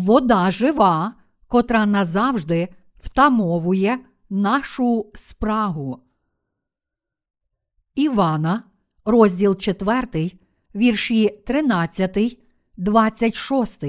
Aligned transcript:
вода 0.00 0.50
жива, 0.50 1.14
котра 1.46 1.86
назавжди 1.86 2.68
втамовує 2.98 3.98
нашу 4.30 5.10
спрагу. 5.14 6.02
Івана, 7.94 8.64
розділ 9.04 9.56
4, 9.56 10.32
вірші 10.74 11.28
13, 11.46 12.38
26. 12.76 13.84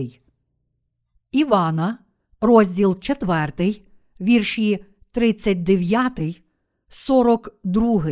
Івана, 1.32 1.98
розділ 2.42 3.00
4, 3.00 3.82
вірші 4.22 4.86
39, 5.12 6.42
42. 6.88 8.12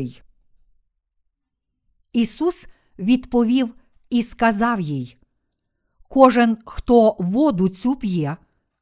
Ісус 2.13 2.67
відповів 2.99 3.75
і 4.09 4.23
сказав 4.23 4.79
їй: 4.79 5.18
Кожен, 6.09 6.57
хто 6.65 7.15
воду 7.19 7.69
цю 7.69 7.95
п'є, 7.95 8.37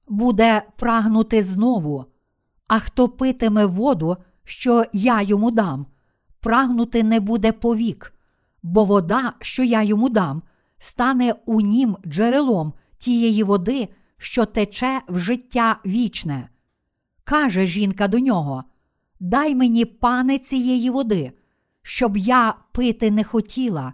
буде 0.08 0.62
прагнути 0.77 1.44
знову, 1.44 2.05
а 2.67 2.80
хто 2.80 3.09
питиме 3.09 3.66
воду, 3.66 4.17
що 4.44 4.84
я 4.94 5.22
йому 5.22 5.52
дам, 5.52 5.86
прагнути 6.40 7.03
не 7.03 7.20
буде 7.20 7.52
повік, 7.52 8.13
бо 8.63 8.84
вода, 8.84 9.34
що 9.41 9.63
я 9.63 9.84
йому 9.84 10.09
дам, 10.09 10.41
стане 10.80 11.36
у 11.45 11.62
нім 11.62 11.98
джерелом 12.08 12.73
тієї 12.98 13.44
води, 13.44 13.88
що 14.17 14.45
тече 14.45 15.02
в 15.08 15.20
життя 15.20 15.80
вічне. 15.86 16.50
Каже 17.23 17.66
жінка 17.66 18.08
до 18.08 18.19
нього: 18.19 18.64
Дай 19.19 19.56
мені, 19.56 19.86
пане, 19.86 20.39
цієї 20.39 20.89
води, 20.89 21.31
щоб 21.81 22.17
я 22.17 22.53
пити 22.72 23.12
не 23.12 23.23
хотіла, 23.23 23.94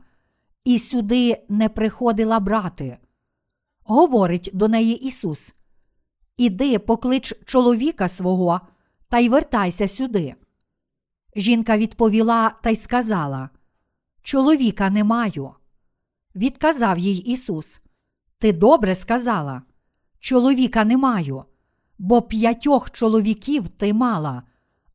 і 0.65 0.79
сюди 0.79 1.43
не 1.49 1.69
приходила 1.69 2.39
брати. 2.39 2.97
Говорить 3.85 4.49
до 4.53 4.67
неї 4.67 5.07
Ісус: 5.07 5.53
Іди, 6.37 6.79
поклич 6.79 7.33
чоловіка 7.45 8.07
свого 8.07 8.61
та 9.09 9.19
й 9.19 9.29
вертайся 9.29 9.87
сюди. 9.87 10.35
Жінка 11.35 11.77
відповіла 11.77 12.49
та 12.49 12.69
й 12.69 12.75
сказала: 12.75 13.49
Чоловіка 14.21 14.89
не 14.89 15.03
маю. 15.03 15.51
Відказав 16.35 16.99
їй 16.99 17.17
Ісус: 17.17 17.81
Ти 18.37 18.53
добре 18.53 18.95
сказала, 18.95 19.61
чоловіка 20.19 20.85
не 20.85 20.97
маю, 20.97 21.45
бо 21.97 22.21
п'ятьох 22.21 22.91
чоловіків 22.91 23.69
ти 23.69 23.93
мала, 23.93 24.43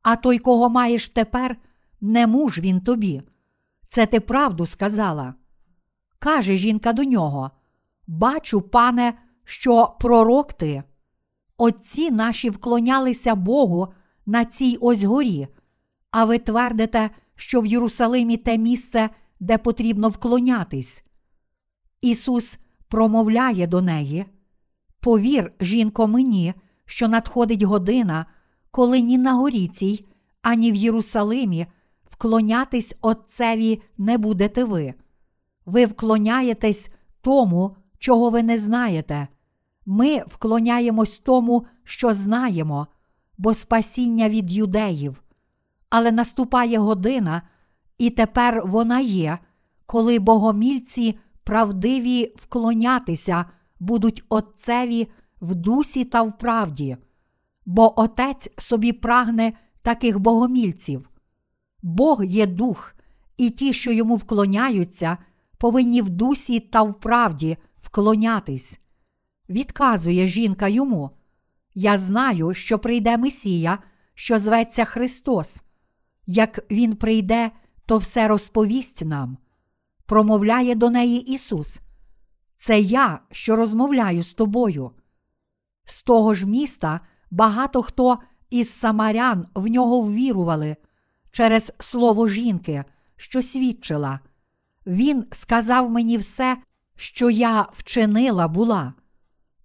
а 0.02 0.16
той, 0.16 0.38
кого 0.38 0.68
маєш 0.68 1.08
тепер, 1.08 1.56
не 2.00 2.26
муж 2.26 2.58
він 2.58 2.80
тобі. 2.80 3.22
Це 3.88 4.06
ти 4.06 4.20
правду 4.20 4.66
сказала. 4.66 5.34
Каже 6.18 6.56
жінка 6.56 6.92
до 6.92 7.04
нього: 7.04 7.50
Бачу, 8.08 8.60
пане, 8.60 9.14
що 9.44 9.96
пророк 10.00 10.52
ти. 10.52 10.82
Отці 11.56 12.10
наші 12.10 12.50
вклонялися 12.50 13.34
Богу 13.34 13.88
на 14.26 14.44
цій 14.44 14.78
ось 14.80 15.02
горі, 15.02 15.48
а 16.10 16.24
ви 16.24 16.38
твердите, 16.38 17.10
що 17.34 17.60
в 17.60 17.66
Єрусалимі 17.66 18.36
те 18.36 18.58
місце, 18.58 19.10
де 19.40 19.58
потрібно 19.58 20.08
вклонятись. 20.08 21.04
Ісус 22.00 22.58
промовляє 22.88 23.66
до 23.66 23.82
неї: 23.82 24.24
Повір, 25.00 25.52
жінко, 25.60 26.06
мені, 26.06 26.54
що 26.84 27.08
надходить 27.08 27.62
година, 27.62 28.26
коли 28.70 29.00
ні 29.00 29.18
на 29.18 29.32
горі 29.32 29.68
цій, 29.68 30.06
ані 30.42 30.72
в 30.72 30.74
Єрусалимі 30.74 31.66
вклонятись 32.04 32.96
Отцеві 33.00 33.82
не 33.98 34.18
будете 34.18 34.64
ви. 34.64 34.94
Ви 35.66 35.86
вклоняєтесь 35.86 36.90
тому, 37.20 37.76
чого 37.98 38.30
ви 38.30 38.42
не 38.42 38.58
знаєте. 38.58 39.28
Ми 39.86 40.22
вклоняємось 40.26 41.18
тому, 41.18 41.66
що 41.84 42.14
знаємо, 42.14 42.86
бо 43.38 43.54
спасіння 43.54 44.28
від 44.28 44.52
юдеїв. 44.52 45.22
Але 45.90 46.12
наступає 46.12 46.78
година, 46.78 47.42
і 47.98 48.10
тепер 48.10 48.62
вона 48.66 49.00
є, 49.00 49.38
коли 49.86 50.18
богомільці 50.18 51.18
правдиві 51.44 52.32
вклонятися 52.36 53.44
будуть 53.80 54.24
Отцеві 54.28 55.08
в 55.40 55.54
дусі 55.54 56.04
та 56.04 56.22
в 56.22 56.38
правді, 56.38 56.96
бо 57.66 58.00
Отець 58.00 58.50
собі 58.58 58.92
прагне 58.92 59.52
таких 59.82 60.18
богомільців. 60.18 61.10
Бог 61.82 62.24
є 62.24 62.46
дух, 62.46 62.94
і 63.36 63.50
ті, 63.50 63.72
що 63.72 63.92
йому 63.92 64.16
вклоняються, 64.16 65.18
повинні 65.58 66.02
в 66.02 66.08
дусі 66.08 66.60
та 66.60 66.82
в 66.82 67.00
правді 67.00 67.56
вклонятись. 67.88 68.80
Відказує 69.48 70.26
жінка 70.26 70.68
йому: 70.68 71.10
Я 71.74 71.98
знаю, 71.98 72.54
що 72.54 72.78
прийде 72.78 73.16
Месія, 73.16 73.78
що 74.14 74.38
зветься 74.38 74.84
Христос. 74.84 75.60
Як 76.26 76.70
Він 76.70 76.96
прийде, 76.96 77.50
то 77.86 77.98
все 77.98 78.28
розповість 78.28 79.04
нам. 79.04 79.38
Промовляє 80.06 80.74
до 80.74 80.90
неї 80.90 81.32
Ісус. 81.34 81.78
Це 82.56 82.80
я, 82.80 83.20
що 83.30 83.56
розмовляю 83.56 84.22
з 84.22 84.34
тобою. 84.34 84.90
З 85.84 86.02
того 86.02 86.34
ж 86.34 86.46
міста 86.46 87.00
багато 87.30 87.82
хто 87.82 88.18
із 88.50 88.70
самарян 88.70 89.46
в 89.54 89.66
нього 89.66 90.00
ввірували 90.00 90.76
через 91.30 91.72
слово 91.78 92.28
жінки, 92.28 92.84
що 93.16 93.42
свідчила. 93.42 94.20
Він 94.86 95.26
сказав 95.30 95.90
мені 95.90 96.16
все, 96.16 96.56
що 96.98 97.30
я 97.30 97.66
вчинила 97.72 98.48
була. 98.48 98.94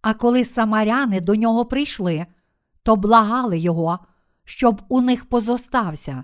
А 0.02 0.14
коли 0.14 0.46
самаряни 0.46 1.22
до 1.22 1.36
нього 1.36 1.66
прийшли, 1.66 2.26
то 2.84 2.96
благали 2.96 3.60
його, 3.60 4.00
щоб 4.46 4.82
у 4.90 5.02
них 5.02 5.26
позостався, 5.26 6.24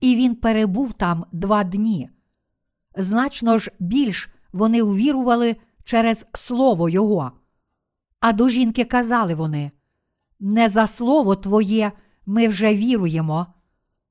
і 0.00 0.16
він 0.16 0.34
перебув 0.34 0.92
там 0.92 1.24
два 1.32 1.64
дні. 1.64 2.10
Значно 2.96 3.58
ж 3.58 3.70
більш 3.78 4.28
вони 4.52 4.82
увірували 4.82 5.56
через 5.84 6.26
слово 6.34 6.88
Його. 6.88 7.32
А 8.20 8.32
до 8.32 8.48
жінки 8.48 8.84
казали 8.84 9.34
вони: 9.34 9.70
Не 10.40 10.68
за 10.68 10.86
слово 10.86 11.36
Твоє 11.36 11.92
ми 12.26 12.48
вже 12.48 12.74
віруємо. 12.74 13.46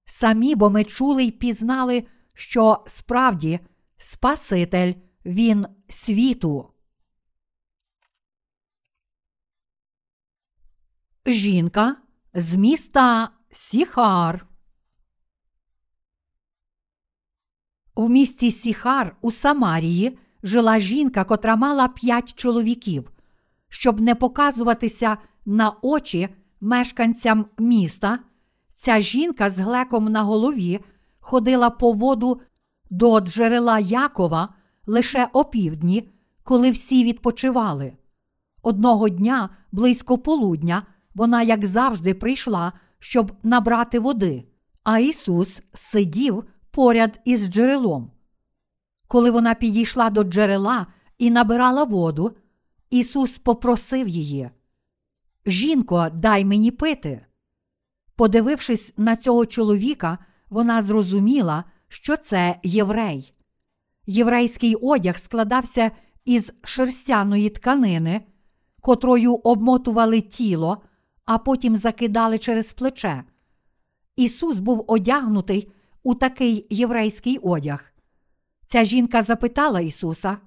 Самі, 0.06 0.56
бо 0.56 0.70
ми 0.70 0.84
чули 0.84 1.24
й 1.24 1.32
пізнали, 1.32 2.04
що 2.34 2.84
справді 2.88 3.60
Спаситель 3.98 4.94
Він 5.30 5.68
світу. 5.88 6.70
Жінка 11.26 11.96
з 12.34 12.56
міста 12.56 13.30
Сіхар. 13.52 14.48
В 17.96 18.10
місті 18.10 18.52
Сіхар 18.52 19.18
у 19.22 19.32
Самарії 19.32 20.20
жила 20.44 20.80
жінка, 20.80 21.24
котра 21.24 21.56
мала 21.56 21.88
п'ять 21.88 22.34
чоловіків. 22.34 23.12
Щоб 23.68 24.02
не 24.02 24.16
показуватися 24.16 25.18
на 25.46 25.76
очі 25.82 26.30
мешканцям 26.62 27.46
міста, 27.58 28.20
ця 28.74 29.02
жінка 29.02 29.50
з 29.50 29.60
глеком 29.60 30.06
на 30.06 30.24
голові 30.24 30.80
ходила 31.20 31.70
по 31.70 31.92
воду 31.92 32.42
до 32.90 33.20
джерела 33.20 33.80
Якова 33.80 34.59
лише 34.90 35.30
опівдні, 35.34 36.10
коли 36.44 36.72
всі 36.72 37.04
відпочивали. 37.04 37.94
Одного 38.62 39.10
дня, 39.10 39.50
близько 39.72 40.18
полудня, 40.18 40.84
вона, 41.16 41.42
як 41.42 41.66
завжди, 41.66 42.14
прийшла, 42.14 42.74
щоб 43.00 43.32
набрати 43.44 44.00
води, 44.00 44.44
а 44.84 45.00
Ісус 45.00 45.62
сидів 45.74 46.44
поряд 46.72 47.20
із 47.26 47.48
джерелом. 47.48 48.12
Коли 49.08 49.32
вона 49.32 49.56
підійшла 49.56 50.10
до 50.10 50.24
джерела 50.24 50.88
і 51.18 51.32
набирала 51.32 51.84
воду, 51.84 52.36
Ісус 52.90 53.38
попросив 53.38 54.08
її: 54.08 54.50
Жінко, 55.46 56.08
дай 56.14 56.46
мені 56.46 56.72
пити. 56.72 57.26
Подивившись 58.16 58.94
на 58.98 59.16
цього 59.16 59.46
чоловіка, 59.46 60.18
вона 60.50 60.82
зрозуміла, 60.82 61.64
що 61.88 62.18
це 62.18 62.60
єврей. 62.64 63.34
Єврейський 64.12 64.76
одяг 64.76 65.18
складався 65.18 65.92
із 66.26 66.54
шерстяної 66.64 67.50
тканини, 67.50 68.22
котрою 68.82 69.36
обмотували 69.36 70.22
тіло, 70.22 70.82
а 71.26 71.38
потім 71.38 71.76
закидали 71.76 72.38
через 72.38 72.74
плече. 72.74 73.24
Ісус 74.16 74.60
був 74.60 74.86
одягнутий 74.88 75.72
у 76.04 76.16
такий 76.16 76.68
єврейський 76.70 77.38
одяг. 77.38 77.94
Ця 78.66 78.84
жінка 78.84 79.22
запитала 79.22 79.82
Ісуса, 79.82 80.38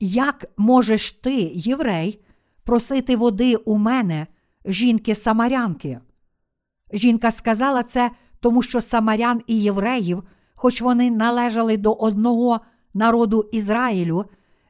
як 0.00 0.44
можеш 0.56 1.12
ти, 1.12 1.52
єврей, 1.54 2.24
просити 2.64 3.16
води 3.16 3.56
у 3.56 3.78
мене, 3.78 4.26
жінки 4.64 5.14
самарянки? 5.14 6.00
Жінка 6.92 7.30
сказала 7.30 7.82
це, 7.82 8.10
тому 8.40 8.62
що 8.62 8.80
самарян 8.80 9.42
і 9.46 9.62
євреїв, 9.62 10.22
хоч 10.62 10.80
вони 10.80 11.10
належали 11.10 11.76
до 11.76 11.92
одного 11.92 12.60
народу 12.94 13.48
Ізраїлю, 13.52 14.24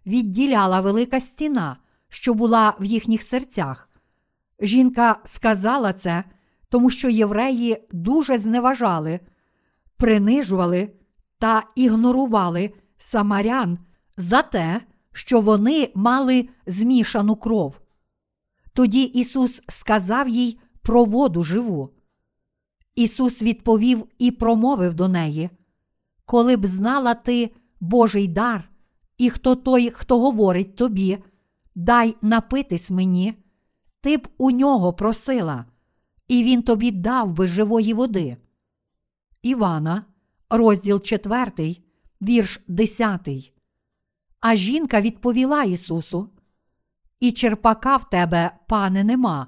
відділяла 0.07 0.81
велика 0.81 1.21
стіна, 1.21 1.77
що 2.09 2.35
була 2.35 2.75
в 2.81 2.85
їхніх 2.85 3.23
серцях. 3.23 3.89
Жінка 4.61 5.21
сказала 5.25 5.93
це, 5.93 6.25
тому 6.69 6.91
що 6.91 7.09
євреї 7.09 7.89
дуже 7.93 8.39
зневажали, 8.39 9.21
принижували 9.97 10.93
та 11.39 11.63
ігнорували 11.77 12.71
самарян 12.99 13.79
за 14.17 14.43
те, 14.43 14.81
що 15.13 15.41
вони 15.41 15.93
мали 15.95 16.49
змішану 16.67 17.37
кров. 17.37 17.81
Тоді 18.73 19.03
Ісус 19.03 19.63
сказав 19.69 20.29
їй 20.29 20.59
про 20.83 21.05
воду 21.05 21.43
живу. 21.43 21.91
Ісус 22.95 23.43
відповів 23.43 24.05
і 24.19 24.31
промовив 24.31 24.95
до 24.95 25.09
неї: 25.09 25.51
Коли 26.25 26.57
б 26.57 26.67
знала 26.67 27.15
ти 27.15 27.51
Божий 27.81 28.29
дар, 28.29 28.71
і 29.19 29.31
хто 29.31 29.57
той, 29.57 29.91
хто 29.91 30.21
говорить 30.21 30.77
тобі, 30.77 31.19
дай 31.75 32.17
напитись 32.23 32.91
мені, 32.91 33.35
ти 34.01 34.17
б 34.17 34.29
у 34.39 34.51
нього 34.51 34.93
просила, 34.93 35.65
і 36.29 36.45
він 36.45 36.63
тобі 36.63 36.91
дав 36.91 37.33
би 37.33 37.47
живої 37.47 37.95
води. 37.95 38.37
Івана, 39.43 40.05
розділ 40.51 41.01
4, 41.01 41.77
вірш 42.23 42.61
10. 42.69 43.53
А 44.41 44.57
жінка 44.57 45.01
відповіла 45.01 45.65
Ісусу: 45.65 46.29
І 47.21 47.33
черпака 47.33 47.97
в 47.97 48.11
тебе, 48.11 48.51
пане, 48.69 49.05
нема, 49.05 49.47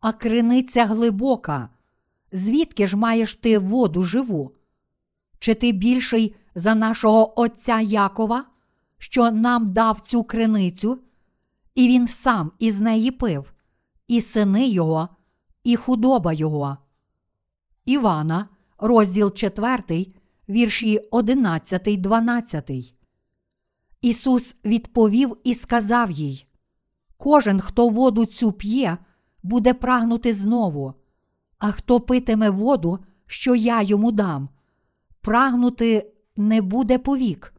а 0.00 0.12
криниця 0.12 0.86
глибока. 0.86 1.68
Звідки 2.32 2.86
ж 2.86 2.96
маєш 2.96 3.36
ти 3.36 3.58
воду 3.58 4.02
живу? 4.02 4.56
Чи 5.40 5.54
ти 5.54 5.72
більший 5.72 6.34
за 6.54 6.74
нашого 6.74 7.40
Отця 7.40 7.80
Якова, 7.80 8.44
що 8.98 9.30
нам 9.30 9.72
дав 9.72 10.00
цю 10.00 10.24
криницю, 10.24 10.98
і 11.74 11.88
він 11.88 12.08
сам 12.08 12.52
із 12.58 12.80
неї 12.80 13.10
пив, 13.10 13.52
і 14.08 14.20
сини 14.20 14.68
його, 14.68 15.08
і 15.64 15.76
худоба 15.76 16.32
його? 16.32 16.76
Івана, 17.84 18.48
розділ 18.78 19.32
4, 19.34 20.06
вірші 20.48 20.98
11, 21.10 22.00
12. 22.00 22.70
Ісус 24.02 24.56
відповів 24.64 25.36
і 25.44 25.54
сказав 25.54 26.10
їй: 26.10 26.46
Кожен, 27.16 27.60
хто 27.60 27.88
воду 27.88 28.26
цю 28.26 28.52
п'є, 28.52 28.98
буде 29.42 29.74
прагнути 29.74 30.34
знову, 30.34 30.94
а 31.58 31.72
хто 31.72 32.00
питиме 32.00 32.50
воду, 32.50 32.98
що 33.26 33.54
я 33.54 33.82
йому 33.82 34.12
дам, 34.12 34.48
прагнути 35.20 36.12
не 36.36 36.62
буде 36.62 36.98
повік, 36.98 37.54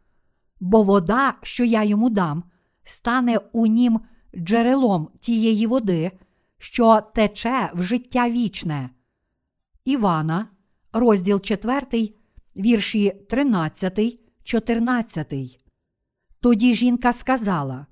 бо 0.60 0.84
вода, 0.84 1.34
що 1.42 1.64
я 1.64 1.84
йому 1.84 2.10
дам, 2.10 2.44
стане 2.84 3.38
у 3.52 3.68
нім 3.68 4.00
джерелом 4.36 5.10
тієї 5.20 5.68
води, 5.68 6.12
що 6.58 7.02
тече 7.16 7.72
в 7.74 7.84
життя 7.84 8.30
вічне. 8.30 8.90
Івана, 9.86 10.48
розділ 10.94 11.42
4, 11.42 12.14
вірші 12.58 13.12
13, 13.30 14.20
14. 14.44 15.34
Тоді 16.40 16.74
жінка 16.74 17.14
сказала: 17.14 17.86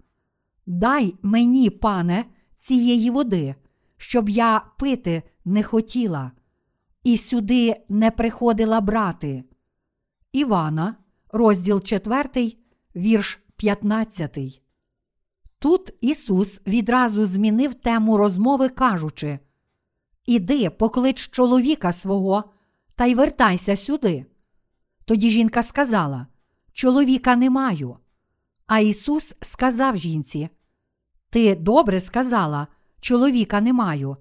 Дай 0.66 1.16
мені, 1.21 1.69
пане, 1.69 2.25
цієї 2.56 3.10
води, 3.10 3.56
щоб 3.98 4.30
я 4.30 4.62
пити 4.77 5.24
не 5.45 5.63
хотіла, 5.63 6.31
і 7.04 7.18
сюди 7.18 7.75
не 7.89 8.12
приходила 8.12 8.81
брати. 8.81 9.44
Івана, 10.31 10.96
розділ 11.31 11.81
4, 11.81 12.54
вірш 12.96 13.40
15. 13.56 14.62
Тут 15.60 15.94
Ісус 16.02 16.62
відразу 16.68 17.26
змінив 17.26 17.74
тему 17.74 18.18
розмови, 18.18 18.70
кажучи: 18.70 19.40
Іди, 20.26 20.70
поклич 20.70 21.30
чоловіка 21.30 21.92
свого 21.92 22.44
та 22.96 23.06
й 23.06 23.16
вертайся 23.16 23.76
сюди. 23.76 24.26
Тоді 25.06 25.30
жінка 25.30 25.64
сказала: 25.64 26.28
Чоловіка 26.74 27.36
не 27.36 27.50
маю. 27.50 27.98
А 28.68 28.80
Ісус 28.80 29.36
сказав 29.42 29.98
жінці: 29.98 30.50
Ти 31.30 31.56
добре 31.56 32.00
сказала, 32.00 32.68
чоловіка 33.00 33.62
не 33.62 33.74
маю, 33.74 34.18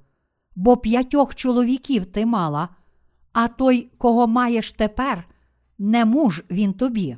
бо 0.57 0.77
п'ятьох 0.77 1.35
чоловіків 1.35 2.07
ти 2.07 2.27
мала, 2.27 2.69
а 3.33 3.49
той, 3.49 3.91
кого 3.99 4.27
маєш 4.27 4.73
тепер, 4.73 5.29
не 5.79 6.05
муж 6.05 6.43
він 6.51 6.73
тобі. 6.73 7.17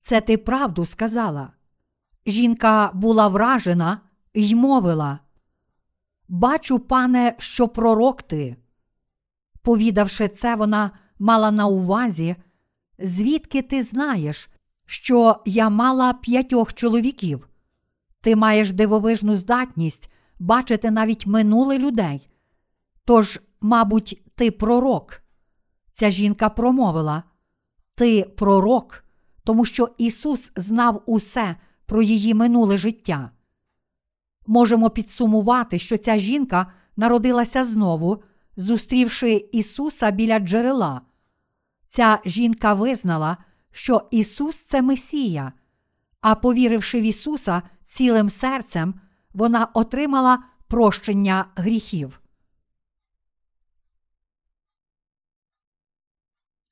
Це 0.00 0.20
ти 0.20 0.38
правду 0.38 0.84
сказала. 0.84 1.52
Жінка 2.26 2.90
була 2.94 3.28
вражена 3.28 4.00
й 4.34 4.54
мовила: 4.54 5.18
Бачу, 6.28 6.78
пане, 6.78 7.34
що 7.38 7.68
пророк 7.68 8.22
ти. 8.22 8.56
Повідавши 9.62 10.28
це, 10.28 10.54
вона 10.54 10.90
мала 11.18 11.50
на 11.50 11.66
увазі, 11.66 12.36
звідки 12.98 13.62
ти 13.62 13.82
знаєш, 13.82 14.48
що 14.86 15.42
я 15.46 15.70
мала 15.70 16.12
п'ятьох 16.12 16.74
чоловіків. 16.74 17.48
Ти 18.20 18.36
маєш 18.36 18.72
дивовижну 18.72 19.36
здатність 19.36 20.10
бачити 20.38 20.90
навіть 20.90 21.26
минуле 21.26 21.78
людей. 21.78 22.28
Тож, 23.04 23.40
мабуть, 23.60 24.22
ти 24.34 24.50
пророк. 24.50 25.22
Ця 25.92 26.10
жінка 26.10 26.48
промовила: 26.48 27.22
Ти 27.96 28.24
пророк, 28.36 29.04
тому 29.44 29.64
що 29.64 29.88
Ісус 29.98 30.52
знав 30.56 31.02
усе 31.06 31.56
про 31.86 32.02
її 32.02 32.34
минуле 32.34 32.78
життя. 32.78 33.30
Можемо 34.46 34.90
підсумувати, 34.90 35.78
що 35.78 35.96
ця 35.96 36.18
жінка 36.18 36.72
народилася 36.96 37.64
знову, 37.64 38.22
зустрівши 38.56 39.48
Ісуса 39.52 40.10
біля 40.10 40.38
джерела. 40.38 41.00
Ця 41.86 42.18
жінка 42.24 42.74
визнала, 42.74 43.36
що 43.72 44.08
Ісус 44.10 44.58
це 44.58 44.82
Месія, 44.82 45.52
а 46.20 46.34
повіривши 46.34 47.00
в 47.00 47.02
Ісуса 47.02 47.62
цілим 47.84 48.30
серцем, 48.30 48.94
вона 49.34 49.68
отримала 49.74 50.38
прощення 50.68 51.44
гріхів. 51.56 52.20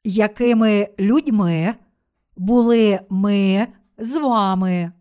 Якими 0.05 0.89
людьми 0.99 1.75
були 2.37 3.01
ми 3.11 3.69
з 3.99 4.17
вами? 4.17 4.93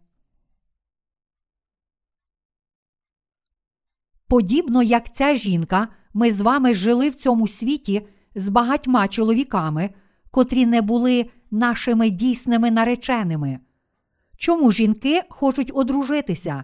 Подібно 4.28 4.84
як 4.84 5.14
ця 5.14 5.36
жінка, 5.36 5.88
ми 6.14 6.32
з 6.32 6.42
вами 6.42 6.74
жили 6.74 7.10
в 7.10 7.16
цьому 7.16 7.48
світі 7.48 8.08
з 8.36 8.50
багатьма 8.50 9.08
чоловіками, 9.08 9.90
котрі 10.32 10.66
не 10.66 10.82
були 10.82 11.30
нашими 11.52 12.10
дійсними 12.10 12.72
нареченими. 12.72 13.60
Чому 14.38 14.72
жінки 14.72 15.22
хочуть 15.30 15.72
одружитися? 15.74 16.64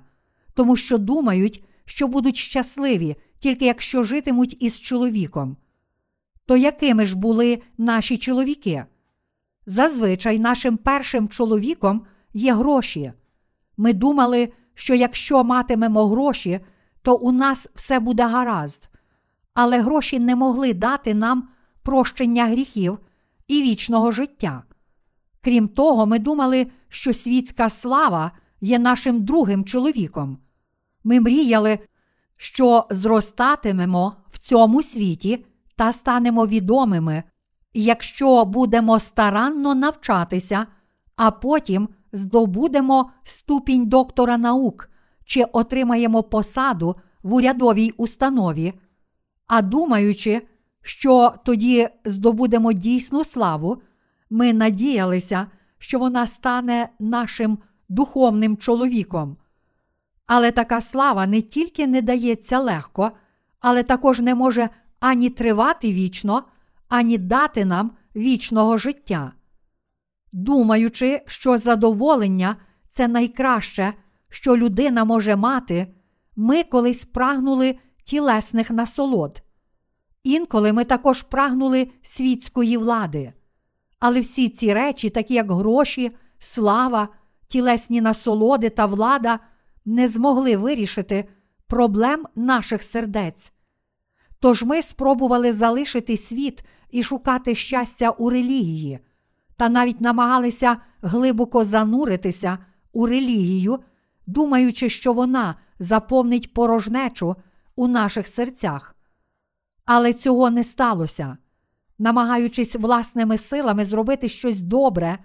Тому 0.54 0.76
що 0.76 0.98
думають, 0.98 1.64
що 1.86 2.08
будуть 2.08 2.36
щасливі, 2.36 3.16
тільки 3.40 3.66
якщо 3.66 4.04
житимуть 4.04 4.58
із 4.60 4.80
чоловіком. 4.80 5.58
То 6.50 6.58
якими 6.58 7.06
ж 7.06 7.18
були 7.18 7.62
наші 7.78 8.18
чоловіки? 8.18 8.86
Зазвичай 9.66 10.40
нашим 10.40 10.78
першим 10.78 11.28
чоловіком 11.28 12.06
є 12.34 12.54
гроші. 12.54 13.14
Ми 13.78 13.94
думали, 13.94 14.54
що 14.74 14.96
якщо 14.96 15.44
матимемо 15.44 16.08
гроші, 16.08 16.60
то 17.02 17.16
у 17.16 17.32
нас 17.32 17.70
все 17.76 18.00
буде 18.00 18.24
гаразд. 18.24 18.90
Але 19.54 19.82
гроші 19.82 20.20
не 20.20 20.36
могли 20.36 20.74
дати 20.74 21.14
нам 21.14 21.50
прощення 21.84 22.48
гріхів 22.48 23.00
і 23.48 23.62
вічного 23.62 24.12
життя. 24.12 24.64
Крім 25.42 25.68
того, 25.68 26.06
ми 26.06 26.20
думали, 26.20 26.68
що 26.88 27.14
світська 27.14 27.70
слава 27.70 28.32
є 28.62 28.80
нашим 28.80 29.26
другим 29.26 29.66
чоловіком. 29.66 30.38
Ми 31.04 31.20
мріяли, 31.20 31.80
що 32.38 32.88
зростатимемо 32.90 34.14
в 34.32 34.38
цьому 34.38 34.84
світі 34.84 35.46
та 35.80 35.94
станемо 35.94 36.48
відомими, 36.48 37.24
якщо 37.74 38.46
будемо 38.46 39.00
старанно 39.00 39.76
навчатися, 39.76 40.66
а 41.16 41.32
потім 41.32 41.90
здобудемо 42.14 43.12
ступінь 43.24 43.86
доктора 43.86 44.38
наук 44.38 44.90
чи 45.26 45.44
отримаємо 45.44 46.24
посаду 46.24 46.96
в 47.24 47.34
урядовій 47.34 47.92
установі, 47.98 48.74
а 49.48 49.62
думаючи, 49.62 50.48
що 50.82 51.34
тоді 51.46 51.90
здобудемо 52.06 52.74
дійсну 52.74 53.24
славу, 53.24 53.82
ми 54.30 54.54
надіялися, 54.54 55.48
що 55.78 56.00
вона 56.00 56.28
стане 56.28 56.90
нашим 57.00 57.58
духовним 57.90 58.58
чоловіком. 58.58 59.38
Але 60.26 60.52
така 60.52 60.82
слава 60.82 61.28
не 61.28 61.42
тільки 61.42 61.88
не 61.88 62.02
дається 62.02 62.60
легко, 62.60 63.12
але 63.60 63.84
також 63.84 64.20
не 64.20 64.36
може 64.36 64.70
ані 65.00 65.30
тривати 65.30 65.94
вічно, 65.94 66.44
ані 66.88 67.18
дати 67.18 67.66
нам 67.66 67.92
вічного 68.16 68.78
життя. 68.78 69.34
Думаючи, 70.32 71.22
що 71.26 71.58
задоволення 71.58 72.56
це 72.90 73.08
найкраще, 73.08 73.94
що 74.30 74.58
людина 74.58 75.06
може 75.06 75.36
мати, 75.36 75.88
ми 76.36 76.64
колись 76.64 77.06
прагнули 77.06 77.78
тілесних 78.04 78.72
насолод. 78.72 79.42
Інколи 80.24 80.74
ми 80.74 80.84
також 80.84 81.24
прагнули 81.24 81.92
світської 82.02 82.78
влади. 82.78 83.34
Але 84.00 84.20
всі 84.20 84.50
ці 84.50 84.74
речі, 84.74 85.10
такі 85.10 85.34
як 85.34 85.52
гроші, 85.52 86.12
слава, 86.40 87.10
тілесні 87.48 88.02
насолоди 88.02 88.70
та 88.70 88.86
влада, 88.86 89.40
не 89.86 90.08
змогли 90.08 90.58
вирішити 90.58 91.26
проблем 91.68 92.26
наших 92.36 92.84
сердець. 92.84 93.54
Тож 94.40 94.64
ми 94.64 94.82
спробували 94.82 95.54
залишити 95.54 96.18
світ 96.18 96.64
і 96.92 97.04
шукати 97.04 97.56
щастя 97.56 98.10
у 98.10 98.30
релігії, 98.30 99.00
та 99.58 99.70
навіть 99.70 100.02
намагалися 100.02 100.78
глибоко 101.02 101.66
зануритися 101.66 102.58
у 102.94 103.06
релігію, 103.06 103.80
думаючи, 104.28 104.90
що 104.90 105.14
вона 105.14 105.56
заповнить 105.80 106.54
порожнечу 106.54 107.36
у 107.76 107.88
наших 107.88 108.28
серцях. 108.28 108.96
Але 109.86 110.14
цього 110.14 110.50
не 110.50 110.64
сталося. 110.64 111.38
Намагаючись 112.00 112.76
власними 112.76 113.38
силами 113.38 113.86
зробити 113.86 114.30
щось 114.30 114.62
добре, 114.62 115.20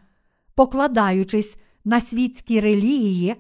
покладаючись 0.55 1.57
на 1.85 2.01
світські 2.01 2.61
релігії, 2.61 3.37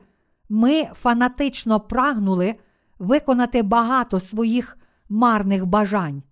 ми 0.49 0.85
фанатично 0.95 1.81
прагнули 1.81 2.55
виконати 2.99 3.63
багато 3.63 4.21
своїх 4.21 4.79
марних 5.09 5.67
бажань. 5.67 6.23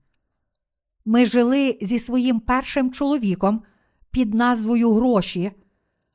Ми 1.05 1.26
жили 1.26 1.79
зі 1.81 1.99
своїм 1.99 2.41
першим 2.41 2.93
чоловіком 2.93 3.62
під 4.11 4.35
назвою 4.35 4.93
гроші, 4.93 5.52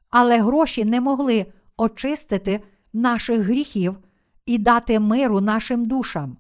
але 0.10 0.42
гроші 0.42 0.86
не 0.86 1.02
могли 1.02 1.46
очистити 1.78 2.62
наших 2.94 3.40
гріхів 3.40 3.98
і 4.46 4.58
дати 4.58 5.00
миру 5.00 5.42
нашим 5.42 5.86
душам. 5.86 6.38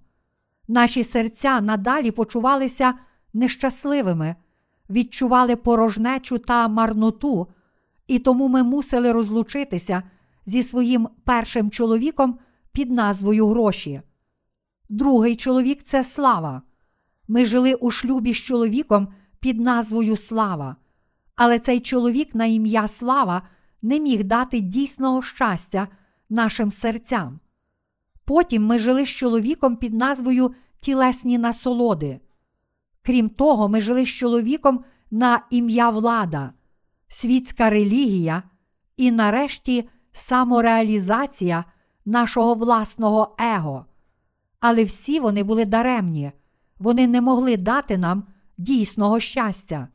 Наші 0.67 1.03
серця 1.03 1.61
надалі 1.61 2.11
почувалися 2.11 2.93
нещасливими, 3.33 4.35
відчували 4.89 5.55
порожнечу 5.55 6.37
та 6.37 6.67
марноту, 6.67 7.47
і 8.07 8.19
тому 8.19 8.47
ми 8.47 8.63
мусили 8.63 9.11
розлучитися 9.11 10.03
зі 10.45 10.63
своїм 10.63 11.09
першим 11.23 11.71
чоловіком 11.71 12.39
під 12.71 12.91
назвою 12.91 13.47
гроші. 13.47 14.01
Другий 14.89 15.35
чоловік 15.35 15.83
це 15.83 16.03
слава. 16.03 16.61
Ми 17.27 17.45
жили 17.45 17.73
у 17.73 17.91
шлюбі 17.91 18.33
з 18.33 18.37
чоловіком 18.37 19.07
під 19.39 19.59
назвою 19.59 20.15
Слава, 20.15 20.75
але 21.35 21.59
цей 21.59 21.79
чоловік 21.79 22.35
на 22.35 22.45
ім'я 22.45 22.87
Слава 22.87 23.41
не 23.81 23.99
міг 23.99 24.23
дати 24.23 24.61
дійсного 24.61 25.21
щастя 25.21 25.87
нашим 26.29 26.71
серцям. 26.71 27.39
Потім 28.25 28.65
ми 28.65 28.79
жили 28.79 29.05
з 29.05 29.09
чоловіком 29.09 29.75
під 29.75 29.93
назвою 29.93 30.55
Тілесні 30.79 31.37
насолоди. 31.37 32.19
Крім 33.01 33.29
того, 33.29 33.69
ми 33.69 33.81
жили 33.81 34.05
з 34.05 34.09
чоловіком 34.09 34.83
на 35.11 35.41
ім'я 35.49 35.89
Влада, 35.89 36.53
світська 37.07 37.69
релігія 37.69 38.43
і, 38.97 39.11
нарешті, 39.11 39.89
самореалізація 40.11 41.65
нашого 42.05 42.53
власного 42.53 43.35
его. 43.39 43.85
Але 44.59 44.83
всі 44.83 45.19
вони 45.19 45.43
були 45.43 45.65
даремні, 45.65 46.31
вони 46.79 47.07
не 47.07 47.21
могли 47.21 47.57
дати 47.57 47.97
нам 47.97 48.23
дійсного 48.57 49.19
щастя. 49.19 49.87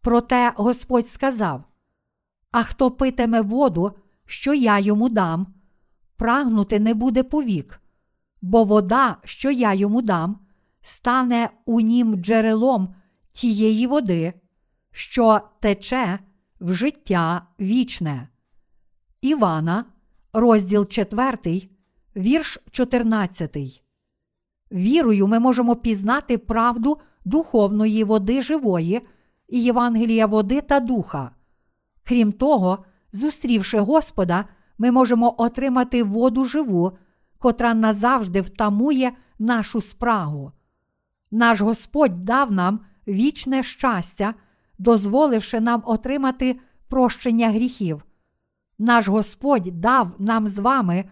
Проте 0.00 0.52
Господь 0.56 1.08
сказав: 1.08 1.64
А 2.50 2.62
хто 2.62 2.90
питиме 2.90 3.40
воду, 3.40 3.92
що 4.26 4.54
я 4.54 4.78
йому 4.78 5.08
дам, 5.08 5.46
прагнути 6.16 6.80
не 6.80 6.94
буде 6.94 7.22
повік, 7.22 7.80
бо 8.42 8.64
вода, 8.64 9.16
що 9.24 9.50
я 9.50 9.74
йому 9.74 10.02
дам, 10.02 10.38
стане 10.82 11.50
у 11.64 11.80
нім 11.80 12.16
джерелом 12.16 12.94
тієї 13.32 13.86
води, 13.86 14.32
що 14.92 15.40
тече 15.60 16.18
в 16.60 16.72
життя 16.72 17.46
вічне. 17.60 18.28
Івана, 19.20 19.84
розділ 20.32 20.86
4, 20.86 21.68
вірш 22.18 22.58
14. 22.70 23.56
Вірою 24.72 25.26
ми 25.26 25.38
можемо 25.38 25.76
пізнати 25.76 26.38
правду 26.38 26.98
духовної 27.24 28.04
води 28.04 28.42
живої 28.42 29.00
і 29.48 29.62
Євангелія 29.62 30.26
води 30.26 30.60
та 30.60 30.80
духа. 30.80 31.30
Крім 32.04 32.32
того, 32.32 32.84
зустрівши 33.12 33.78
Господа, 33.78 34.44
ми 34.78 34.90
можемо 34.90 35.34
отримати 35.38 36.02
воду 36.02 36.44
живу, 36.44 36.92
котра 37.38 37.74
назавжди 37.74 38.40
втамує 38.40 39.12
нашу 39.38 39.80
спрагу. 39.80 40.52
Наш 41.30 41.60
Господь 41.60 42.24
дав 42.24 42.52
нам 42.52 42.80
вічне 43.08 43.62
щастя, 43.62 44.34
дозволивши 44.78 45.60
нам 45.60 45.82
отримати 45.86 46.60
прощення 46.88 47.50
гріхів. 47.50 48.04
Наш 48.78 49.08
Господь 49.08 49.80
дав 49.80 50.14
нам 50.18 50.48
з 50.48 50.58
вами, 50.58 51.04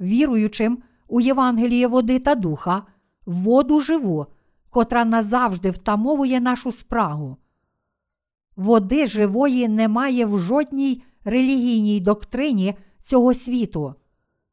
віруючим 0.00 0.82
у 1.08 1.20
Євангеліє 1.20 1.86
води 1.86 2.18
та 2.18 2.34
духа, 2.34 2.82
воду 3.26 3.80
живу, 3.80 4.26
котра 4.70 5.04
назавжди 5.04 5.70
втамовує 5.70 6.40
нашу 6.40 6.72
спрагу. 6.72 7.36
Води 8.56 9.06
живої 9.06 9.68
немає 9.68 10.26
в 10.26 10.38
жодній 10.38 11.02
релігійній 11.24 12.00
доктрині 12.00 12.74
цього 13.00 13.34
світу. 13.34 13.94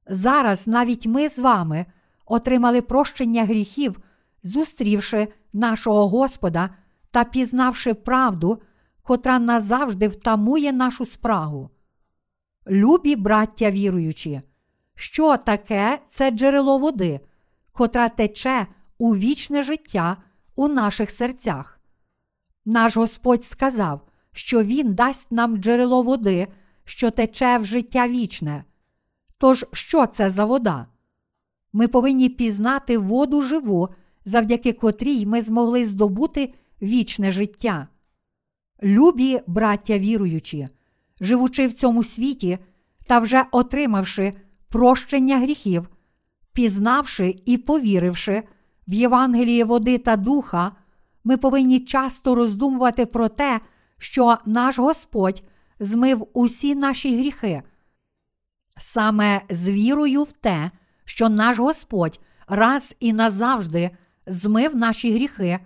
Зараз 0.08 0.68
навіть 0.68 1.08
ми 1.08 1.30
з 1.30 1.40
вами 1.40 1.86
отримали 2.26 2.82
прощення 2.82 3.46
гріхів, 3.46 4.00
зустрівши 4.44 5.28
нашого 5.54 6.08
Господа 6.08 6.70
та 7.12 7.24
пізнавши 7.24 7.94
правду, 7.94 8.62
котра 9.04 9.40
назавжди 9.40 10.08
втамує 10.08 10.74
нашу 10.74 11.06
спрагу. 11.06 11.70
Любі 12.68 13.16
браття 13.16 13.72
віруючі, 13.72 14.42
що 15.02 15.38
таке 15.38 16.00
це 16.08 16.32
джерело 16.32 16.78
води, 16.78 17.20
котра 17.72 18.10
тече 18.10 18.68
у 18.98 19.16
вічне 19.16 19.64
життя 19.64 20.18
у 20.56 20.68
наших 20.68 21.12
серцях. 21.12 21.80
Наш 22.66 22.98
Господь 22.98 23.44
сказав, 23.44 24.02
що 24.32 24.64
Він 24.64 24.94
дасть 24.94 25.32
нам 25.32 25.58
джерело 25.58 26.04
води, 26.04 26.48
що 26.86 27.12
тече 27.12 27.58
в 27.58 27.66
життя 27.66 28.08
вічне. 28.08 28.64
Тож, 29.38 29.66
що 29.74 30.06
це 30.06 30.30
за 30.30 30.46
вода? 30.46 30.88
Ми 31.74 31.88
повинні 31.88 32.30
пізнати 32.30 32.98
воду 32.98 33.42
живу, 33.42 33.90
завдяки 34.26 34.74
котрій 34.74 35.26
ми 35.26 35.42
змогли 35.42 35.86
здобути 35.86 36.54
вічне 36.82 37.32
життя. 37.32 37.88
Любі 38.84 39.40
браття 39.48 40.00
віруючі, 40.00 40.70
живучи 41.22 41.68
в 41.68 41.74
цьому 41.74 42.04
світі 42.04 42.60
та 43.08 43.20
вже 43.20 43.46
отримавши 43.52 44.34
прощення 44.72 45.40
гріхів, 45.40 45.90
пізнавши 46.54 47.36
і 47.46 47.58
повіривши 47.58 48.44
в 48.88 48.94
Євангеліє 48.94 49.64
води 49.64 49.98
та 49.98 50.16
духа, 50.16 50.72
ми 51.24 51.38
повинні 51.38 51.80
часто 51.80 52.36
роздумувати 52.36 53.06
про 53.06 53.30
те, 53.30 53.62
що 53.98 54.38
наш 54.46 54.80
Господь 54.80 55.44
змив 55.80 56.28
усі 56.34 56.76
наші 56.76 57.18
гріхи. 57.18 57.64
Саме 58.78 59.42
з 59.50 59.70
вірою 59.70 60.24
в 60.24 60.32
те, 60.32 60.72
що 61.06 61.30
наш 61.30 61.60
Господь 61.60 62.20
раз 62.48 62.96
і 63.00 63.14
назавжди 63.14 63.92
змив 64.28 64.76
наші 64.76 65.14
гріхи, 65.14 65.60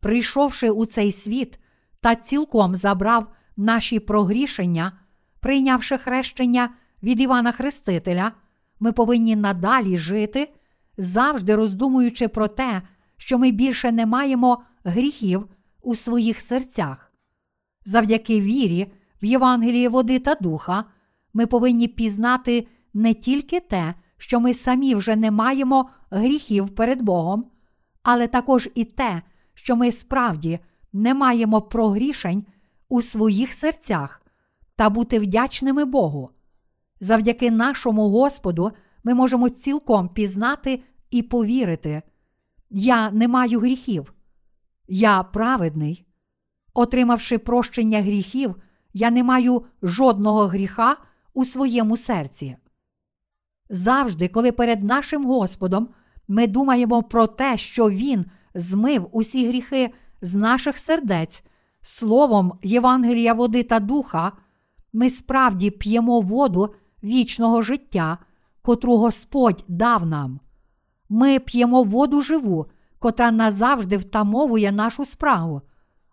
прийшовши 0.00 0.70
у 0.70 0.86
цей 0.86 1.12
світ 1.12 1.58
та 2.00 2.16
цілком 2.16 2.76
забрав 2.76 3.26
наші 3.56 4.00
прогрішення, 4.00 4.92
прийнявши 5.40 5.98
хрещення 5.98 6.70
від 7.02 7.20
Івана 7.20 7.52
Хрестителя, 7.52 8.32
ми 8.80 8.92
повинні 8.92 9.36
надалі 9.36 9.98
жити, 9.98 10.52
завжди 10.98 11.56
роздумуючи 11.56 12.28
про 12.28 12.48
те, 12.48 12.82
що 13.16 13.38
ми 13.38 13.50
більше 13.50 13.92
не 13.92 14.06
маємо 14.06 14.62
гріхів 14.84 15.48
у 15.82 15.94
своїх 15.94 16.40
серцях. 16.40 17.12
Завдяки 17.84 18.40
вірі 18.40 18.92
в 19.22 19.24
Євангелії 19.24 19.88
води 19.88 20.18
та 20.18 20.34
духа, 20.34 20.84
ми 21.34 21.46
повинні 21.46 21.88
пізнати 21.88 22.66
не 22.94 23.14
тільки 23.14 23.60
те, 23.60 23.94
що 24.18 24.40
ми 24.40 24.54
самі 24.54 24.94
вже 24.94 25.16
не 25.16 25.30
маємо 25.30 25.90
гріхів 26.10 26.74
перед 26.74 27.02
Богом, 27.02 27.50
але 28.02 28.26
також 28.26 28.68
і 28.74 28.84
те, 28.84 29.22
що 29.54 29.76
ми 29.76 29.92
справді 29.92 30.58
не 30.92 31.14
маємо 31.14 31.62
прогрішень 31.62 32.46
у 32.88 33.02
своїх 33.02 33.52
серцях 33.52 34.22
та 34.76 34.90
бути 34.90 35.18
вдячними 35.18 35.84
Богу. 35.84 36.30
Завдяки 37.04 37.50
нашому 37.50 38.08
Господу 38.08 38.70
ми 39.04 39.14
можемо 39.14 39.48
цілком 39.48 40.08
пізнати 40.08 40.82
і 41.10 41.22
повірити. 41.22 42.02
Я 42.70 43.10
не 43.10 43.28
маю 43.28 43.60
гріхів, 43.60 44.14
я 44.88 45.22
праведний. 45.22 46.06
Отримавши 46.74 47.38
прощення 47.38 48.02
гріхів, 48.02 48.56
я 48.92 49.10
не 49.10 49.24
маю 49.24 49.64
жодного 49.82 50.46
гріха 50.46 50.96
у 51.34 51.44
своєму 51.44 51.96
серці. 51.96 52.56
Завжди, 53.70 54.28
коли 54.28 54.52
перед 54.52 54.84
нашим 54.84 55.26
Господом 55.26 55.88
ми 56.28 56.46
думаємо 56.46 57.02
про 57.02 57.26
те, 57.26 57.56
що 57.56 57.90
Він 57.90 58.24
змив 58.54 59.08
усі 59.12 59.48
гріхи 59.48 59.90
з 60.22 60.34
наших 60.34 60.78
сердець, 60.78 61.44
словом 61.82 62.58
Євангелія 62.62 63.34
води 63.34 63.62
та 63.62 63.80
духа, 63.80 64.32
ми 64.92 65.10
справді 65.10 65.70
п'ємо 65.70 66.20
воду 66.20 66.74
вічного 67.04 67.62
життя, 67.62 68.18
котру 68.62 68.96
Господь 68.96 69.64
дав 69.68 70.06
нам. 70.06 70.40
Ми 71.08 71.38
п'ємо 71.38 71.82
воду 71.82 72.22
живу, 72.22 72.66
котра 72.98 73.30
назавжди 73.30 73.96
втамовує 73.96 74.72
нашу 74.72 75.04
справу, 75.04 75.62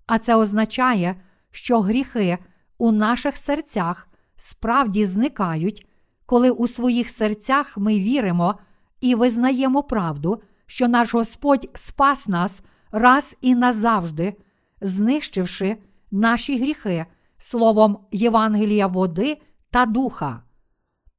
а 0.08 0.20
це 0.20 0.36
означає, 0.36 1.16
що 1.52 1.82
гріхи 1.82 2.38
у 2.78 2.92
наших 2.92 3.38
серцях 3.38 4.08
справді 4.38 5.06
зникають, 5.06 5.88
коли 6.26 6.52
у 6.52 6.68
своїх 6.68 7.10
серцях 7.10 7.78
ми 7.78 8.00
віримо 8.00 8.56
і 9.02 9.16
визнаємо 9.16 9.84
правду, 9.84 10.42
що 10.66 10.88
наш 10.88 11.14
Господь 11.14 11.70
спас 11.76 12.28
нас 12.28 12.62
раз 12.92 13.38
і 13.42 13.56
назавжди, 13.56 14.34
знищивши 14.82 15.78
наші 16.12 16.60
гріхи 16.60 17.06
словом 17.38 17.98
Євангелія 18.12 18.88
води 18.88 19.42
та 19.72 19.86
духа. 19.86 20.44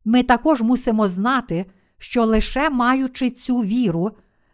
Ми 0.05 0.23
також 0.23 0.63
мусимо 0.63 1.09
знати, 1.09 1.67
що 1.99 2.25
лише 2.25 2.71
маючи 2.71 3.31
цю 3.31 3.59
віру, 3.59 4.11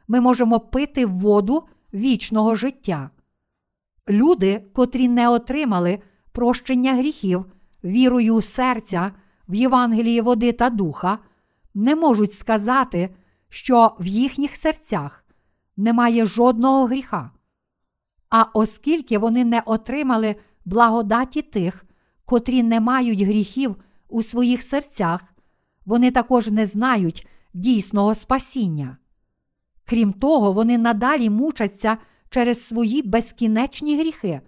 ми 0.08 0.20
можемо 0.20 0.60
пити 0.60 1.06
воду 1.06 1.62
вічного 1.94 2.54
життя. 2.54 3.10
Люди, 4.08 4.64
котрі 4.72 5.08
не 5.08 5.28
отримали 5.28 5.98
прощення 6.32 6.94
гріхів 6.94 7.44
вірою 7.84 8.40
серця 8.40 9.12
в 9.48 9.54
Євангелії 9.54 10.20
води 10.20 10.52
та 10.52 10.70
духа, 10.70 11.18
не 11.74 11.96
можуть 11.96 12.34
сказати, 12.34 13.14
що 13.48 13.96
в 14.00 14.06
їхніх 14.06 14.56
серцях 14.56 15.24
немає 15.76 16.26
жодного 16.26 16.86
гріха. 16.86 17.30
А 18.30 18.44
оскільки 18.54 19.18
вони 19.18 19.44
не 19.44 19.62
отримали 19.66 20.36
благодаті 20.64 21.42
тих, 21.42 21.84
котрі 22.24 22.62
не 22.62 22.80
мають 22.80 23.20
гріхів 23.20 23.76
у 24.08 24.22
своїх 24.22 24.62
серцях, 24.62 25.24
вони 25.88 26.10
також 26.10 26.46
не 26.46 26.66
знають 26.66 27.26
дійсного 27.54 28.14
спасіння. 28.14 28.96
Крім 29.84 30.12
того, 30.12 30.52
вони 30.52 30.78
надалі 30.78 31.30
мучаться 31.30 31.98
через 32.30 32.66
свої 32.66 33.02
безкінечні 33.02 33.98
гріхи 33.98 34.40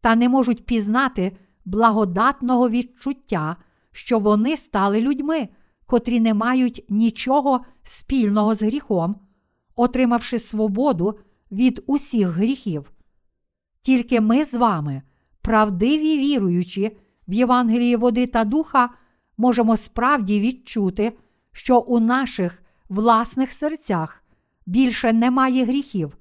та 0.00 0.16
не 0.16 0.28
можуть 0.28 0.66
пізнати 0.66 1.36
благодатного 1.64 2.70
відчуття, 2.70 3.56
що 3.92 4.18
вони 4.18 4.56
стали 4.56 5.00
людьми, 5.00 5.48
котрі 5.86 6.20
не 6.20 6.34
мають 6.34 6.84
нічого 6.88 7.64
спільного 7.82 8.54
з 8.54 8.62
гріхом, 8.62 9.16
отримавши 9.76 10.38
свободу 10.38 11.18
від 11.52 11.84
усіх 11.86 12.28
гріхів. 12.28 12.92
Тільки 13.82 14.20
ми 14.20 14.44
з 14.44 14.54
вами, 14.54 15.02
правдиві 15.40 16.18
віруючі 16.18 16.96
в 17.28 17.32
Євангелії 17.32 17.96
води 17.96 18.26
та 18.26 18.44
духа, 18.44 18.90
можемо 19.40 19.76
справді 19.76 20.40
відчути, 20.40 21.12
що 21.52 21.78
у 21.78 22.00
наших 22.00 22.62
власних 22.88 23.52
серцях 23.52 24.24
більше 24.66 25.12
немає 25.12 25.64
гріхів, 25.64 26.16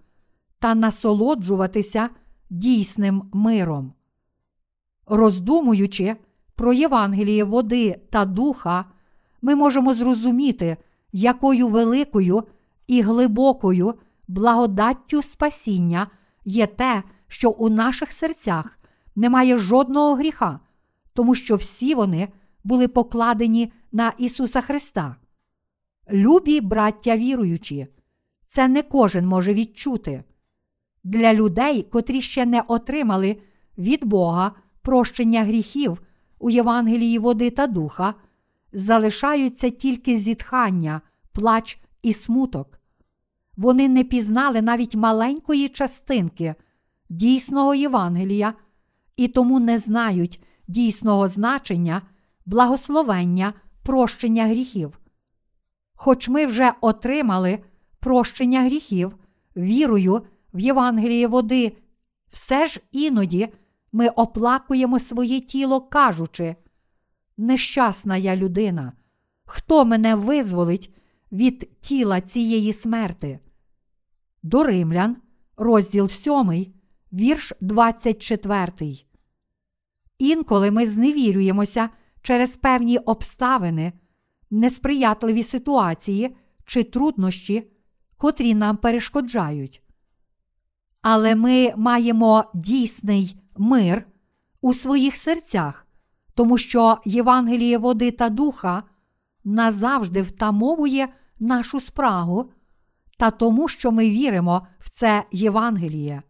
та 0.59 0.75
насолоджуватися 0.75 2.09
дійсним 2.49 3.23
миром. 3.33 3.93
Роздумуючи 5.07 6.15
про 6.55 6.73
Євангеліє 6.73 7.43
води 7.43 8.01
та 8.09 8.25
духа, 8.25 8.85
ми 9.41 9.55
можемо 9.55 9.93
зрозуміти, 9.93 10.77
якою 11.11 11.67
великою 11.67 12.43
і 12.87 13.01
глибокою 13.01 13.93
благодаттю 14.27 15.21
спасіння 15.21 16.07
є 16.45 16.67
те, 16.67 17.03
що 17.27 17.49
у 17.49 17.69
наших 17.69 18.11
серцях 18.13 18.79
немає 19.15 19.57
жодного 19.57 20.15
гріха, 20.15 20.59
тому 21.13 21.35
що 21.35 21.55
всі 21.55 21.95
вони 21.95 22.27
були 22.63 22.87
покладені 22.87 23.71
на 23.91 24.13
Ісуса 24.17 24.61
Христа. 24.61 25.15
Любі 26.11 26.61
браття 26.61 27.17
віруючі, 27.17 27.87
це 28.43 28.67
не 28.67 28.81
кожен 28.81 29.27
може 29.27 29.53
відчути. 29.53 30.23
Для 31.03 31.33
людей, 31.33 31.83
котрі 31.83 32.21
ще 32.21 32.45
не 32.45 32.61
отримали 32.67 33.37
від 33.77 34.05
Бога 34.05 34.51
прощення 34.81 35.43
гріхів 35.43 36.01
у 36.39 36.49
Євангелії 36.49 37.19
води 37.19 37.49
та 37.49 37.67
духа, 37.67 38.13
залишаються 38.73 39.69
тільки 39.69 40.17
зітхання, 40.17 41.01
плач 41.31 41.79
і 42.01 42.13
смуток. 42.13 42.79
Вони 43.57 43.89
не 43.89 44.03
пізнали 44.03 44.61
навіть 44.61 44.95
маленької 44.95 45.69
частинки 45.69 46.55
дійсного 47.09 47.75
Євангелія 47.75 48.53
і 49.17 49.27
тому 49.27 49.59
не 49.59 49.77
знають 49.77 50.43
дійсного 50.67 51.27
значення, 51.27 52.01
благословення, 52.49 53.53
прощення 53.83 54.45
гріхів. 54.47 54.99
Хоч 55.93 56.29
ми 56.29 56.45
вже 56.45 56.73
отримали 56.81 57.59
прощення 57.99 58.63
гріхів, 58.63 59.15
вірою 59.57 60.21
в 60.53 60.59
Євангеліє 60.59 61.27
води, 61.27 61.77
все 62.31 62.67
ж 62.67 62.79
іноді 62.91 63.49
ми 63.91 64.07
оплакуємо 64.07 64.99
своє 64.99 65.39
тіло, 65.39 65.81
кажучи, 65.81 66.55
нещасна 67.37 68.17
я 68.17 68.35
людина, 68.35 68.93
хто 69.45 69.85
мене 69.85 70.15
визволить 70.15 70.93
від 71.31 71.69
тіла 71.81 72.21
цієї 72.21 72.73
смерти? 72.73 73.39
До 74.43 74.63
Римлян, 74.63 75.17
розділ 75.57 76.07
7, 76.07 76.73
вірш 77.13 77.53
24. 77.61 78.97
Інколи 80.19 80.71
ми 80.71 80.87
зневірюємося 80.87 81.89
через 82.21 82.55
певні 82.55 82.97
обставини, 82.97 83.93
несприятливі 84.51 85.43
ситуації 85.43 86.35
чи 86.65 86.83
труднощі, 86.83 87.71
котрі 88.17 88.55
нам 88.55 88.77
перешкоджають. 88.77 89.83
Але 91.01 91.35
ми 91.35 91.73
маємо 91.77 92.43
дійсний 92.53 93.41
мир 93.57 94.07
у 94.61 94.73
своїх 94.73 95.15
серцях, 95.15 95.87
тому 96.33 96.57
що 96.57 96.97
Євангеліє 97.05 97.77
води 97.77 98.11
та 98.11 98.29
духа 98.29 98.83
назавжди 99.43 100.21
втамовує 100.21 101.07
нашу 101.39 101.79
спрагу 101.79 102.51
та 103.17 103.31
тому, 103.31 103.67
що 103.67 103.91
ми 103.91 104.09
віримо 104.09 104.67
в 104.79 104.89
це 104.89 105.23
Євангеліє. 105.31 106.23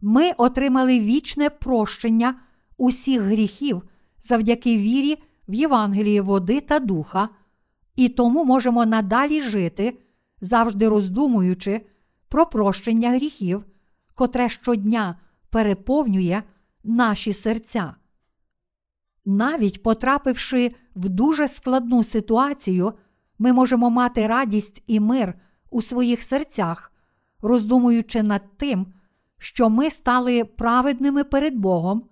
Ми 0.00 0.32
отримали 0.36 1.00
вічне 1.00 1.50
прощення 1.50 2.34
усіх 2.76 3.22
гріхів 3.22 3.82
завдяки 4.22 4.76
вірі 4.76 5.22
в 5.48 5.54
Євангеліє 5.54 6.22
води 6.22 6.60
та 6.60 6.78
духа, 6.78 7.28
і 7.96 8.08
тому 8.08 8.44
можемо 8.44 8.86
надалі 8.86 9.42
жити, 9.42 9.98
завжди 10.40 10.88
роздумуючи 10.88 11.86
про 12.28 12.46
прощення 12.46 13.10
гріхів, 13.10 13.64
котре 14.14 14.48
щодня 14.48 15.18
переповнює 15.50 16.42
наші 16.84 17.32
серця. 17.32 17.94
Навіть 19.24 19.82
потрапивши 19.82 20.74
в 20.96 21.08
дуже 21.08 21.48
складну 21.48 22.04
ситуацію, 22.04 22.92
ми 23.38 23.52
можемо 23.52 23.90
мати 23.90 24.26
радість 24.26 24.82
і 24.86 25.00
мир 25.00 25.34
у 25.70 25.82
своїх 25.82 26.22
серцях, 26.22 26.92
роздумуючи 27.42 28.22
над 28.22 28.56
тим, 28.56 28.86
що 29.38 29.70
ми 29.70 29.90
стали 29.90 30.44
праведними 30.44 31.24
перед 31.24 31.56
Богом, 31.56 32.02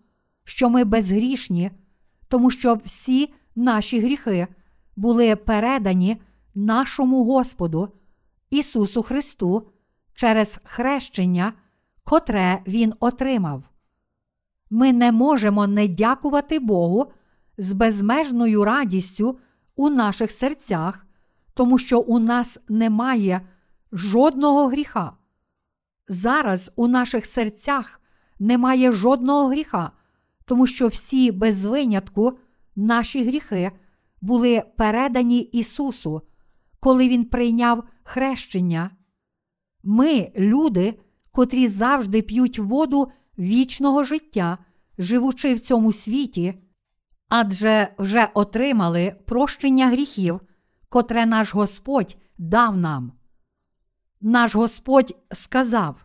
що 0.45 0.71
ми 0.71 0.85
безгрішні, 0.85 1.71
тому 2.29 2.51
що 2.51 2.75
всі 2.85 3.35
наші 3.57 4.01
гріхи 4.01 4.47
були 4.97 5.37
передані 5.37 6.21
нашому 6.55 7.25
Господу, 7.25 7.89
Ісусу 8.51 9.03
Христу, 9.03 9.69
через 10.15 10.61
хрещення, 10.65 11.53
котре 12.05 12.63
Він 12.67 12.95
отримав. 13.01 13.65
Ми 14.71 14.93
не 14.93 15.13
можемо 15.13 15.67
не 15.67 15.89
дякувати 15.89 16.59
Богу 16.59 17.13
з 17.59 17.73
безмежною 17.73 18.65
радістю 18.65 19.39
у 19.77 19.91
наших 19.91 20.33
серцях, 20.33 21.07
тому 21.55 21.79
що 21.79 22.01
у 22.01 22.19
нас 22.19 22.61
немає 22.69 23.41
жодного 23.93 24.67
гріха. 24.67 25.13
Зараз 26.09 26.73
у 26.77 26.89
наших 26.89 27.27
серцях 27.27 28.01
немає 28.39 28.93
жодного 28.93 29.49
гріха, 29.49 29.91
тому 30.49 30.67
що 30.67 30.89
всі 30.89 31.33
без 31.33 31.65
винятку 31.65 32.39
наші 32.77 33.25
гріхи 33.25 33.73
були 34.21 34.63
передані 34.77 35.41
Ісусу, 35.41 36.23
коли 36.81 37.09
Він 37.09 37.25
прийняв 37.25 37.85
хрещення. 38.03 38.91
Ми, 39.83 40.33
люди, 40.37 41.01
котрі 41.33 41.69
завжди 41.69 42.23
п'ють 42.23 42.59
воду 42.59 43.09
вічного 43.39 44.05
життя, 44.05 44.59
живучи 44.99 45.55
в 45.55 45.61
цьому 45.61 45.93
світі, 45.93 46.55
адже 47.29 47.89
вже 47.99 48.29
отримали 48.35 49.17
прощення 49.27 49.89
гріхів, 49.89 50.41
котре 50.89 51.27
наш 51.27 51.55
Господь 51.55 52.17
дав 52.39 52.77
нам. 52.77 53.13
Наш 54.21 54.55
Господь 54.55 55.17
сказав: 55.33 56.05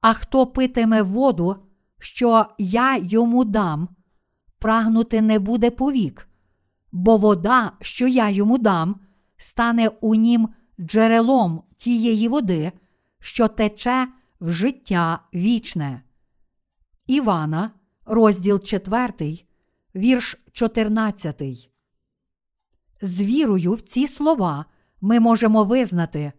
А 0.00 0.12
хто 0.12 0.46
питиме 0.46 1.02
воду, 1.02 1.56
що 2.04 2.46
я 2.58 2.96
йому 2.96 3.44
дам, 3.44 3.88
прагнути 4.58 5.22
не 5.22 5.38
буде 5.38 5.70
повік, 5.70 6.28
бо 6.92 7.16
вода, 7.16 7.72
що 7.80 8.06
я 8.06 8.30
йому 8.30 8.58
дам, 8.58 9.00
стане 9.36 9.88
у 9.88 10.14
нім 10.14 10.48
джерелом 10.80 11.62
тієї 11.76 12.28
води, 12.28 12.72
що 13.20 13.48
тече 13.48 14.08
в 14.40 14.50
життя 14.50 15.18
вічне. 15.34 16.02
Івана, 17.06 17.70
розділ 18.06 18.60
4, 18.60 19.38
вірш 19.94 20.38
14. 20.52 21.42
З 23.00 23.22
вірою 23.22 23.72
в 23.72 23.80
ці 23.80 24.06
слова 24.06 24.64
ми 25.00 25.20
можемо 25.20 25.64
визнати: 25.64 26.32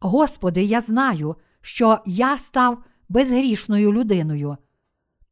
Господи, 0.00 0.62
я 0.62 0.80
знаю, 0.80 1.36
що 1.60 1.98
я 2.06 2.38
став 2.38 2.84
безгрішною 3.08 3.92
людиною. 3.92 4.56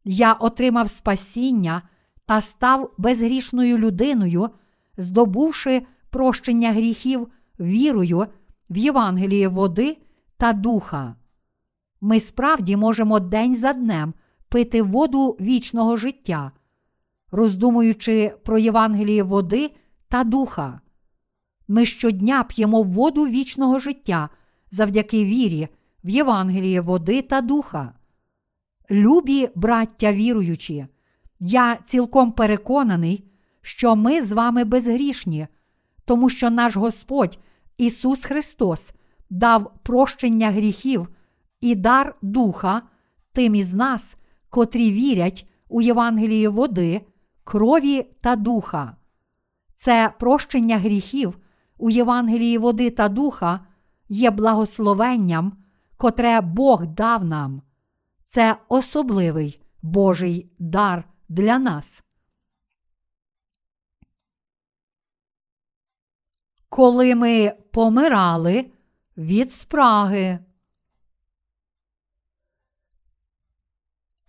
Я 0.05 0.33
отримав 0.33 0.91
спасіння 0.91 1.83
та 2.27 2.41
став 2.41 2.91
безгрішною 2.99 3.79
людиною, 3.79 4.49
здобувши 4.97 5.87
прощення 6.11 6.73
гріхів 6.73 7.29
вірою 7.61 8.27
в 8.71 8.77
Євангеліє 8.77 9.49
води 9.49 9.97
та 10.37 10.53
духа. 10.53 11.17
Ми 12.01 12.21
справді 12.21 12.77
можемо 12.77 13.21
день 13.21 13.57
за 13.57 13.73
днем 13.73 14.15
пити 14.49 14.83
воду 14.83 15.37
вічного 15.41 15.97
життя, 15.97 16.53
роздумуючи 17.31 18.35
про 18.45 18.59
Євангеліє 18.59 19.23
води 19.23 19.71
та 20.09 20.25
духа. 20.25 20.81
Ми 21.69 21.87
щодня 21.87 22.45
п'ємо 22.45 22.83
воду 22.83 23.27
вічного 23.27 23.79
життя 23.79 24.29
завдяки 24.71 25.25
вірі 25.25 25.69
в 26.05 26.09
Євангеліє 26.09 26.81
води 26.81 27.23
та 27.23 27.41
духа. 27.41 27.95
Любі 28.91 29.49
браття 29.55 30.13
віруючі, 30.13 30.87
я 31.41 31.77
цілком 31.77 32.33
переконаний, 32.33 33.25
що 33.63 33.97
ми 33.97 34.23
з 34.23 34.33
вами 34.33 34.65
безгрішні, 34.65 35.47
тому 36.05 36.29
що 36.29 36.51
наш 36.51 36.77
Господь 36.77 37.39
Ісус 37.79 38.25
Христос 38.25 38.93
дав 39.31 39.73
прощення 39.83 40.51
гріхів 40.51 41.09
і 41.61 41.75
дар 41.75 42.15
Духа 42.23 42.83
тим 43.33 43.55
із 43.55 43.75
нас, 43.75 44.17
котрі 44.51 44.93
вірять 44.93 45.49
у 45.69 45.81
Євангеліє 45.81 46.49
води, 46.49 47.01
крові 47.45 48.07
та 48.21 48.37
духа. 48.37 48.97
Це 49.75 50.15
прощення 50.21 50.79
гріхів 50.79 51.39
у 51.79 51.91
Євангелії 51.91 52.59
води 52.59 52.91
та 52.91 53.09
духа 53.09 53.61
є 54.09 54.31
благословенням, 54.31 55.53
котре 55.97 56.41
Бог 56.41 56.87
дав 56.87 57.25
нам. 57.25 57.63
Це 58.27 58.57
особливий 58.69 59.63
Божий 59.83 60.51
дар 60.59 61.09
для 61.29 61.59
нас. 61.59 62.03
Коли 66.69 67.15
ми 67.15 67.53
помирали 67.73 68.71
від 69.17 69.53
спраги. 69.53 70.39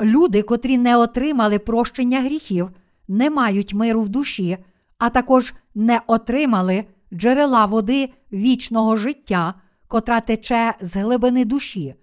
Люди, 0.01 0.41
котрі 0.41 0.77
не 0.77 0.97
отримали 0.97 1.59
прощення 1.59 2.21
гріхів, 2.21 2.71
не 3.07 3.29
мають 3.29 3.73
миру 3.73 4.01
в 4.01 4.09
душі, 4.09 4.57
а 4.97 5.09
також 5.09 5.53
не 5.75 6.01
отримали 6.07 6.85
джерела 7.13 7.65
води 7.65 8.13
вічного 8.31 8.95
життя, 8.95 9.53
котра 9.87 10.21
тече 10.21 10.73
з 10.81 10.95
глибини 10.95 11.45
душі. 11.45 11.95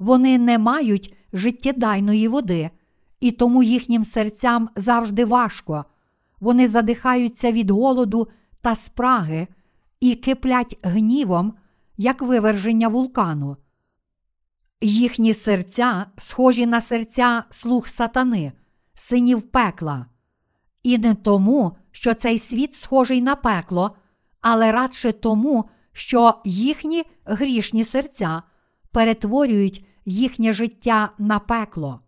Вони 0.00 0.38
не 0.38 0.58
мають 0.58 1.14
життєдайної 1.32 2.28
води, 2.28 2.70
і 3.20 3.30
тому 3.30 3.62
їхнім 3.62 4.04
серцям 4.04 4.68
завжди 4.76 5.24
важко. 5.24 5.84
Вони 6.40 6.68
задихаються 6.68 7.52
від 7.52 7.70
голоду 7.70 8.28
та 8.60 8.74
спраги 8.74 9.46
і 10.00 10.14
киплять 10.14 10.78
гнівом, 10.82 11.54
як 11.96 12.22
виверження 12.22 12.88
вулкану. 12.88 13.56
Їхні 14.80 15.34
серця 15.34 16.06
схожі 16.18 16.66
на 16.66 16.80
серця 16.80 17.44
слуг 17.50 17.88
сатани, 17.88 18.52
синів 18.94 19.42
пекла. 19.42 20.06
І 20.82 20.98
не 20.98 21.14
тому, 21.14 21.76
що 21.90 22.14
цей 22.14 22.38
світ 22.38 22.74
схожий 22.74 23.20
на 23.20 23.36
пекло, 23.36 23.96
але 24.40 24.72
радше 24.72 25.12
тому, 25.12 25.64
що 25.92 26.34
їхні 26.44 27.04
грішні 27.24 27.84
серця 27.84 28.42
перетворюють 28.92 29.86
їхнє 30.10 30.52
життя 30.52 31.12
на 31.18 31.38
пекло. 31.38 32.00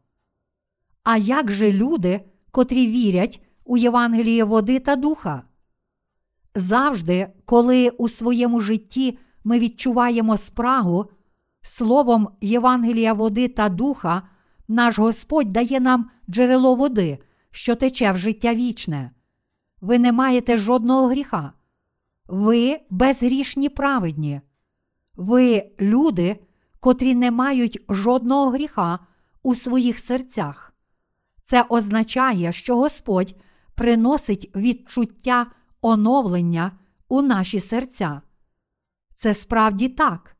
А 1.04 1.16
як 1.16 1.50
же 1.50 1.72
люди, 1.72 2.20
котрі 2.50 2.86
вірять 2.86 3.42
у 3.64 3.76
Євангеліє 3.76 4.44
води 4.44 4.78
та 4.78 4.96
духа? 4.96 5.42
Завжди, 6.54 7.28
коли 7.44 7.88
у 7.90 8.08
своєму 8.08 8.60
житті 8.60 9.18
ми 9.44 9.58
відчуваємо 9.58 10.36
спрагу, 10.36 11.10
словом 11.62 12.28
Євангелія 12.40 13.12
води 13.12 13.48
та 13.48 13.68
духа, 13.68 14.22
наш 14.68 14.98
Господь 14.98 15.52
дає 15.52 15.80
нам 15.80 16.10
джерело 16.30 16.74
води, 16.74 17.18
що 17.50 17.74
тече 17.74 18.12
в 18.12 18.18
життя 18.18 18.54
вічне. 18.54 19.10
Ви 19.80 19.98
не 19.98 20.12
маєте 20.12 20.58
жодного 20.58 21.08
гріха. 21.08 21.52
Ви 22.26 22.80
безгрішні 22.90 23.68
праведні. 23.68 24.40
Ви 25.14 25.70
люди, 25.80 26.36
котрі 26.82 27.14
не 27.14 27.30
мають 27.30 27.84
жодного 27.88 28.50
гріха 28.50 28.98
у 29.42 29.54
своїх 29.54 29.98
серцях. 29.98 30.72
Це 31.42 31.62
означає, 31.68 32.52
що 32.52 32.76
Господь 32.76 33.34
приносить 33.74 34.50
відчуття 34.56 35.46
оновлення 35.80 36.72
у 37.08 37.22
наші 37.22 37.60
серця. 37.60 38.20
Це 39.14 39.34
справді 39.34 39.88
так. 39.88 40.36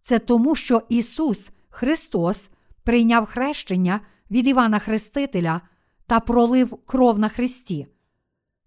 Це 0.00 0.18
тому, 0.18 0.54
що 0.54 0.82
Ісус 0.88 1.50
Христос 1.68 2.50
прийняв 2.84 3.26
хрещення 3.26 4.00
від 4.30 4.46
Івана 4.46 4.78
Хрестителя 4.78 5.60
та 6.06 6.20
пролив 6.20 6.76
кров 6.86 7.18
на 7.18 7.28
Христі. 7.28 7.86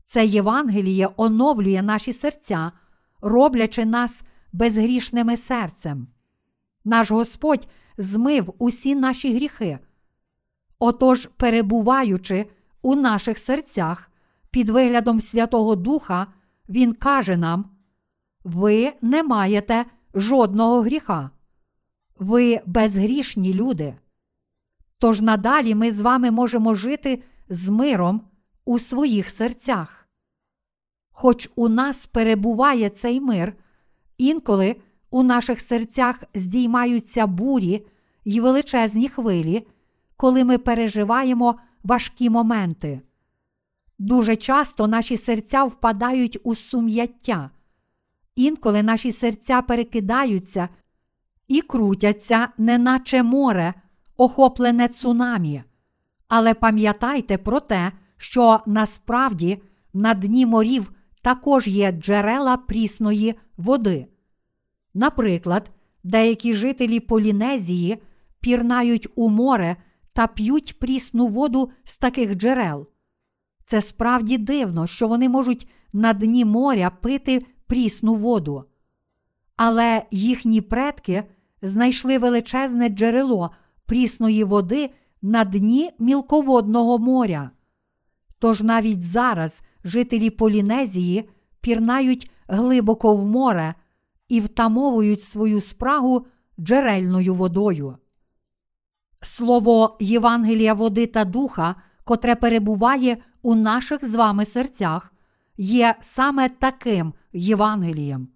Це 0.05 0.25
Євангеліє 0.25 1.09
оновлює 1.17 1.81
наші 1.81 2.13
серця, 2.13 2.71
роблячи 3.21 3.85
нас 3.85 4.23
безгрішними 4.53 5.37
серцем. 5.37 6.07
Наш 6.85 7.11
Господь 7.11 7.67
змив 7.97 8.53
усі 8.57 8.95
наші 8.95 9.35
гріхи. 9.35 9.79
Отож, 10.79 11.29
перебуваючи 11.37 12.45
у 12.81 12.95
наших 12.95 13.39
серцях 13.39 14.11
під 14.51 14.69
виглядом 14.69 15.21
Святого 15.21 15.75
Духа, 15.75 16.27
Він 16.69 16.93
каже 16.93 17.37
нам: 17.37 17.69
ви 18.43 18.93
не 19.01 19.23
маєте 19.23 19.85
жодного 20.13 20.81
гріха. 20.81 21.29
Ви 22.19 22.61
безгрішні 22.65 23.53
люди. 23.53 23.95
Тож 24.97 25.21
надалі 25.21 25.75
ми 25.75 25.91
з 25.91 26.01
вами 26.01 26.31
можемо 26.31 26.75
жити 26.75 27.23
з 27.49 27.69
миром 27.69 28.21
у 28.65 28.79
своїх 28.79 29.29
серцях. 29.29 30.07
Хоч 31.11 31.49
у 31.55 31.69
нас 31.69 32.05
перебуває 32.05 32.89
цей 32.89 33.21
мир, 33.21 33.53
інколи 34.17 34.75
у 35.15 35.23
наших 35.23 35.61
серцях 35.61 36.23
здіймаються 36.33 37.27
бурі 37.27 37.85
й 38.25 38.39
величезні 38.39 39.09
хвилі, 39.09 39.67
коли 40.17 40.43
ми 40.43 40.57
переживаємо 40.57 41.55
важкі 41.83 42.29
моменти. 42.29 43.01
Дуже 43.99 44.35
часто 44.35 44.87
наші 44.87 45.17
серця 45.17 45.63
впадають 45.63 46.37
у 46.43 46.55
сум'яття, 46.55 47.49
інколи 48.35 48.83
наші 48.83 49.11
серця 49.11 49.61
перекидаються 49.61 50.69
і 51.47 51.61
крутяться, 51.61 52.47
неначе 52.57 53.23
море, 53.23 53.73
охоплене 54.17 54.87
цунамі. 54.87 55.63
Але 56.27 56.53
пам'ятайте 56.53 57.37
про 57.37 57.59
те, 57.59 57.91
що 58.17 58.59
насправді 58.65 59.61
на 59.93 60.13
дні 60.13 60.45
морів 60.45 60.91
також 61.21 61.67
є 61.67 61.91
джерела 61.91 62.57
прісної 62.57 63.35
води. 63.57 64.07
Наприклад, 64.95 65.71
деякі 66.03 66.53
жителі 66.53 66.99
Полінезії 66.99 67.97
пірнають 68.39 69.07
у 69.15 69.29
море 69.29 69.75
та 70.13 70.27
п'ють 70.27 70.79
прісну 70.79 71.27
воду 71.27 71.71
з 71.83 71.97
таких 71.97 72.35
джерел. 72.35 72.87
Це 73.65 73.81
справді 73.81 74.37
дивно, 74.37 74.87
що 74.87 75.07
вони 75.07 75.29
можуть 75.29 75.67
на 75.93 76.13
дні 76.13 76.45
моря 76.45 76.89
пити 76.89 77.45
прісну 77.67 78.15
воду. 78.15 78.63
Але 79.55 80.05
їхні 80.11 80.61
предки 80.61 81.23
знайшли 81.61 82.17
величезне 82.17 82.89
джерело 82.89 83.51
прісної 83.85 84.43
води 84.43 84.89
на 85.21 85.43
дні 85.43 85.91
мілководного 85.99 86.99
моря. 86.99 87.51
Тож 88.39 88.61
навіть 88.61 89.01
зараз 89.01 89.61
жителі 89.83 90.29
Полінезії 90.29 91.29
пірнають 91.61 92.31
глибоко 92.47 93.15
в 93.15 93.25
море 93.25 93.75
і 94.35 94.39
втамовують 94.39 95.21
свою 95.21 95.61
спрагу 95.61 96.25
джерельною 96.59 97.33
водою. 97.33 97.97
Слово 99.21 99.97
Євангелія 99.99 100.73
води 100.73 101.07
та 101.07 101.25
духа, 101.25 101.75
котре 102.03 102.35
перебуває 102.35 103.17
у 103.41 103.55
наших 103.55 104.09
з 104.09 104.15
вами 104.15 104.45
серцях, 104.45 105.13
є 105.57 105.95
саме 106.01 106.49
таким 106.49 107.13
Євангелієм. 107.33 108.27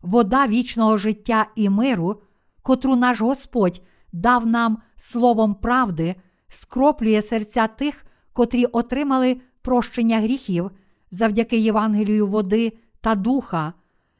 Вода 0.00 0.46
вічного 0.46 0.98
життя 0.98 1.46
і 1.56 1.68
миру, 1.68 2.22
котру 2.62 2.96
наш 2.96 3.20
Господь 3.20 3.82
дав 4.12 4.46
нам 4.46 4.78
словом 4.96 5.54
правди, 5.54 6.14
скроплює 6.48 7.22
серця 7.22 7.66
тих, 7.66 8.04
котрі 8.32 8.64
отримали 8.64 9.40
прощення 9.62 10.20
гріхів 10.20 10.70
завдяки 11.10 11.58
Євангелію 11.58 12.26
води 12.26 12.78
та 13.00 13.14
духа, 13.14 13.72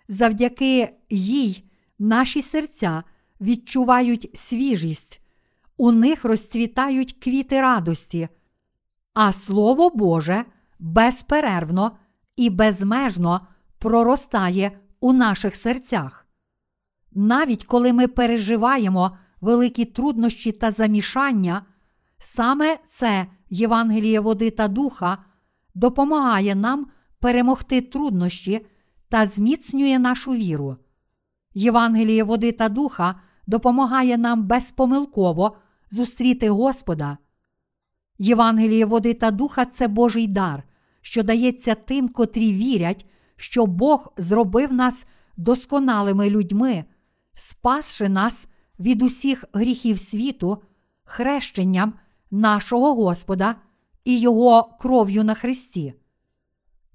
завдяки 0.09 0.95
їй 1.11 1.65
наші 1.99 2.43
серця 2.43 3.03
відчувають 3.41 4.31
свіжість, 4.35 5.21
у 5.77 5.93
них 5.93 6.25
розцвітають 6.25 7.13
квіти 7.13 7.61
радості, 7.61 8.29
а 9.15 9.33
Слово 9.33 9.91
Боже 9.91 10.45
безперервно 10.79 11.97
і 12.37 12.51
безмежно 12.51 13.47
проростає 13.79 14.79
у 15.01 15.13
наших 15.13 15.57
серцях. 15.57 16.27
Навіть 17.13 17.65
коли 17.65 17.93
ми 17.93 18.09
переживаємо 18.09 19.17
великі 19.41 19.85
труднощі 19.85 20.53
та 20.53 20.71
замішання, 20.71 21.67
саме 22.19 22.79
це 22.85 23.27
Євангеліє 23.51 24.21
води 24.21 24.51
та 24.51 24.69
духа 24.69 25.19
допомагає 25.75 26.55
нам 26.55 26.87
перемогти 27.19 27.81
труднощі 27.81 28.67
та 29.13 29.27
зміцнює 29.27 29.99
нашу 29.99 30.33
віру. 30.33 30.77
Євангеліє 31.55 32.25
води 32.25 32.53
та 32.53 32.69
духа 32.69 33.21
допомагає 33.47 34.19
нам 34.19 34.47
безпомилково 34.47 35.57
зустріти 35.91 36.51
Господа. 36.51 37.19
Євангеліє 38.19 38.85
води 38.85 39.15
та 39.15 39.31
духа 39.31 39.65
це 39.65 39.89
Божий 39.89 40.27
дар, 40.27 40.63
що 41.01 41.23
дається 41.23 41.75
тим, 41.75 42.09
котрі 42.09 42.53
вірять, 42.53 43.07
що 43.37 43.67
Бог 43.67 44.13
зробив 44.17 44.73
нас 44.73 45.07
досконалими 45.37 46.31
людьми, 46.31 46.85
спасши 47.35 48.09
нас 48.09 48.47
від 48.81 49.03
усіх 49.03 49.45
гріхів 49.53 49.99
світу, 49.99 50.63
хрещенням 51.05 51.95
нашого 52.31 52.95
Господа 52.95 53.57
і 54.05 54.21
Його 54.21 54.77
кров'ю 54.81 55.25
на 55.25 55.35
Христі. 55.35 55.95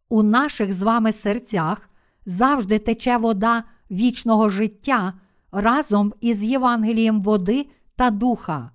У 0.09 0.23
наших 0.23 0.73
з 0.73 0.81
вами 0.81 1.11
серцях 1.11 1.89
завжди 2.27 2.79
тече 2.79 3.17
вода 3.17 3.63
вічного 3.91 4.49
життя 4.49 5.13
разом 5.51 6.13
із 6.21 6.43
Євангелієм 6.43 7.21
води 7.21 7.69
та 7.95 8.09
духа. 8.09 8.71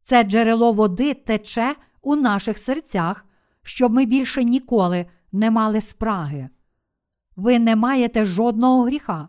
Це 0.00 0.22
джерело 0.22 0.72
води 0.72 1.14
тече 1.14 1.76
у 2.02 2.16
наших 2.16 2.58
серцях, 2.58 3.24
щоб 3.62 3.92
ми 3.92 4.04
більше 4.06 4.44
ніколи 4.44 5.06
не 5.32 5.50
мали 5.50 5.80
спраги. 5.80 6.48
Ви 7.36 7.58
не 7.58 7.76
маєте 7.76 8.24
жодного 8.24 8.82
гріха. 8.82 9.28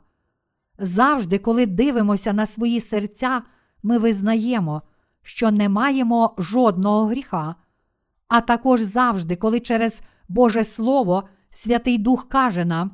Завжди, 0.79 1.39
коли 1.39 1.65
дивимося 1.65 2.33
на 2.33 2.45
свої 2.45 2.81
серця, 2.81 3.41
ми 3.83 3.97
визнаємо, 3.97 4.81
що 5.21 5.51
не 5.51 5.69
маємо 5.69 6.35
жодного 6.37 7.05
гріха, 7.05 7.55
а 8.27 8.41
також 8.41 8.81
завжди, 8.81 9.35
коли 9.35 9.59
через 9.59 10.01
Боже 10.27 10.63
Слово 10.63 11.23
Святий 11.51 11.97
Дух 11.97 12.29
каже 12.29 12.65
нам, 12.65 12.91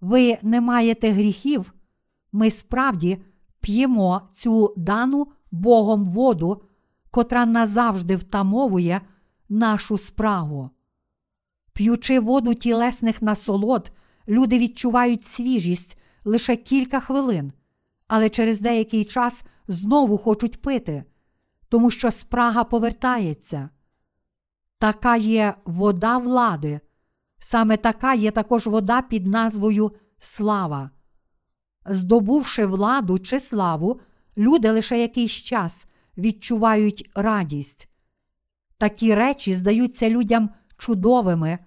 ви 0.00 0.38
не 0.42 0.60
маєте 0.60 1.10
гріхів, 1.10 1.74
ми 2.32 2.50
справді 2.50 3.18
п'ємо 3.60 4.28
цю 4.32 4.74
дану 4.76 5.26
Богом 5.50 6.04
воду, 6.04 6.62
котра 7.10 7.46
назавжди 7.46 8.16
втамовує 8.16 9.00
нашу 9.48 9.98
спрагу. 9.98 10.70
П'ючи 11.72 12.20
воду 12.20 12.54
тілесних 12.54 13.22
насолод, 13.22 13.90
люди 14.28 14.58
відчувають 14.58 15.24
свіжість 15.24 15.98
лише 16.24 16.56
кілька 16.56 17.00
хвилин, 17.00 17.52
але 18.06 18.28
через 18.28 18.60
деякий 18.60 19.04
час 19.04 19.44
знову 19.68 20.18
хочуть 20.18 20.62
пити, 20.62 21.04
тому 21.68 21.90
що 21.90 22.10
спрага 22.10 22.64
повертається. 22.64 23.68
Така 24.78 25.16
є 25.16 25.54
вода 25.64 26.18
влади, 26.18 26.80
саме 27.44 27.76
така 27.76 28.14
є 28.14 28.30
також 28.30 28.66
вода 28.66 29.02
під 29.02 29.26
назвою 29.26 29.92
Слава. 30.18 30.90
Здобувши 31.86 32.66
владу 32.66 33.18
чи 33.18 33.40
славу, 33.40 34.00
люди 34.36 34.70
лише 34.70 35.00
якийсь 35.00 35.32
час 35.32 35.86
відчувають 36.18 37.10
радість. 37.14 37.88
Такі 38.78 39.14
речі 39.14 39.54
здаються 39.54 40.10
людям 40.10 40.50
чудовими 40.78 41.58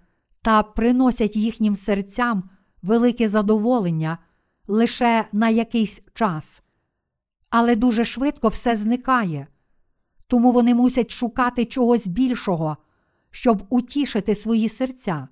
та 0.42 0.64
приносять 0.64 1.36
їхнім 1.36 1.76
серцям 1.76 2.50
велике 2.82 3.30
задоволення 3.30 4.18
лише 4.68 5.26
на 5.32 5.50
якийсь 5.50 6.02
час. 6.14 6.62
Але 7.50 7.76
дуже 7.76 8.06
швидко 8.06 8.48
все 8.48 8.76
зникає, 8.76 9.48
тому 10.28 10.52
вони 10.52 10.76
мусять 10.76 11.12
шукати 11.12 11.66
чогось 11.66 12.08
більшого, 12.08 12.78
щоб 13.32 13.64
утішити 13.70 14.36
свої 14.36 14.70
серця. 14.70 15.28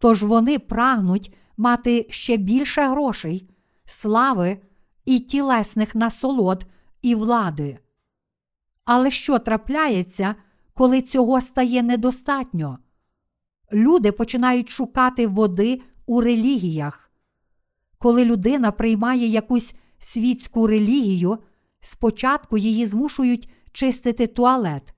Тож 0.00 0.22
вони 0.22 0.58
прагнуть 0.58 1.34
мати 1.56 2.06
ще 2.10 2.36
більше 2.36 2.82
грошей, 2.82 3.50
слави 3.84 4.58
і 5.04 5.20
тілесних 5.20 5.94
насолод 5.94 6.66
і 7.02 7.14
влади. 7.14 7.78
Але 8.84 9.10
що 9.10 9.38
трапляється, 9.38 10.34
коли 10.74 11.02
цього 11.02 11.40
стає 11.40 11.82
недостатньо? 11.82 12.78
Люди 13.72 14.12
починають 14.12 14.68
шукати 14.68 15.26
води 15.26 15.82
у 16.06 16.20
релігіях. 16.20 17.10
Коли 17.98 18.24
людина 18.24 18.72
приймає 18.72 19.26
якусь 19.26 19.74
світську 19.98 20.66
релігію, 20.66 21.38
спочатку 21.80 22.58
її 22.58 22.86
змушують 22.86 23.50
чистити 23.72 24.26
туалет. 24.26 24.94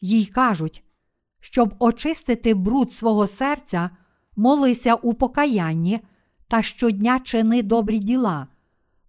Їй 0.00 0.26
кажуть, 0.26 0.84
щоб 1.40 1.74
очистити 1.78 2.54
бруд 2.54 2.94
свого 2.94 3.26
серця, 3.26 3.90
молися 4.36 4.94
у 4.94 5.14
покаянні 5.14 6.00
та 6.48 6.62
щодня 6.62 7.20
чини 7.20 7.62
добрі 7.62 7.98
діла, 7.98 8.46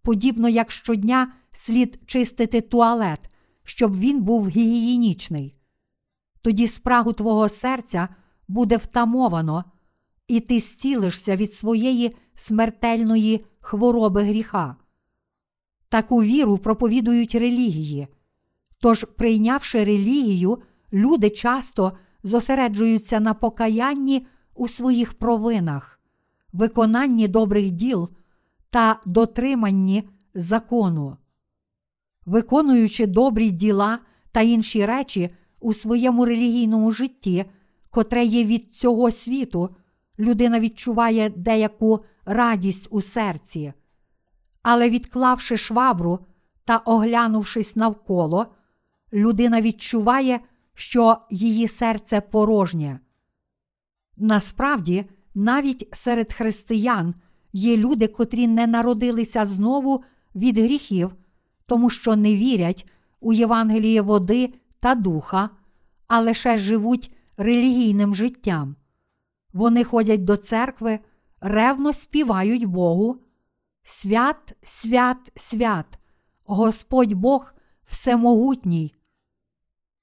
подібно 0.01 0.49
як 0.49 0.71
щодня 0.71 1.33
слід 1.51 1.99
чистити 2.05 2.61
туалет, 2.61 3.19
щоб 3.63 3.99
він 3.99 4.21
був 4.21 4.47
гігієнічний. 4.47 5.55
Тоді 6.41 6.67
спрагу 6.67 7.13
твого 7.13 7.49
серця 7.49 8.09
буде 8.47 8.77
втамовано, 8.77 9.63
і 10.27 10.39
ти 10.39 10.59
зцілишся 10.59 11.35
від 11.35 11.53
своєї 11.53 12.15
смертельної 12.35 13.45
хвороби 13.59 14.23
гріха. 14.23 14.75
Таку 15.89 16.23
віру 16.23 16.57
проповідують 16.57 17.35
релігії. 17.35 18.07
Тож, 18.79 19.03
прийнявши 19.03 19.83
релігію, 19.83 20.57
люди 20.93 21.29
часто 21.29 21.97
зосереджуються 22.23 23.19
на 23.19 23.33
покаянні 23.33 24.27
у 24.55 24.67
своїх 24.67 25.13
провинах, 25.13 25.99
виконанні 26.53 27.27
добрих 27.27 27.71
діл 27.71 28.09
та 28.69 28.99
дотриманні 29.05 30.09
закону. 30.33 31.17
Виконуючи 32.25 33.07
добрі 33.07 33.51
діла 33.51 33.99
та 34.31 34.41
інші 34.41 34.85
речі 34.85 35.29
у 35.59 35.73
своєму 35.73 36.25
релігійному 36.25 36.91
житті, 36.91 37.45
котре 37.89 38.25
є 38.25 38.43
від 38.43 38.73
цього 38.73 39.11
світу, 39.11 39.69
людина 40.19 40.59
відчуває 40.59 41.29
деяку 41.29 42.05
радість 42.25 42.87
у 42.91 43.01
серці. 43.01 43.73
Але 44.61 44.89
відклавши 44.89 45.57
швабру 45.57 46.19
та 46.65 46.77
оглянувшись 46.77 47.75
навколо, 47.75 48.47
людина 49.13 49.61
відчуває, 49.61 50.39
що 50.73 51.17
її 51.29 51.67
серце 51.67 52.21
порожнє. 52.21 52.99
Насправді, 54.17 55.05
навіть 55.35 55.89
серед 55.91 56.33
християн 56.33 57.15
є 57.53 57.77
люди, 57.77 58.07
котрі 58.07 58.47
не 58.47 58.67
народилися 58.67 59.45
знову 59.45 60.03
від 60.35 60.57
гріхів, 60.57 61.15
тому 61.65 61.89
що 61.89 62.15
не 62.15 62.35
вірять 62.35 62.89
у 63.19 63.33
Євангеліє 63.33 64.01
води 64.01 64.53
та 64.79 64.95
духа, 64.95 65.49
а 66.07 66.19
лише 66.19 66.57
живуть 66.57 67.11
релігійним 67.37 68.15
життям. 68.15 68.75
Вони 69.53 69.83
ходять 69.83 70.23
до 70.23 70.37
церкви, 70.37 70.99
ревно 71.41 71.93
співають 71.93 72.65
Богу. 72.65 73.17
Свят, 73.83 74.53
свят, 74.63 75.17
свят, 75.35 75.99
Господь 76.45 77.13
Бог 77.13 77.53
Всемогутній. 77.85 78.93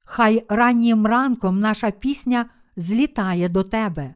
Хай 0.05 0.47
раннім 0.49 1.07
ранком 1.07 1.61
наша 1.61 1.91
пісня 1.91 2.47
злітає 2.77 3.49
до 3.49 3.63
тебе. 3.63 4.15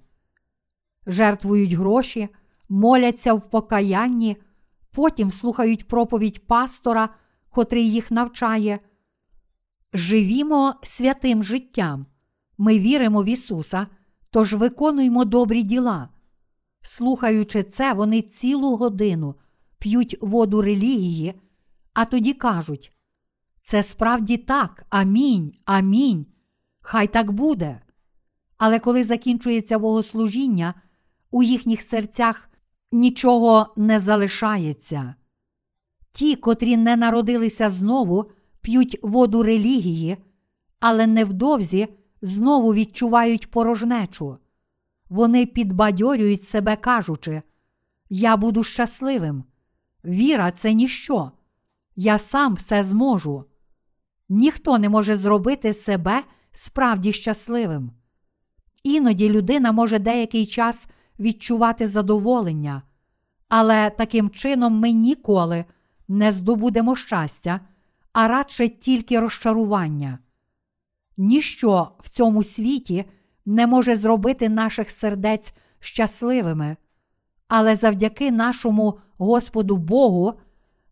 Жертвують 1.06 1.72
гроші, 1.72 2.28
моляться 2.68 3.34
в 3.34 3.50
покаянні, 3.50 4.36
потім 4.90 5.30
слухають 5.30 5.88
проповідь 5.88 6.46
пастора, 6.46 7.08
котрий 7.50 7.92
їх 7.92 8.10
навчає. 8.10 8.78
Живімо 9.92 10.74
святим 10.82 11.44
життям. 11.44 12.06
Ми 12.58 12.78
віримо 12.78 13.22
в 13.22 13.28
Ісуса, 13.28 13.86
тож 14.30 14.54
виконуємо 14.54 15.24
добрі 15.24 15.62
діла. 15.62 16.08
Слухаючи 16.82 17.62
це, 17.62 17.92
вони 17.92 18.22
цілу 18.22 18.76
годину 18.76 19.34
п'ють 19.78 20.16
воду 20.20 20.62
релігії, 20.62 21.34
а 21.92 22.04
тоді 22.04 22.32
кажуть: 22.32 22.92
це 23.62 23.82
справді 23.82 24.36
так, 24.36 24.86
амінь, 24.88 25.54
амінь. 25.64 26.26
Хай 26.80 27.06
так 27.08 27.32
буде. 27.32 27.80
Але 28.58 28.78
коли 28.78 29.04
закінчується 29.04 29.78
богослужіння, 29.78 30.74
у 31.30 31.42
їхніх 31.42 31.82
серцях 31.82 32.50
нічого 32.92 33.74
не 33.76 34.00
залишається. 34.00 35.14
Ті, 36.12 36.36
котрі 36.36 36.76
не 36.76 36.96
народилися 36.96 37.70
знову, 37.70 38.30
п'ють 38.60 38.98
воду 39.02 39.42
релігії, 39.42 40.16
але 40.80 41.06
невдовзі 41.06 41.88
знову 42.22 42.74
відчувають 42.74 43.50
порожнечу. 43.50 44.38
Вони 45.08 45.46
підбадьорюють 45.46 46.44
себе, 46.44 46.76
кажучи: 46.76 47.42
Я 48.10 48.36
буду 48.36 48.62
щасливим. 48.62 49.44
Віра 50.04 50.50
це 50.50 50.72
ніщо. 50.72 51.30
Я 51.96 52.18
сам 52.18 52.54
все 52.54 52.84
зможу. 52.84 53.44
Ніхто 54.28 54.78
не 54.78 54.88
може 54.88 55.16
зробити 55.16 55.72
себе 55.72 56.24
справді 56.52 57.12
щасливим. 57.12 57.90
Іноді 58.86 59.30
людина 59.30 59.72
може 59.72 59.98
деякий 59.98 60.46
час 60.46 60.86
відчувати 61.20 61.88
задоволення, 61.88 62.82
але 63.48 63.90
таким 63.90 64.30
чином 64.30 64.78
ми 64.78 64.92
ніколи 64.92 65.64
не 66.08 66.32
здобудемо 66.32 66.96
щастя, 66.96 67.60
а 68.12 68.28
радше 68.28 68.68
тільки 68.68 69.20
розчарування. 69.20 70.18
Ніщо 71.16 71.88
в 71.98 72.08
цьому 72.08 72.42
світі 72.42 73.04
не 73.46 73.66
може 73.66 73.96
зробити 73.96 74.48
наших 74.48 74.90
сердець 74.90 75.54
щасливими, 75.80 76.76
але 77.48 77.76
завдяки 77.76 78.30
нашому 78.30 78.98
Господу 79.18 79.76
Богу, 79.76 80.34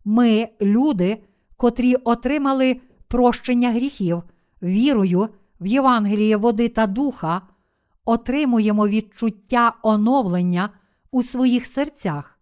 ми, 0.05 0.49
люди, 0.61 1.23
котрі 1.57 1.95
отримали 1.95 2.81
прощення 3.07 3.71
гріхів, 3.71 4.23
вірою 4.63 5.29
в 5.59 5.65
Євангеліє 5.65 6.37
води 6.37 6.69
та 6.69 6.87
духа, 6.87 7.41
отримуємо 8.05 8.87
відчуття 8.87 9.73
оновлення 9.83 10.69
у 11.11 11.23
своїх 11.23 11.65
серцях. 11.65 12.39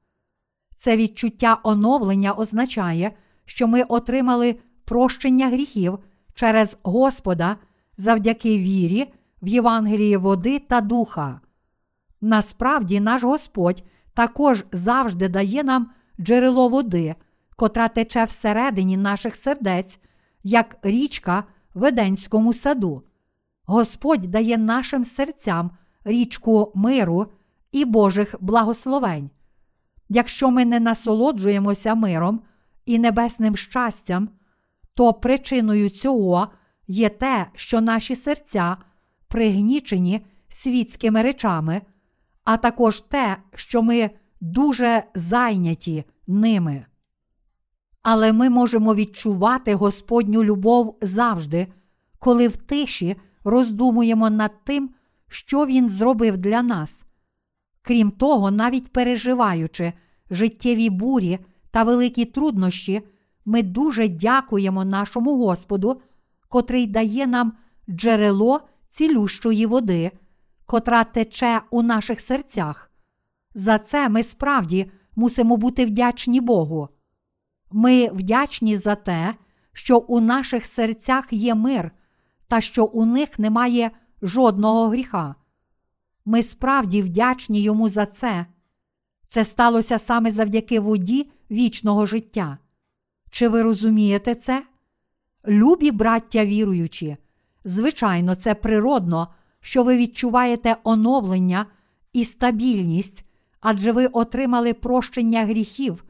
Це 0.75 0.97
відчуття 0.97 1.59
оновлення 1.63 2.33
означає, 2.33 3.11
що 3.45 3.67
ми 3.67 3.83
отримали 3.83 4.55
прощення 4.85 5.47
гріхів 5.47 5.99
через 6.33 6.77
Господа 6.83 7.57
завдяки 7.97 8.57
вірі 8.57 9.13
в 9.41 9.47
Євангеліє 9.47 10.17
води 10.17 10.59
та 10.59 10.81
духа. 10.81 11.41
Насправді, 12.21 12.99
наш 12.99 13.23
Господь 13.23 13.83
також 14.13 14.65
завжди 14.71 15.29
дає 15.29 15.63
нам 15.63 15.89
джерело 16.19 16.69
води, 16.69 17.15
котра 17.55 17.87
тече 17.87 18.23
всередині 18.23 18.97
наших 18.97 19.35
сердець, 19.35 19.99
як 20.43 20.77
річка 20.81 21.43
в 21.73 21.85
Еденському 21.85 22.53
саду. 22.53 23.03
Господь 23.65 24.21
дає 24.21 24.57
нашим 24.57 25.05
серцям 25.05 25.71
річку 26.03 26.71
миру 26.75 27.27
і 27.71 27.85
Божих 27.85 28.35
благословень. 28.39 29.29
Якщо 30.09 30.51
ми 30.51 30.65
не 30.65 30.79
насолоджуємося 30.79 31.95
миром 31.95 32.41
і 32.85 32.99
небесним 32.99 33.55
щастям, 33.55 34.29
то 34.93 35.13
причиною 35.13 35.89
цього 35.89 36.47
є 36.87 37.09
те, 37.09 37.47
що 37.53 37.81
наші 37.81 38.15
серця 38.15 38.77
пригнічені 39.27 40.25
світськими 40.49 41.21
речами, 41.21 41.81
а 42.43 42.57
також 42.57 43.01
те, 43.01 43.37
що 43.55 43.81
ми 43.81 44.09
дуже 44.41 45.03
зайняті 45.15 46.03
ними. 46.27 46.85
Але 48.01 48.33
ми 48.33 48.49
можемо 48.49 48.95
відчувати 48.95 49.75
Господню 49.75 50.43
любов 50.43 50.97
завжди, 51.01 51.67
коли 52.19 52.47
в 52.47 52.57
тиші 52.57 53.15
роздумуємо 53.43 54.29
над 54.29 54.63
тим, 54.63 54.89
що 55.29 55.65
Він 55.65 55.89
зробив 55.89 56.37
для 56.37 56.61
нас. 56.61 57.05
Крім 57.81 58.11
того, 58.11 58.51
навіть 58.51 58.93
переживаючи 58.93 59.93
життєві 60.29 60.89
бурі 60.89 61.39
та 61.71 61.83
великі 61.83 62.25
труднощі, 62.25 63.01
ми 63.45 63.63
дуже 63.63 64.07
дякуємо 64.07 64.85
нашому 64.85 65.37
Господу, 65.37 66.01
котрий 66.49 66.87
дає 66.87 67.27
нам 67.27 67.53
джерело 67.89 68.61
цілющої 68.89 69.65
води, 69.65 70.11
котра 70.65 71.03
тече 71.03 71.61
у 71.71 71.81
наших 71.81 72.21
серцях. 72.21 72.91
За 73.55 73.79
це 73.79 74.09
ми 74.09 74.23
справді 74.23 74.91
мусимо 75.15 75.57
бути 75.57 75.85
вдячні 75.85 76.41
Богу. 76.41 76.89
Ми 77.71 78.09
вдячні 78.09 78.77
за 78.77 78.95
те, 78.95 79.35
що 79.73 79.97
у 79.97 80.19
наших 80.19 80.65
серцях 80.65 81.33
є 81.33 81.55
мир 81.55 81.91
та 82.53 82.61
що 82.61 82.85
у 82.85 83.05
них 83.05 83.39
немає 83.39 83.91
жодного 84.21 84.87
гріха. 84.87 85.35
Ми 86.25 86.43
справді 86.43 87.01
вдячні 87.01 87.61
йому 87.61 87.89
за 87.89 88.05
це. 88.05 88.45
Це 89.27 89.43
сталося 89.43 89.99
саме 89.99 90.31
завдяки 90.31 90.79
воді 90.79 91.31
вічного 91.51 92.05
життя. 92.05 92.57
Чи 93.31 93.47
ви 93.47 93.61
розумієте 93.61 94.35
це? 94.35 94.63
Любі 95.47 95.91
браття 95.91 96.45
віруючі, 96.45 97.17
звичайно, 97.65 98.35
це 98.35 98.55
природно, 98.55 99.27
що 99.59 99.83
ви 99.83 99.97
відчуваєте 99.97 100.75
оновлення 100.83 101.65
і 102.13 102.25
стабільність, 102.25 103.25
адже 103.59 103.91
ви 103.91 104.05
отримали 104.05 104.73
прощення 104.73 105.45
гріхів, 105.45 106.05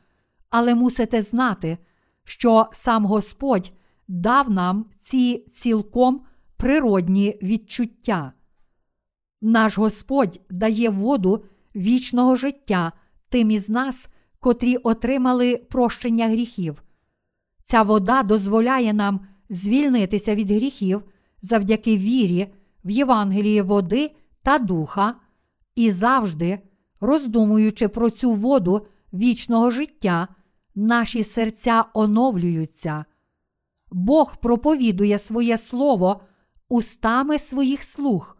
але 0.49 0.75
мусите 0.75 1.21
знати, 1.21 1.77
що 2.23 2.67
сам 2.71 3.05
Господь 3.05 3.71
дав 4.07 4.49
нам 4.49 4.85
ці 4.99 5.37
цілком 5.37 6.21
природні 6.63 7.37
відчуття. 7.41 8.33
Наш 9.41 9.77
Господь 9.77 10.39
дає 10.49 10.89
воду 10.89 11.43
вічного 11.75 12.35
життя 12.35 12.91
тим 13.29 13.51
із 13.51 13.69
нас, 13.69 14.09
котрі 14.39 14.75
отримали 14.75 15.57
прощення 15.57 16.27
гріхів. 16.27 16.83
Ця 17.63 17.81
вода 17.81 18.23
дозволяє 18.23 18.93
нам 18.93 19.19
звільнитися 19.49 20.35
від 20.35 20.51
гріхів 20.51 21.03
завдяки 21.41 21.97
вірі 21.97 22.53
в 22.85 22.89
Євангелії 22.89 23.61
води 23.61 24.11
та 24.43 24.59
духа, 24.59 25.15
і 25.75 25.91
завжди, 25.91 26.59
роздумуючи 27.01 27.87
про 27.87 28.09
цю 28.09 28.33
воду 28.33 28.87
вічного 29.13 29.71
життя, 29.71 30.27
наші 30.75 31.23
серця 31.23 31.85
оновлюються. 31.93 33.05
Бог 33.91 34.37
проповідує 34.37 35.19
своє 35.19 35.57
Слово 35.57 36.21
устами 36.69 37.39
своїх 37.39 37.83
слуг, 37.83 38.37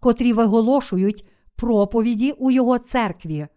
котрі 0.00 0.32
виголошують 0.32 1.28
проповіді 1.56 2.32
у 2.32 2.50
Його 2.50 2.78
церкві. 2.78 3.48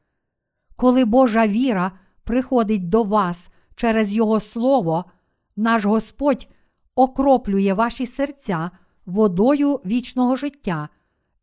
Коли 0.75 1.05
Божа 1.05 1.47
віра 1.47 1.91
приходить 2.23 2.89
до 2.89 3.03
вас 3.03 3.49
через 3.75 4.13
Його 4.13 4.39
Слово, 4.39 5.05
наш 5.55 5.85
Господь 5.85 6.47
окроплює 6.95 7.73
ваші 7.73 8.05
серця 8.05 8.71
водою 9.05 9.75
вічного 9.85 10.35
життя 10.35 10.89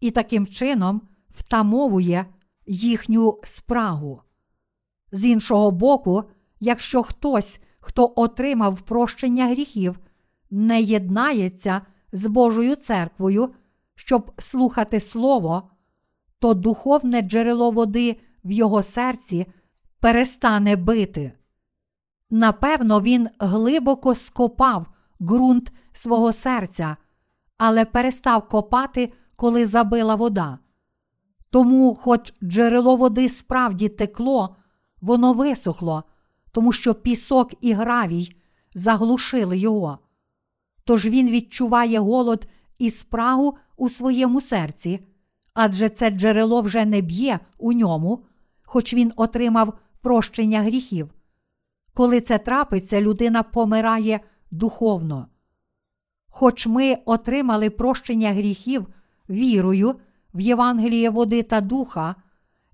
і 0.00 0.10
таким 0.10 0.46
чином 0.46 1.00
втамовує 1.30 2.26
їхню 2.66 3.40
спрагу. 3.44 4.22
З 5.12 5.24
іншого 5.24 5.70
боку, 5.70 6.24
якщо 6.60 7.02
хтось, 7.02 7.60
хто 7.80 8.12
отримав 8.16 8.80
прощення 8.80 9.46
гріхів, 9.46 9.98
не 10.50 10.82
єднається 10.82 11.82
з 12.16 12.26
Божою 12.26 12.76
церквою, 12.76 13.54
щоб 13.94 14.32
слухати 14.38 15.00
Слово, 15.00 15.70
то 16.38 16.54
духовне 16.54 17.22
джерело 17.22 17.70
води 17.70 18.20
в 18.44 18.50
його 18.50 18.82
серці 18.82 19.46
перестане 20.00 20.76
бити. 20.76 21.32
Напевно, 22.30 23.00
він 23.00 23.28
глибоко 23.38 24.14
скопав 24.14 24.86
ґрунт 25.20 25.72
свого 25.92 26.32
серця, 26.32 26.96
але 27.58 27.84
перестав 27.84 28.48
копати, 28.48 29.12
коли 29.36 29.66
забила 29.66 30.14
вода. 30.14 30.58
Тому, 31.50 31.94
хоч 31.94 32.34
джерело 32.42 32.96
води 32.96 33.28
справді 33.28 33.88
текло, 33.88 34.56
воно 35.00 35.32
висохло, 35.32 36.04
тому 36.52 36.72
що 36.72 36.94
пісок 36.94 37.52
і 37.60 37.72
гравій 37.72 38.36
заглушили 38.74 39.58
його. 39.58 39.98
Тож 40.86 41.06
він 41.06 41.30
відчуває 41.30 41.98
голод 41.98 42.48
і 42.78 42.90
спрагу 42.90 43.56
у 43.76 43.88
своєму 43.88 44.40
серці, 44.40 45.00
адже 45.54 45.88
це 45.88 46.10
джерело 46.10 46.60
вже 46.60 46.84
не 46.84 47.00
б'є 47.00 47.40
у 47.58 47.72
ньому, 47.72 48.24
хоч 48.64 48.94
він 48.94 49.12
отримав 49.16 49.78
прощення 50.00 50.62
гріхів. 50.62 51.10
Коли 51.94 52.20
це 52.20 52.38
трапиться, 52.38 53.00
людина 53.00 53.42
помирає 53.42 54.20
духовно. 54.50 55.26
Хоч 56.28 56.66
ми 56.66 56.98
отримали 57.04 57.70
прощення 57.70 58.32
гріхів 58.32 58.86
вірою 59.30 59.94
в 60.34 60.40
Євангеліє 60.40 61.10
води 61.10 61.42
та 61.42 61.60
духа, 61.60 62.14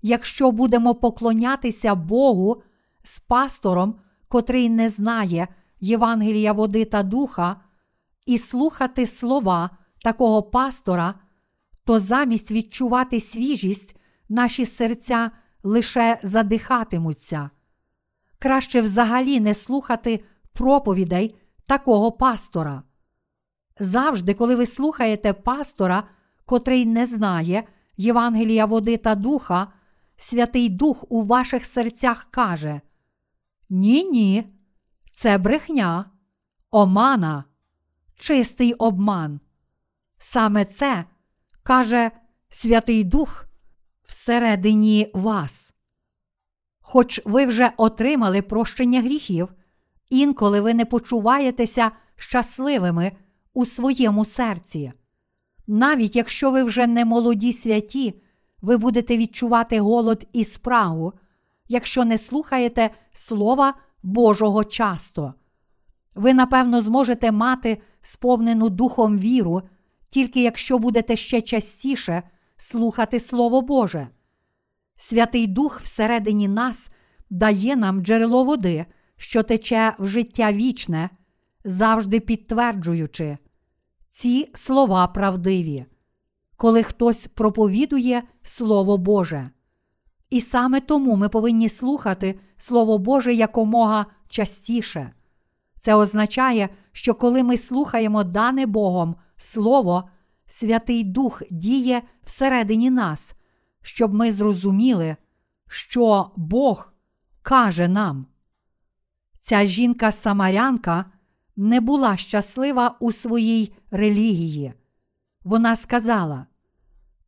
якщо 0.01 0.51
будемо 0.51 0.95
поклонятися 0.95 1.95
Богу 1.95 2.61
з 3.03 3.19
пастором, 3.19 3.95
котрий 4.27 4.69
не 4.69 4.89
знає 4.89 5.47
Євангелія 5.81 6.53
води 6.53 6.85
та 6.85 7.03
духа, 7.03 7.61
і 8.25 8.37
слухати 8.37 9.07
слова 9.07 9.69
такого 10.03 10.43
пастора, 10.43 11.13
то 11.83 11.99
замість 11.99 12.51
відчувати 12.51 13.19
свіжість, 13.19 13.95
наші 14.29 14.65
серця 14.65 15.31
лише 15.63 16.19
задихатимуться. 16.23 17.49
Краще 18.39 18.81
взагалі 18.81 19.39
не 19.39 19.53
слухати 19.53 20.23
проповідей 20.53 21.35
такого 21.67 22.11
пастора. 22.11 22.83
Завжди, 23.79 24.33
коли 24.33 24.55
ви 24.55 24.65
слухаєте 24.65 25.33
пастора, 25.33 26.03
котрий 26.45 26.85
не 26.85 27.05
знає 27.05 27.63
Євангелія 27.97 28.65
води 28.65 28.97
та 28.97 29.15
духа, 29.15 29.67
Святий 30.17 30.69
Дух 30.69 31.05
у 31.09 31.23
ваших 31.23 31.65
серцях 31.65 32.27
каже: 32.31 32.81
Ні, 33.69 34.03
ні, 34.03 34.43
це 35.11 35.37
брехня, 35.37 36.11
омана, 36.71 37.43
чистий 38.23 38.73
обман. 38.73 39.39
Саме 40.17 40.65
це 40.65 41.05
каже 41.63 42.11
Святий 42.49 43.03
Дух 43.03 43.45
всередині 44.07 45.11
вас. 45.13 45.73
Хоч 46.81 47.21
ви 47.25 47.45
вже 47.45 47.71
отримали 47.77 48.41
прощення 48.41 49.01
гріхів, 49.01 49.49
інколи 50.09 50.61
ви 50.61 50.73
не 50.73 50.85
почуваєтеся 50.85 51.91
щасливими 52.15 53.11
у 53.53 53.65
своєму 53.65 54.25
серці. 54.25 54.93
Навіть 55.67 56.15
якщо 56.15 56.51
ви 56.51 56.63
вже 56.63 56.87
не 56.87 57.05
молоді 57.05 57.53
святі, 57.53 58.21
ви 58.61 58.77
будете 58.77 59.17
відчувати 59.17 59.79
голод 59.79 60.27
і 60.33 60.43
спрагу, 60.43 61.13
якщо 61.67 62.05
не 62.05 62.17
слухаєте 62.17 62.89
Слова 63.13 63.73
Божого 64.03 64.63
часто. 64.63 65.33
Ви, 66.15 66.33
напевно, 66.33 66.81
зможете 66.81 67.31
мати 67.31 67.81
сповнену 68.01 68.69
духом 68.69 69.17
віру, 69.17 69.61
тільки 70.09 70.43
якщо 70.43 70.79
будете 70.79 71.15
ще 71.15 71.41
частіше 71.41 72.23
слухати 72.57 73.19
Слово 73.19 73.61
Боже. 73.61 74.07
Святий 74.97 75.47
Дух 75.47 75.81
всередині 75.81 76.47
нас 76.47 76.89
дає 77.29 77.75
нам 77.75 78.01
джерело 78.01 78.43
води, 78.43 78.85
що 79.17 79.43
тече 79.43 79.95
в 79.99 80.07
життя 80.07 80.51
вічне, 80.51 81.09
завжди 81.65 82.19
підтверджуючи, 82.19 83.37
ці 84.09 84.51
слова 84.55 85.07
правдиві, 85.07 85.85
коли 86.57 86.83
хтось 86.83 87.27
проповідує 87.27 88.23
Слово 88.43 88.97
Боже. 88.97 89.49
І 90.29 90.41
саме 90.41 90.79
тому 90.79 91.15
ми 91.15 91.29
повинні 91.29 91.69
слухати 91.69 92.39
Слово 92.57 92.97
Боже 92.97 93.33
якомога 93.33 94.05
частіше. 94.29 95.11
Це 95.83 95.95
означає, 95.95 96.69
що 96.91 97.13
коли 97.15 97.43
ми 97.43 97.57
слухаємо 97.57 98.23
дане 98.23 98.65
Богом 98.65 99.15
Слово, 99.37 100.09
Святий 100.47 101.03
Дух 101.03 101.41
діє 101.51 102.01
всередині 102.25 102.89
нас, 102.89 103.33
щоб 103.81 104.13
ми 104.13 104.31
зрозуміли, 104.31 105.15
що 105.67 106.31
Бог 106.35 106.93
каже 107.41 107.87
нам. 107.87 108.25
Ця 109.39 109.65
жінка-самарянка 109.65 111.05
не 111.55 111.81
була 111.81 112.17
щаслива 112.17 112.95
у 112.99 113.11
своїй 113.11 113.75
релігії. 113.91 114.73
Вона 115.43 115.75
сказала: 115.75 116.45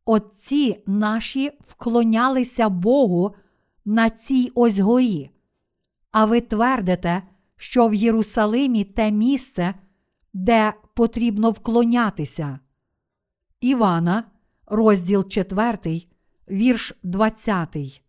Отці 0.04 0.82
наші 0.86 1.52
вклонялися 1.68 2.68
Богу 2.68 3.34
на 3.84 4.10
цій 4.10 4.52
ось 4.54 4.78
горі, 4.78 5.30
а 6.10 6.24
ви 6.24 6.40
твердите, 6.40 7.22
що 7.56 7.88
в 7.88 7.94
Єрусалимі 7.94 8.84
те 8.84 9.10
місце, 9.10 9.74
де 10.32 10.74
потрібно 10.94 11.50
вклонятися. 11.50 12.58
Івана, 13.60 14.24
розділ 14.66 15.28
4, 15.28 16.02
вірш 16.50 16.92
20. 17.02 18.02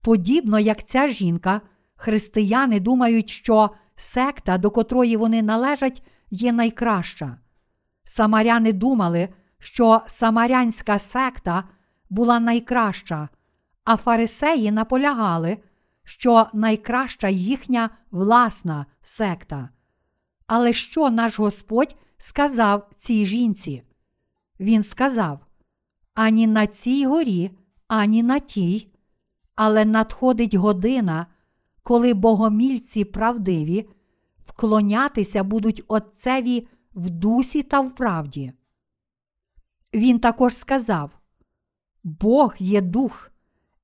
Подібно 0.00 0.58
як 0.58 0.84
ця 0.84 1.08
жінка, 1.08 1.60
християни 1.96 2.80
думають, 2.80 3.28
що 3.28 3.70
секта, 3.96 4.58
до 4.58 4.70
котрої 4.70 5.16
вони 5.16 5.42
належать, 5.42 6.02
є 6.30 6.52
найкраща. 6.52 7.38
Самаряни 8.04 8.72
думали, 8.72 9.28
що 9.58 10.02
самарянська 10.06 10.98
секта 10.98 11.64
була 12.10 12.40
найкраща, 12.40 13.28
а 13.84 13.96
фарисеї 13.96 14.72
наполягали, 14.72 15.58
що 16.08 16.46
найкраща 16.52 17.28
їхня 17.28 17.90
власна 18.10 18.86
секта. 19.02 19.68
Але 20.46 20.72
що 20.72 21.10
наш 21.10 21.38
Господь 21.38 21.96
сказав 22.18 22.90
цій 22.96 23.26
жінці? 23.26 23.82
Він 24.60 24.82
сказав: 24.82 25.46
ані 26.14 26.46
на 26.46 26.66
цій 26.66 27.06
горі, 27.06 27.50
ані 27.88 28.22
на 28.22 28.38
тій, 28.38 28.92
але 29.54 29.84
надходить 29.84 30.54
година, 30.54 31.26
коли 31.82 32.14
богомільці 32.14 33.04
правдиві 33.04 33.88
вклонятися 34.46 35.44
будуть 35.44 35.82
Отцеві 35.88 36.68
в 36.94 37.10
дусі 37.10 37.62
та 37.62 37.80
в 37.80 37.94
правді. 37.94 38.52
Він 39.94 40.18
також 40.18 40.56
сказав: 40.56 41.18
Бог 42.04 42.54
є 42.58 42.80
дух, 42.80 43.30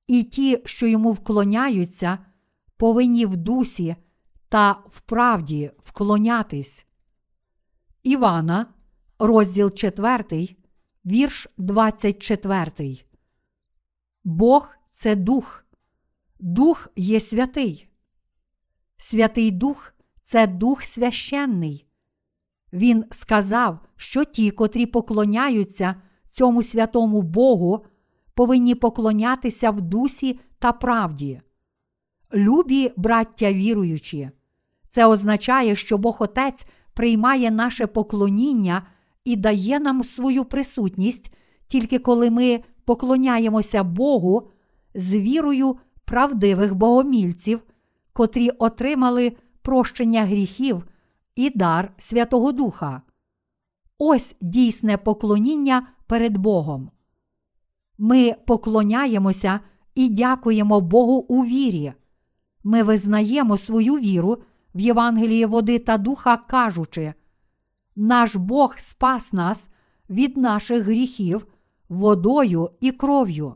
і 0.07 0.23
ті, 0.23 0.61
що 0.65 0.87
йому 0.87 1.11
вклоняються, 1.11 2.17
повинні 2.77 3.25
в 3.25 3.37
дусі 3.37 3.95
та 4.49 4.71
в 4.71 5.01
правді 5.01 5.71
вклонятись. 5.83 6.85
Івана, 8.03 8.73
розділ 9.19 9.71
4, 9.71 10.55
вірш 11.05 11.47
24. 11.57 12.97
Бог 14.23 14.75
це 14.89 15.15
дух, 15.15 15.65
дух 16.39 16.87
є 16.95 17.19
святий. 17.19 17.89
Святий 18.97 19.51
Дух 19.51 19.93
це 20.21 20.47
дух 20.47 20.83
священний. 20.83 21.87
Він 22.73 23.05
сказав, 23.11 23.79
що 23.95 24.23
ті, 24.23 24.51
котрі 24.51 24.85
поклоняються 24.85 26.01
цьому 26.35 26.63
святому 26.63 27.21
Богу, 27.21 27.85
повинні 28.35 28.75
поклонятися 28.75 29.71
в 29.71 29.81
дусі 29.81 30.39
та 30.59 30.71
правді. 30.71 31.41
Любі 32.33 32.91
браття 32.97 33.53
віруючі, 33.53 34.29
це 34.87 35.05
означає, 35.05 35.75
що 35.75 35.97
Бог 35.97 36.17
Отець 36.19 36.65
приймає 36.93 37.51
наше 37.51 37.87
поклоніння 37.87 38.87
і 39.25 39.35
дає 39.35 39.79
нам 39.79 40.03
свою 40.03 40.45
присутність, 40.45 41.33
тільки 41.67 41.99
коли 41.99 42.29
ми 42.29 42.63
поклоняємося 42.85 43.83
Богу 43.83 44.49
з 44.95 45.15
вірою 45.15 45.77
правдивих 46.05 46.75
богомільців, 46.75 47.61
котрі 48.13 48.49
отримали 48.49 49.35
прощення 49.61 50.25
гріхів 50.25 50.83
і 51.35 51.49
дар 51.49 51.93
Святого 51.97 52.51
Духа. 52.51 53.01
Ось 53.97 54.35
дійсне 54.41 54.97
поклоніння 54.97 55.87
перед 56.07 56.37
Богом. 56.37 56.91
Ми 57.97 58.35
поклоняємося 58.45 59.59
і 59.95 60.09
дякуємо 60.09 60.81
Богу 60.81 61.13
у 61.13 61.45
вірі. 61.45 61.93
Ми 62.63 62.83
визнаємо 62.83 63.57
свою 63.57 63.93
віру 63.93 64.37
в 64.75 64.79
Євангелії 64.79 65.45
води 65.45 65.79
та 65.79 65.97
духа, 65.97 66.37
кажучи, 66.37 67.13
наш 67.95 68.35
Бог 68.35 68.75
спас 68.77 69.33
нас 69.33 69.69
від 70.09 70.37
наших 70.37 70.83
гріхів 70.83 71.47
водою 71.89 72.69
і 72.79 72.91
кров'ю. 72.91 73.55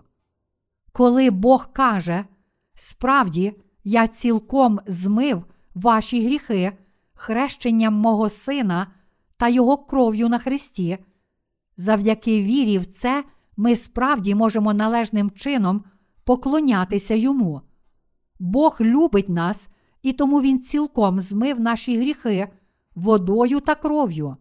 Коли 0.92 1.32
Бог 1.32 1.74
каже, 1.74 2.26
справді 2.74 3.54
я 3.84 4.08
цілком 4.08 4.80
змив 4.88 5.46
ваші 5.76 6.26
гріхи 6.26 6.72
хрещенням 7.14 7.94
мого 7.94 8.30
сина 8.30 8.88
та 9.38 9.50
його 9.50 9.78
кров'ю 9.78 10.30
на 10.30 10.40
Христі, 10.40 10.98
завдяки 11.78 12.44
вірі 12.44 12.78
в 12.78 12.86
це 12.86 13.24
ми 13.60 13.76
справді 13.76 14.36
можемо 14.36 14.74
належним 14.74 15.32
чином 15.32 15.84
поклонятися 16.24 17.16
йому. 17.16 17.62
Бог 18.40 18.78
любить 18.82 19.30
нас, 19.30 19.68
і 20.02 20.14
тому 20.14 20.42
Він 20.42 20.60
цілком 20.60 21.22
змив 21.22 21.60
наші 21.60 21.98
гріхи 21.98 22.48
водою 22.96 23.60
та 23.60 23.76
кров'ю, 23.76 24.36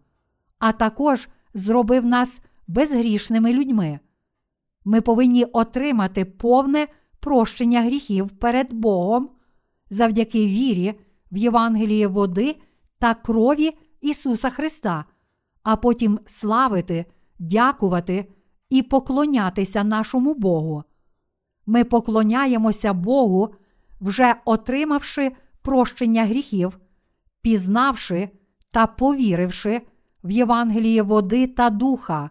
а 0.58 0.72
також 0.72 1.28
зробив 1.54 2.06
нас 2.06 2.40
безгрішними 2.66 3.52
людьми. 3.52 3.98
Ми 4.84 5.00
повинні 5.00 5.44
отримати 5.44 6.24
повне 6.24 6.86
прощення 7.20 7.82
гріхів 7.82 8.28
перед 8.28 8.72
Богом 8.72 9.30
завдяки 9.90 10.46
вірі 10.46 10.94
в 11.32 11.36
Євангеліє 11.36 12.06
води 12.06 12.56
та 12.98 13.14
крові 13.14 13.78
Ісуса 14.00 14.50
Христа, 14.50 15.04
а 15.62 15.76
потім 15.76 16.20
славити, 16.26 17.04
дякувати 17.38 18.26
і 18.70 18.82
поклонятися 18.82 19.84
нашому 19.84 20.34
Богу. 20.34 20.84
Ми 21.66 21.84
поклоняємося 21.84 22.92
Богу, 22.92 23.54
вже 24.00 24.34
отримавши 24.44 25.32
прощення 25.62 26.24
гріхів, 26.24 26.78
пізнавши 27.42 28.28
та 28.70 28.86
повіривши 28.86 29.82
в 30.24 30.30
Євангеліє 30.30 31.02
води 31.02 31.46
та 31.46 31.70
духа. 31.70 32.30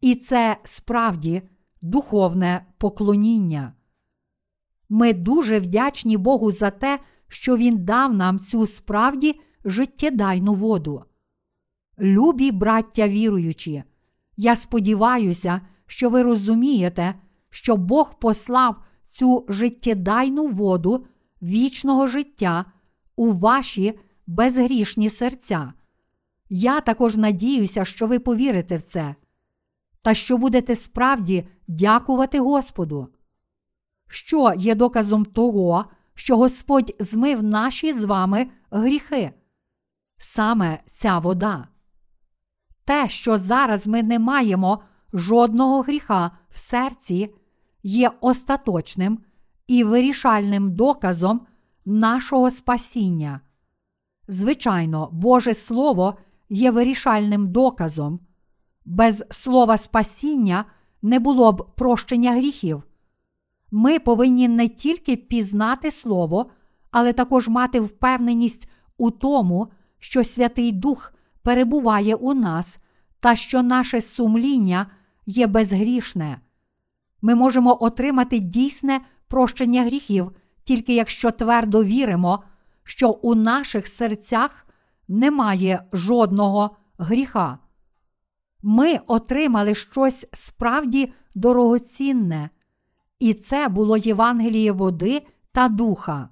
І 0.00 0.14
це 0.14 0.56
справді 0.64 1.42
духовне 1.82 2.66
поклоніння. 2.78 3.72
Ми 4.88 5.12
дуже 5.12 5.60
вдячні 5.60 6.16
Богу 6.16 6.52
за 6.52 6.70
те, 6.70 6.98
що 7.28 7.56
Він 7.56 7.84
дав 7.84 8.14
нам 8.14 8.40
цю 8.40 8.66
справді 8.66 9.40
життєдайну 9.64 10.54
воду. 10.54 11.04
Любі 11.98 12.52
браття 12.52 13.08
віруючі, 13.08 13.84
я 14.36 14.56
сподіваюся, 14.56 15.60
що 15.86 16.10
ви 16.10 16.22
розумієте, 16.22 17.14
що 17.50 17.76
Бог 17.76 18.18
послав 18.18 18.76
цю 19.10 19.46
життєдайну 19.48 20.46
воду 20.46 21.06
вічного 21.42 22.06
життя 22.06 22.64
у 23.16 23.32
ваші 23.32 23.98
безгрішні 24.26 25.10
серця. 25.10 25.72
Я 26.48 26.80
також 26.80 27.16
надіюся, 27.16 27.84
що 27.84 28.06
ви 28.06 28.18
повірите 28.18 28.76
в 28.76 28.82
це, 28.82 29.14
та 30.02 30.14
що 30.14 30.38
будете 30.38 30.76
справді 30.76 31.48
дякувати 31.68 32.40
Господу. 32.40 33.08
Що 34.08 34.52
є 34.56 34.74
доказом 34.74 35.24
того, 35.24 35.84
що 36.14 36.36
Господь 36.36 36.94
змив 36.98 37.42
наші 37.42 37.92
з 37.92 38.04
вами 38.04 38.50
гріхи? 38.70 39.32
Саме 40.16 40.82
ця 40.86 41.18
вода. 41.18 41.68
Те, 42.84 43.08
що 43.08 43.38
зараз 43.38 43.86
ми 43.86 44.02
не 44.02 44.18
маємо 44.18 44.82
жодного 45.12 45.82
гріха 45.82 46.30
в 46.50 46.58
серці, 46.58 47.34
є 47.82 48.10
остаточним 48.20 49.18
і 49.66 49.84
вирішальним 49.84 50.72
доказом 50.72 51.40
нашого 51.84 52.50
спасіння. 52.50 53.40
Звичайно, 54.28 55.08
Боже 55.12 55.54
Слово 55.54 56.16
є 56.48 56.70
вирішальним 56.70 57.52
доказом. 57.52 58.20
Без 58.84 59.24
слова 59.30 59.76
спасіння 59.76 60.64
не 61.02 61.18
було 61.18 61.52
б 61.52 61.74
прощення 61.76 62.32
гріхів. 62.32 62.82
Ми 63.70 63.98
повинні 63.98 64.48
не 64.48 64.68
тільки 64.68 65.16
пізнати 65.16 65.90
Слово, 65.90 66.50
але 66.90 67.12
також 67.12 67.48
мати 67.48 67.80
впевненість 67.80 68.68
у 68.98 69.10
тому, 69.10 69.68
що 69.98 70.24
Святий 70.24 70.72
Дух 70.72 71.11
перебуває 71.42 72.14
у 72.14 72.34
нас 72.34 72.78
та 73.20 73.36
що 73.36 73.62
наше 73.62 74.00
сумління 74.00 74.86
є 75.26 75.46
безгрішне. 75.46 76.40
Ми 77.22 77.34
можемо 77.34 77.82
отримати 77.84 78.38
дійсне 78.38 79.00
прощення 79.28 79.84
гріхів, 79.84 80.32
тільки 80.64 80.94
якщо 80.94 81.30
твердо 81.30 81.84
віримо, 81.84 82.42
що 82.84 83.10
у 83.10 83.34
наших 83.34 83.88
серцях 83.88 84.66
немає 85.08 85.84
жодного 85.92 86.76
гріха. 86.98 87.58
Ми 88.62 88.98
отримали 89.06 89.74
щось 89.74 90.26
справді 90.32 91.12
дорогоцінне, 91.34 92.50
і 93.18 93.34
це 93.34 93.68
було 93.68 93.96
Євангеліє 93.96 94.72
води 94.72 95.22
та 95.52 95.68
духа. 95.68 96.28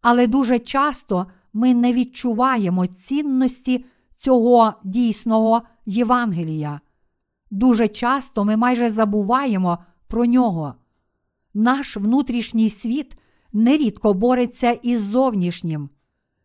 Але 0.00 0.26
дуже 0.26 0.58
часто 0.58 1.26
ми 1.52 1.74
не 1.74 1.92
відчуваємо 1.92 2.86
цінності 2.86 3.84
цього 4.26 4.72
дійсного 4.84 5.62
Євангелія. 5.86 6.80
Дуже 7.50 7.88
часто 7.88 8.44
ми 8.44 8.56
майже 8.56 8.90
забуваємо 8.90 9.78
про 10.06 10.26
нього. 10.26 10.74
Наш 11.54 11.96
внутрішній 11.96 12.70
світ 12.70 13.18
нерідко 13.52 14.14
бореться 14.14 14.70
із 14.70 15.02
зовнішнім. 15.02 15.88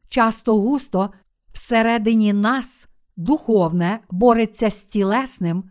Часто 0.09 0.57
густо 0.57 1.09
всередині 1.53 2.33
нас 2.33 2.87
духовне 3.17 3.99
бореться 4.11 4.69
з 4.69 4.83
тілесним 4.83 5.63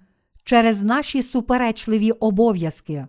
через 0.44 0.82
наші 0.82 1.22
суперечливі 1.22 2.11
обов'язки. 2.11 3.06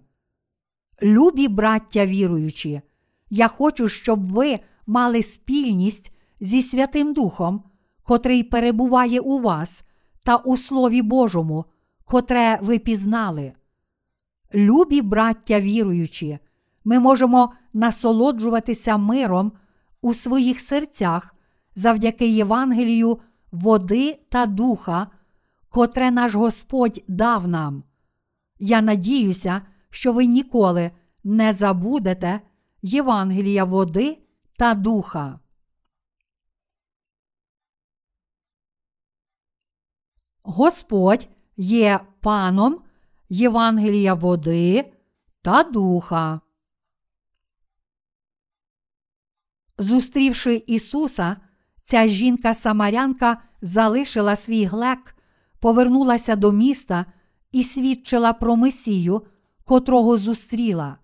Любі 1.03 1.47
браття 1.47 2.05
віруючі, 2.05 2.81
я 3.29 3.47
хочу, 3.47 3.87
щоб 3.87 4.31
ви 4.31 4.59
мали 4.87 5.23
спільність 5.23 6.11
зі 6.41 6.61
Святим 6.61 7.13
Духом, 7.13 7.63
котрий 8.03 8.43
перебуває 8.43 9.19
у 9.19 9.39
вас, 9.39 9.83
та 10.23 10.35
у 10.35 10.57
Слові 10.57 11.01
Божому, 11.01 11.65
котре 12.05 12.59
ви 12.61 12.79
пізнали. 12.79 13.53
Любі 14.53 15.01
браття 15.01 15.59
віруючі, 15.59 16.39
ми 16.83 16.99
можемо 16.99 17.53
насолоджуватися 17.73 18.97
миром 18.97 19.51
у 20.01 20.13
своїх 20.13 20.59
серцях 20.59 21.35
завдяки 21.75 22.27
Євангелію 22.27 23.19
води 23.51 24.19
та 24.29 24.45
духа, 24.45 25.07
котре 25.69 26.11
наш 26.11 26.35
Господь 26.35 27.03
дав 27.07 27.47
нам. 27.47 27.83
Я 28.59 28.81
надіюся, 28.81 29.61
що 29.89 30.13
ви 30.13 30.25
ніколи 30.25 30.91
не 31.23 31.53
забудете 31.53 32.41
Євангелія 32.81 33.63
води 33.63 34.17
та 34.57 34.73
духа. 34.73 35.39
Господь 40.43 41.27
є 41.57 41.99
паном 42.19 42.79
Євангелія 43.29 44.13
води 44.13 44.93
та 45.41 45.63
духа. 45.63 46.41
Зустрівши 49.77 50.63
Ісуса, 50.67 51.37
ця 51.81 52.07
жінка-самарянка 52.07 53.41
залишила 53.61 54.35
свій 54.35 54.65
глек, 54.65 55.15
повернулася 55.59 56.35
до 56.35 56.51
міста 56.51 57.05
і 57.51 57.63
свідчила 57.63 58.33
про 58.33 58.55
Месію, 58.55 59.21
котрого 59.65 60.17
зустріла. 60.17 60.97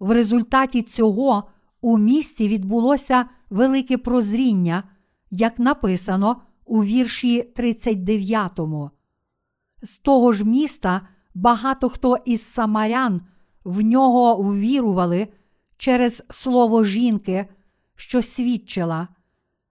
В 0.00 0.10
результаті 0.10 0.82
цього 0.82 1.50
у 1.80 1.98
місті 1.98 2.48
відбулося 2.48 3.28
велике 3.50 3.98
прозріння, 3.98 4.82
як 5.30 5.58
написано 5.58 6.42
у 6.68 6.84
вірші 6.84 7.42
39. 7.42 8.60
З 9.82 9.98
того 9.98 10.32
ж 10.32 10.44
міста 10.44 11.08
багато 11.34 11.88
хто 11.88 12.16
із 12.24 12.42
самарян 12.42 13.20
в 13.64 13.80
нього 13.80 14.42
ввірували 14.42 15.28
через 15.76 16.22
слово 16.30 16.84
жінки, 16.84 17.46
що 17.96 18.22
свідчила. 18.22 19.08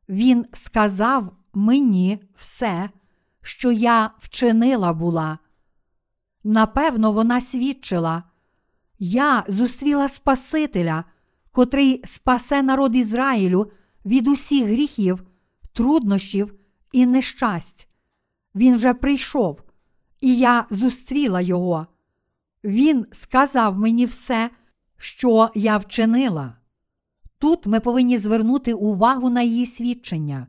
Він 0.09 0.45
сказав 0.53 1.31
мені 1.53 2.19
все, 2.35 2.89
що 3.41 3.71
я 3.71 4.11
вчинила 4.19 4.93
була. 4.93 5.37
Напевно, 6.43 7.11
вона 7.11 7.41
свідчила. 7.41 8.23
Я 8.99 9.43
зустріла 9.47 10.09
Спасителя, 10.09 11.03
котрий 11.51 12.01
спасе 12.05 12.61
народ 12.63 12.95
Ізраїлю 12.95 13.71
від 14.05 14.27
усіх 14.27 14.65
гріхів, 14.65 15.23
труднощів 15.73 16.53
і 16.91 17.05
нещасть. 17.05 17.87
Він 18.55 18.75
вже 18.75 18.93
прийшов, 18.93 19.61
і 20.21 20.37
я 20.37 20.65
зустріла 20.69 21.41
його. 21.41 21.87
Він 22.63 23.05
сказав 23.11 23.79
мені 23.79 24.05
все, 24.05 24.49
що 24.97 25.49
я 25.55 25.77
вчинила. 25.77 26.57
Тут 27.37 27.67
ми 27.67 27.79
повинні 27.79 28.17
звернути 28.17 28.73
увагу 28.73 29.29
на 29.29 29.41
її 29.41 29.65
свідчення. 29.65 30.47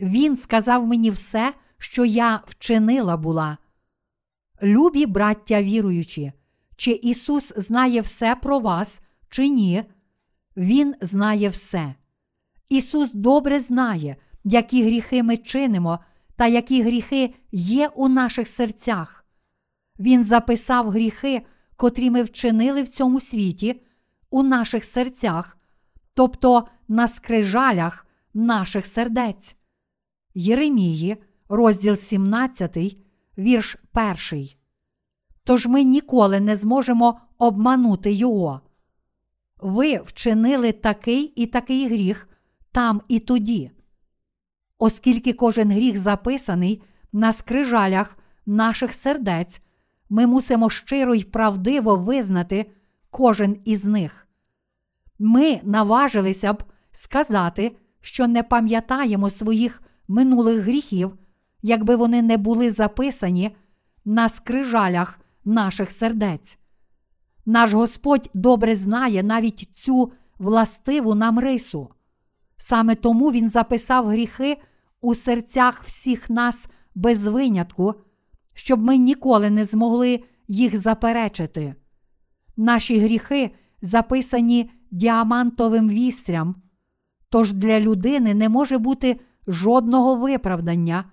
Він 0.00 0.36
сказав 0.36 0.86
мені 0.86 1.10
все, 1.10 1.54
що 1.78 2.04
я 2.04 2.42
вчинила 2.46 3.16
була. 3.16 3.58
Любі 4.62 5.06
браття 5.06 5.62
віруючі, 5.62 6.32
чи 6.76 6.90
Ісус 6.90 7.52
знає 7.56 8.00
все 8.00 8.34
про 8.34 8.58
вас, 8.58 9.00
чи 9.28 9.48
ні, 9.48 9.84
Він 10.56 10.94
знає 11.00 11.48
все. 11.48 11.94
Ісус 12.68 13.12
добре 13.12 13.60
знає, 13.60 14.16
які 14.44 14.84
гріхи 14.84 15.22
ми 15.22 15.36
чинимо 15.36 15.98
та 16.36 16.46
які 16.46 16.82
гріхи 16.82 17.34
є 17.52 17.88
у 17.88 18.08
наших 18.08 18.48
серцях. 18.48 19.24
Він 19.98 20.24
записав 20.24 20.90
гріхи, 20.90 21.42
котрі 21.76 22.10
ми 22.10 22.22
вчинили 22.22 22.82
в 22.82 22.88
цьому 22.88 23.20
світі, 23.20 23.82
у 24.30 24.42
наших 24.42 24.84
серцях, 24.84 25.58
тобто 26.14 26.66
на 26.88 27.08
скрижалях 27.08 28.06
наших 28.34 28.86
сердець. 28.86 29.56
Єремії, 30.34 31.16
розділ 31.48 31.96
17, 31.96 32.96
вірш 33.38 33.76
1. 34.32 34.48
тож 35.44 35.66
ми 35.66 35.84
ніколи 35.84 36.40
не 36.40 36.56
зможемо 36.56 37.20
обманути 37.38 38.12
Його. 38.12 38.60
Ви 39.60 39.96
вчинили 39.96 40.72
такий 40.72 41.22
і 41.22 41.46
такий 41.46 41.88
гріх 41.88 42.28
там 42.72 43.02
і 43.08 43.20
тоді. 43.20 43.70
Оскільки 44.84 45.32
кожен 45.32 45.70
гріх 45.70 45.98
записаний 45.98 46.82
на 47.12 47.32
скрижалях 47.32 48.18
наших 48.46 48.94
сердець, 48.94 49.60
ми 50.10 50.26
мусимо 50.26 50.70
щиро 50.70 51.14
й 51.14 51.24
правдиво 51.24 51.96
визнати 51.96 52.70
кожен 53.10 53.56
із 53.64 53.86
них. 53.86 54.28
Ми 55.18 55.60
наважилися 55.62 56.52
б 56.52 56.64
сказати, 56.92 57.76
що 58.00 58.26
не 58.26 58.42
пам'ятаємо 58.42 59.30
своїх 59.30 59.82
минулих 60.08 60.60
гріхів, 60.60 61.18
якби 61.62 61.96
вони 61.96 62.22
не 62.22 62.36
були 62.36 62.70
записані 62.70 63.56
на 64.04 64.28
скрижалях 64.28 65.20
наших 65.44 65.90
сердець. 65.90 66.58
Наш 67.46 67.72
Господь 67.72 68.30
добре 68.34 68.76
знає 68.76 69.22
навіть 69.22 69.68
цю 69.72 70.12
властиву 70.38 71.14
нам 71.14 71.38
рису. 71.38 71.88
Саме 72.56 72.94
тому 72.94 73.32
Він 73.32 73.48
записав 73.48 74.06
гріхи 74.06 74.58
у 75.02 75.14
серцях 75.14 75.82
всіх 75.84 76.30
нас 76.30 76.68
без 76.94 77.26
винятку, 77.26 77.94
щоб 78.54 78.82
ми 78.82 78.96
ніколи 78.96 79.50
не 79.50 79.64
змогли 79.64 80.24
їх 80.48 80.80
заперечити. 80.80 81.74
Наші 82.56 82.98
гріхи 82.98 83.50
записані 83.82 84.70
діамантовим 84.90 85.88
вістрям, 85.88 86.54
тож 87.28 87.52
для 87.52 87.80
людини 87.80 88.34
не 88.34 88.48
може 88.48 88.78
бути 88.78 89.20
жодного 89.46 90.16
виправдання, 90.16 91.04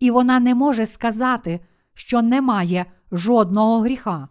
і 0.00 0.10
вона 0.10 0.40
не 0.40 0.54
може 0.54 0.86
сказати, 0.86 1.60
що 1.94 2.22
немає 2.22 2.86
жодного 3.12 3.80
гріха. 3.80 4.28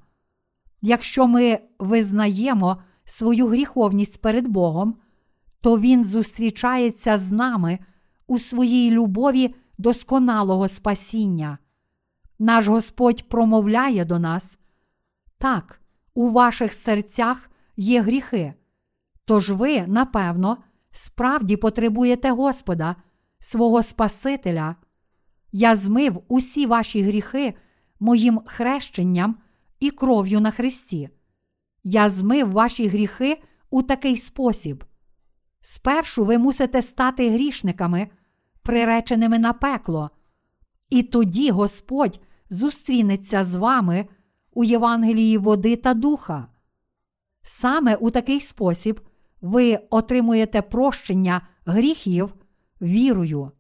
Якщо 0.82 1.28
ми 1.28 1.60
визнаємо 1.80 2.82
свою 3.06 3.48
гріховність 3.48 4.22
перед 4.22 4.48
Богом, 4.48 4.96
то 5.62 5.80
Він 5.80 6.06
зустрічається 6.06 7.18
з 7.18 7.32
нами 7.32 7.80
у 8.30 8.40
своїй 8.40 8.92
любові 8.92 9.56
досконалого 9.78 10.68
спасіння. 10.68 11.58
Наш 12.40 12.68
Господь 12.68 13.30
промовляє 13.30 14.06
до 14.06 14.20
нас. 14.20 14.58
Так, 15.38 15.82
у 16.14 16.30
ваших 16.30 16.74
серцях 16.74 17.50
є 17.78 18.02
гріхи. 18.02 18.54
Тож 19.26 19.50
ви, 19.50 19.88
напевно, 19.88 20.58
справді 20.92 21.58
потребуєте 21.58 22.32
Господа, 22.32 22.96
свого 23.40 23.84
Спасителя. 23.84 24.76
Я 25.52 25.76
змив 25.76 26.24
усі 26.28 26.66
ваші 26.66 27.02
гріхи 27.02 27.54
моїм 28.00 28.42
хрещенням 28.46 29.38
і 29.80 29.92
кров'ю 29.92 30.40
на 30.40 30.52
Христі. 30.52 31.10
Я 31.84 32.10
змив 32.10 32.52
ваші 32.52 32.88
гріхи 32.88 33.42
у 33.70 33.84
такий 33.84 34.18
спосіб. 34.18 34.84
Спершу 35.62 36.24
ви 36.24 36.38
мусите 36.38 36.82
стати 36.82 37.30
грішниками, 37.30 38.10
приреченими 38.64 39.40
на 39.40 39.54
пекло, 39.54 40.10
і 40.90 41.04
тоді 41.04 41.52
Господь 41.52 42.20
зустрінеться 42.50 43.44
з 43.44 43.56
вами 43.56 44.08
у 44.54 44.64
Євангелії 44.64 45.38
води 45.38 45.76
та 45.76 45.94
духа. 45.94 46.48
Саме 47.44 47.96
у 47.96 48.12
такий 48.12 48.40
спосіб 48.40 49.02
ви 49.42 49.80
отримуєте 49.90 50.62
прощення 50.62 51.42
гріхів 51.66 52.34
вірою. 52.82 53.52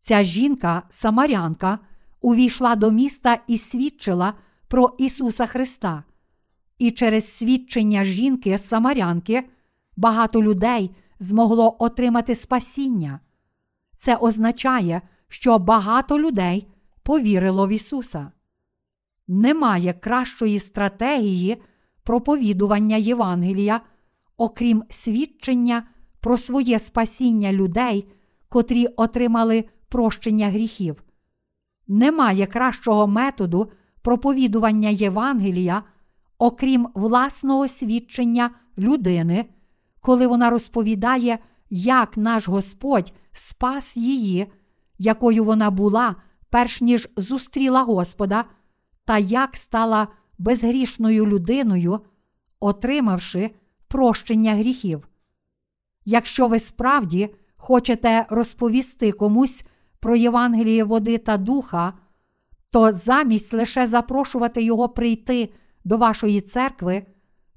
Ця 0.00 0.22
жінка, 0.22 0.82
самарянка, 0.90 1.78
увійшла 2.20 2.76
до 2.76 2.90
міста 2.90 3.38
і 3.46 3.58
свідчила 3.58 4.34
про 4.68 4.96
Ісуса 4.98 5.46
Христа. 5.46 6.04
І 6.78 6.90
через 6.90 7.36
свідчення 7.36 8.04
жінки 8.04 8.58
Самарянки 8.58 9.48
багато 9.96 10.42
людей 10.42 10.96
змогло 11.20 11.76
отримати 11.78 12.34
спасіння. 12.34 13.20
Це 14.04 14.16
означає, 14.16 15.02
що 15.28 15.58
багато 15.58 16.18
людей 16.18 16.68
повірило 17.02 17.66
в 17.66 17.70
Ісуса. 17.70 18.32
Немає 19.28 19.92
кращої 19.92 20.60
стратегії 20.60 21.62
проповідування 22.02 22.96
Євангелія, 22.96 23.80
окрім 24.36 24.82
свідчення 24.90 25.86
про 26.20 26.36
своє 26.36 26.78
спасіння 26.78 27.52
людей, 27.52 28.08
котрі 28.48 28.86
отримали 28.86 29.64
прощення 29.88 30.48
гріхів. 30.48 31.04
Немає 31.88 32.46
кращого 32.46 33.06
методу 33.06 33.70
проповідування 34.02 34.88
Євангелія, 34.88 35.82
окрім 36.38 36.88
власного 36.94 37.68
свідчення 37.68 38.50
людини, 38.78 39.44
коли 40.00 40.26
вона 40.26 40.50
розповідає, 40.50 41.38
як 41.76 42.16
наш 42.16 42.48
Господь 42.48 43.12
спас 43.32 43.96
її, 43.96 44.52
якою 44.98 45.44
вона 45.44 45.70
була, 45.70 46.16
перш 46.50 46.80
ніж 46.80 47.08
зустріла 47.16 47.82
Господа, 47.82 48.44
та 49.04 49.18
як 49.18 49.56
стала 49.56 50.08
безгрішною 50.38 51.26
людиною, 51.26 52.00
отримавши 52.60 53.50
прощення 53.88 54.54
гріхів. 54.54 55.08
Якщо 56.04 56.48
ви 56.48 56.58
справді 56.58 57.34
хочете 57.56 58.26
розповісти 58.30 59.12
комусь 59.12 59.64
про 60.00 60.16
Євангеліє 60.16 60.84
води 60.84 61.18
та 61.18 61.36
духа, 61.36 61.92
то 62.70 62.92
замість 62.92 63.52
лише 63.52 63.86
запрошувати 63.86 64.62
його 64.62 64.88
прийти 64.88 65.52
до 65.84 65.96
вашої 65.96 66.40
церкви, 66.40 67.06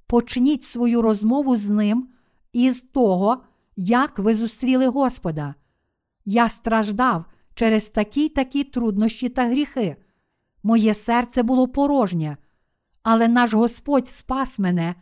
почніть 0.07 0.63
свою 0.63 1.01
розмову 1.01 1.57
з 1.57 1.69
ним 1.69 2.09
із 2.53 2.81
того, 2.81 3.43
як 3.77 4.19
ви 4.19 4.35
зустріли 4.35 4.87
Господа. 4.87 5.55
Я 6.25 6.49
страждав 6.49 7.25
через 7.53 7.89
такі 7.89 8.29
такі 8.29 8.63
труднощі 8.63 9.29
та 9.29 9.47
гріхи. 9.47 9.95
Моє 10.63 10.93
серце 10.93 11.43
було 11.43 11.67
порожнє, 11.67 12.37
але 13.03 13.27
наш 13.27 13.53
Господь 13.53 14.07
спас 14.07 14.59
мене 14.59 14.95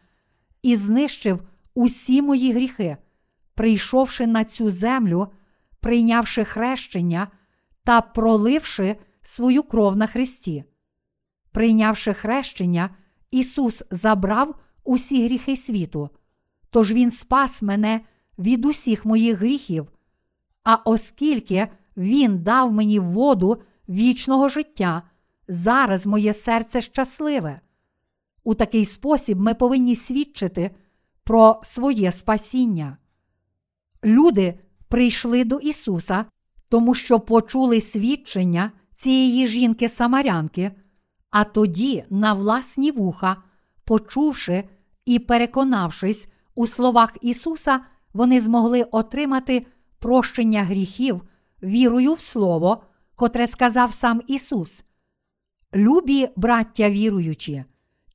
і 0.62 0.76
знищив 0.76 1.42
усі 1.74 2.22
мої 2.22 2.54
гріхи, 2.54 2.98
прийшовши 3.54 4.28
на 4.28 4.44
цю 4.44 4.72
землю, 4.72 5.28
прийнявши 5.80 6.44
хрещення 6.44 7.28
та 7.84 8.02
проливши 8.02 8.96
свою 9.22 9.64
кров 9.64 9.96
на 9.96 10.08
Христі. 10.08 10.64
Прийнявши 11.52 12.14
хрещення, 12.14 12.90
Ісус 13.32 13.84
забрав 13.92 14.56
усі 14.84 15.26
гріхи 15.26 15.56
світу, 15.56 16.10
тож 16.70 16.92
Він 16.92 17.12
спас 17.12 17.62
мене 17.62 18.02
від 18.40 18.66
усіх 18.66 19.06
моїх 19.06 19.38
гріхів. 19.38 19.88
А 20.64 20.76
оскільки 20.76 21.68
Він 21.98 22.44
дав 22.44 22.74
мені 22.74 23.00
воду 23.00 23.62
вічного 23.90 24.50
життя, 24.50 25.02
зараз 25.48 26.08
моє 26.08 26.34
серце 26.34 26.82
щасливе. 26.82 27.62
У 28.44 28.56
такий 28.56 28.86
спосіб 28.86 29.40
ми 29.40 29.54
повинні 29.54 29.96
свідчити 29.96 30.72
про 31.24 31.60
своє 31.64 32.12
спасіння. 32.12 32.98
Люди 34.04 34.60
прийшли 34.88 35.44
до 35.44 35.60
Ісуса, 35.60 36.26
тому 36.70 36.96
що 36.96 37.20
почули 37.20 37.82
свідчення 37.82 38.72
цієї 38.96 39.48
жінки 39.48 39.90
Самарянки, 39.90 40.72
а 41.30 41.44
тоді 41.44 42.04
на 42.10 42.34
власні 42.34 42.92
вуха, 42.92 43.38
почувши 43.84 44.64
і 45.06 45.20
переконавшись 45.20 46.28
у 46.56 46.68
словах 46.68 47.18
Ісуса, 47.22 47.80
вони 48.16 48.42
змогли 48.42 48.84
отримати 48.84 49.66
прощення 50.00 50.64
гріхів 50.64 51.22
вірою 51.64 52.14
в 52.14 52.20
Слово, 52.20 52.84
котре 53.16 53.48
сказав 53.48 53.94
сам 53.94 54.22
Ісус. 54.28 54.84
Любі 55.76 56.30
браття 56.36 56.90
віруючі, 56.90 57.64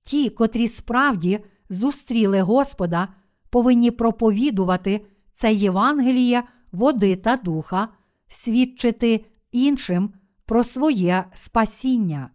ті, 0.03 0.31
котрі 0.31 0.69
справді 0.69 1.45
зустріли 1.69 2.41
Господа, 2.41 3.09
повинні 3.51 3.91
проповідувати 3.91 5.07
це 5.33 5.53
Євангеліє 5.53 6.43
води 6.73 7.17
та 7.17 7.37
духа, 7.37 7.89
свідчити 8.29 9.25
іншим 9.53 10.13
про 10.47 10.65
своє 10.65 11.25
спасіння. 11.35 12.31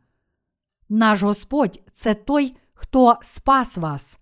Наш 0.89 1.21
Господь 1.23 1.81
це 1.91 2.13
той, 2.13 2.55
хто 2.73 3.17
спас 3.21 3.77
вас. 3.77 4.17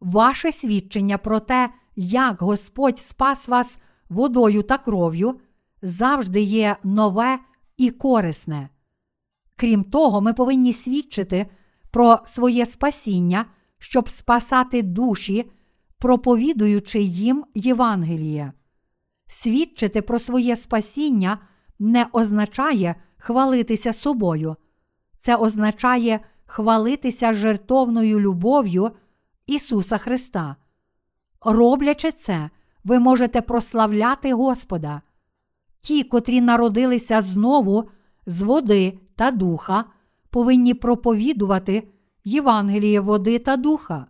Ваше 0.00 0.52
свідчення 0.52 1.18
про 1.18 1.40
те, 1.40 1.70
як 1.96 2.42
Господь 2.42 2.98
спас 2.98 3.48
вас 3.48 3.78
водою 4.08 4.62
та 4.62 4.78
кров'ю, 4.78 5.40
завжди 5.82 6.40
є 6.40 6.76
нове 6.84 7.38
і 7.76 7.90
корисне. 7.90 8.68
Крім 9.56 9.84
того, 9.84 10.20
ми 10.20 10.32
повинні 10.32 10.72
свідчити 10.72 11.46
про 11.90 12.18
своє 12.24 12.66
спасіння, 12.66 13.46
щоб 13.78 14.08
спасати 14.08 14.82
душі, 14.82 15.50
проповідуючи 15.98 17.00
їм 17.00 17.44
Євангеліє. 17.54 18.52
Свідчити 19.26 20.02
про 20.02 20.18
своє 20.18 20.56
спасіння 20.56 21.38
не 21.78 22.06
означає 22.12 22.94
хвалитися 23.16 23.92
собою. 23.92 24.56
Це 25.16 25.36
означає 25.36 26.20
хвалитися 26.46 27.32
жертовною 27.32 28.20
любов'ю 28.20 28.90
Ісуса 29.46 29.98
Христа. 29.98 30.56
Роблячи 31.44 32.12
це, 32.12 32.50
ви 32.84 32.98
можете 32.98 33.40
прославляти 33.40 34.32
Господа. 34.34 35.02
Ті, 35.80 36.04
котрі 36.04 36.40
народилися 36.40 37.20
знову 37.20 37.90
з 38.26 38.42
води 38.42 38.98
та 39.16 39.30
духа, 39.30 39.84
повинні 40.30 40.74
проповідувати 40.74 41.88
Євангеліє 42.24 43.00
води 43.00 43.38
та 43.38 43.56
духа. 43.56 44.06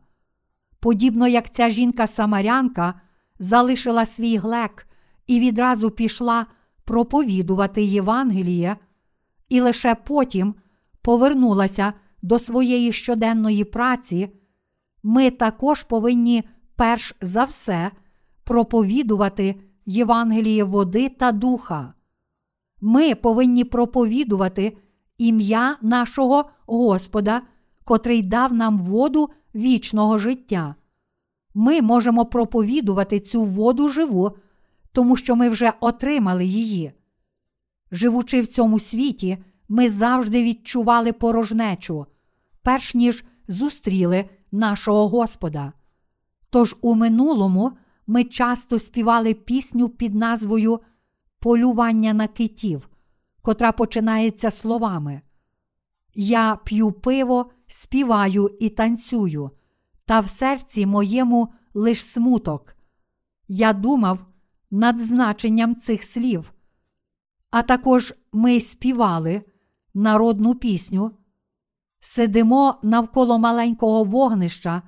Подібно 0.81 1.29
як 1.29 1.51
ця 1.51 1.71
жінка-самарянка 1.71 3.01
залишила 3.39 4.05
свій 4.05 4.37
глек 4.37 4.87
і 5.27 5.41
відразу 5.41 5.91
пішла 5.91 6.47
проповідувати 6.85 7.83
Євангеліє, 7.83 8.77
і 9.49 9.61
лише 9.61 9.95
потім 9.95 10.55
повернулася 11.03 11.93
до 12.23 12.39
своєї 12.39 12.93
щоденної 12.93 13.65
праці, 13.65 14.29
ми 15.03 15.31
також 15.31 15.83
повинні 15.83 16.45
перш 16.77 17.15
за 17.21 17.45
все 17.45 17.91
проповідувати 18.45 19.61
Євангеліє 19.87 20.65
води 20.65 21.09
та 21.09 21.33
духа. 21.33 21.95
Ми 22.81 23.15
повинні 23.15 23.65
проповідувати 23.65 24.77
ім'я 25.19 25.77
нашого 25.83 26.51
Господа, 26.67 27.43
котрий 27.85 28.23
дав 28.23 28.53
нам 28.53 28.79
воду 28.79 29.31
вічного 29.55 30.19
життя. 30.19 30.75
Ми 31.55 31.83
можемо 31.83 32.27
проповідувати 32.27 33.21
цю 33.21 33.45
воду 33.45 33.89
живу, 33.89 34.37
тому 34.93 35.17
що 35.17 35.37
ми 35.37 35.49
вже 35.49 35.73
отримали 35.81 36.45
її. 36.45 36.93
Живучи 37.93 38.41
в 38.41 38.47
цьому 38.47 38.79
світі, 38.79 39.39
ми 39.69 39.89
завжди 39.89 40.43
відчували 40.43 41.13
порожнечу, 41.13 42.07
перш 42.63 42.95
ніж 42.95 43.25
зустріли 43.49 44.29
нашого 44.53 45.09
Господа. 45.09 45.73
Тож 46.55 46.77
у 46.81 46.95
минулому 46.95 47.73
ми 48.07 48.25
часто 48.25 48.79
співали 48.79 49.35
пісню 49.35 49.89
під 49.89 50.15
назвою 50.15 50.81
Полювання 51.39 52.13
на 52.13 52.29
китів, 52.29 52.89
котра 53.43 53.73
починається 53.73 54.51
словами 54.51 55.21
Я 56.15 56.59
п'ю 56.65 56.93
пиво, 56.93 57.51
співаю 57.67 58.51
і 58.61 58.69
танцюю, 58.69 59.51
та 60.05 60.21
в 60.21 60.29
серці 60.29 60.87
моєму 60.87 61.53
лиш 61.75 62.05
смуток. 62.05 62.77
Я 63.49 63.73
думав 63.73 64.27
над 64.71 65.01
значенням 65.01 65.75
цих 65.75 66.05
слів. 66.05 66.53
А 67.51 67.63
також 67.63 68.15
ми 68.33 68.61
співали 68.61 69.43
народну 69.95 70.55
пісню, 70.55 71.11
сидимо 72.01 72.79
навколо 72.83 73.39
маленького 73.39 74.05
вогнища, 74.05 74.83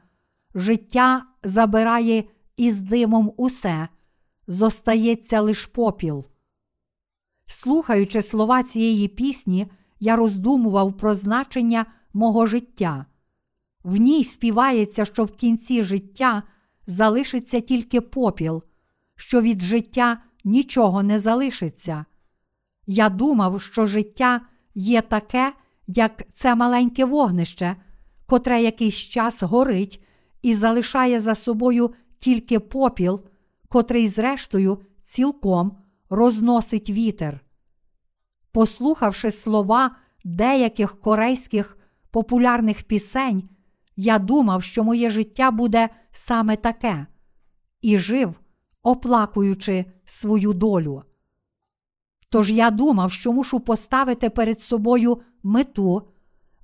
життя 0.54 1.26
забирає 1.46 2.24
із 2.56 2.80
димом 2.80 3.32
усе, 3.36 3.88
зостається 4.46 5.40
лиш 5.40 5.66
попіл. 5.66 6.24
Слухаючи 7.46 8.22
слова 8.22 8.62
цієї 8.62 9.08
пісні, 9.08 9.66
я 10.00 10.16
роздумував 10.16 10.96
про 10.96 11.14
значення 11.14 11.86
мого 12.12 12.46
життя. 12.46 13.06
В 13.84 13.96
ній 13.96 14.24
співається, 14.24 15.04
що 15.04 15.24
в 15.24 15.36
кінці 15.36 15.82
життя 15.82 16.42
залишиться 16.86 17.60
тільки 17.60 18.00
попіл, 18.00 18.62
що 19.16 19.40
від 19.40 19.62
життя 19.62 20.22
нічого 20.44 21.02
не 21.02 21.18
залишиться. 21.18 22.04
Я 22.86 23.08
думав, 23.08 23.60
що 23.60 23.86
життя 23.86 24.40
є 24.74 25.02
таке, 25.02 25.52
як 25.86 26.22
це 26.32 26.54
маленьке 26.54 27.04
вогнище, 27.04 27.76
котре 28.26 28.62
якийсь 28.62 28.96
час 28.96 29.42
горить 29.42 30.05
і 30.46 30.54
залишає 30.54 31.20
за 31.20 31.34
собою 31.34 31.94
тільки 32.18 32.60
попіл, 32.60 33.20
котрий, 33.68 34.08
зрештою, 34.08 34.82
цілком 35.00 35.78
розносить 36.10 36.90
вітер. 36.90 37.40
Послухавши 38.52 39.30
слова 39.30 39.96
деяких 40.24 41.00
корейських 41.00 41.78
популярних 42.10 42.82
пісень, 42.82 43.48
я 43.96 44.18
думав, 44.18 44.62
що 44.62 44.84
моє 44.84 45.10
життя 45.10 45.50
буде 45.50 45.88
саме 46.10 46.56
таке, 46.56 47.06
і 47.82 47.98
жив, 47.98 48.34
оплакуючи 48.82 49.84
свою 50.04 50.52
долю. 50.52 51.02
Тож 52.28 52.52
я 52.52 52.70
думав, 52.70 53.12
що 53.12 53.32
мушу 53.32 53.60
поставити 53.60 54.30
перед 54.30 54.60
собою 54.60 55.20
мету, 55.42 56.08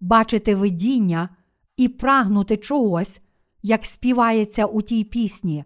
бачити 0.01 0.55
видіння 0.55 1.29
і 1.77 1.89
прагнути 1.89 2.57
чогось, 2.57 3.21
як 3.63 3.85
співається 3.85 4.67
у 4.67 4.83
тій 4.83 5.05
пісні. 5.05 5.65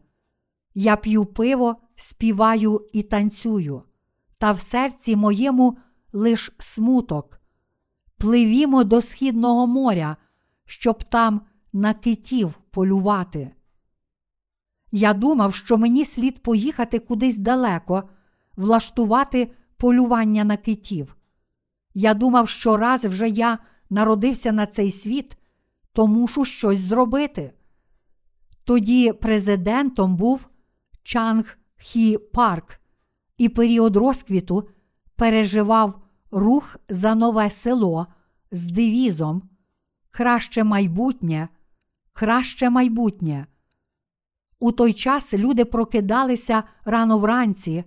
Я 0.75 0.97
п'ю 0.97 1.25
пиво, 1.25 1.77
співаю 1.97 2.81
і 2.93 3.03
танцюю, 3.03 3.83
та 4.39 4.53
в 4.53 4.61
серці 4.61 5.17
моєму 5.17 5.79
лиш 6.13 6.53
смуток. 6.59 7.41
Пливімо 8.19 8.85
до 8.85 9.01
Східного 9.01 9.67
моря, 9.67 10.17
щоб 10.65 11.05
там 11.05 11.41
на 11.73 11.95
китів 11.95 12.55
полювати. 12.71 13.51
Я 14.93 15.15
думав, 15.15 15.55
що 15.55 15.79
мені 15.79 16.05
слід 16.05 16.43
поїхати 16.43 16.99
кудись 16.99 17.39
далеко, 17.39 18.03
влаштувати 18.57 19.51
полювання 19.77 20.45
на 20.45 20.57
китів. 20.57 21.17
Я 21.95 22.15
думав, 22.15 22.49
що 22.49 22.77
раз 22.77 23.05
вже 23.05 23.29
я 23.29 23.59
народився 23.91 24.53
на 24.53 24.67
цей 24.67 24.93
світ, 24.93 25.39
то 25.93 26.07
мушу 26.07 26.45
щось 26.45 26.79
зробити. 26.79 27.53
Тоді 28.67 29.13
президентом 29.13 30.17
був 30.17 30.49
Чанг 31.03 31.59
Хі 31.77 32.19
Парк, 32.19 32.81
і 33.39 33.49
період 33.49 33.97
розквіту 33.97 34.69
переживав 35.17 36.03
рух 36.31 36.77
за 36.89 37.15
нове 37.15 37.51
село 37.51 38.07
з 38.51 38.71
девізом 38.71 39.43
Краще 40.11 40.65
майбутнє, 40.65 41.49
краще 42.13 42.71
майбутнє. 42.71 43.47
У 44.59 44.73
той 44.73 44.93
час 44.93 45.35
люди 45.35 45.65
прокидалися 45.65 46.63
рано 46.85 47.19
вранці, 47.19 47.85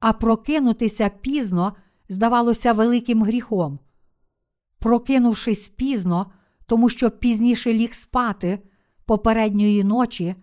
а 0.00 0.12
прокинутися 0.12 1.08
пізно 1.08 1.76
здавалося 2.08 2.72
великим 2.72 3.22
гріхом. 3.22 3.78
Прокинувшись 4.78 5.68
пізно, 5.68 6.32
тому 6.66 6.88
що 6.88 7.10
пізніше 7.10 7.72
ліг 7.72 7.94
спати 7.94 8.58
попередньої 9.04 9.84
ночі, 9.84 10.34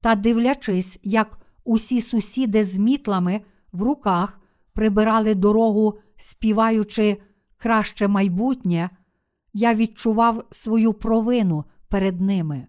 та 0.00 0.14
дивлячись, 0.14 0.98
як 1.02 1.38
усі 1.64 2.00
сусіди 2.00 2.64
з 2.64 2.78
мітлами 2.78 3.40
в 3.72 3.82
руках 3.82 4.40
прибирали 4.72 5.34
дорогу, 5.34 5.98
співаючи 6.16 7.16
краще 7.56 8.08
майбутнє, 8.08 8.90
я 9.52 9.74
відчував 9.74 10.44
свою 10.50 10.92
провину 10.92 11.64
перед 11.88 12.20
ними. 12.20 12.66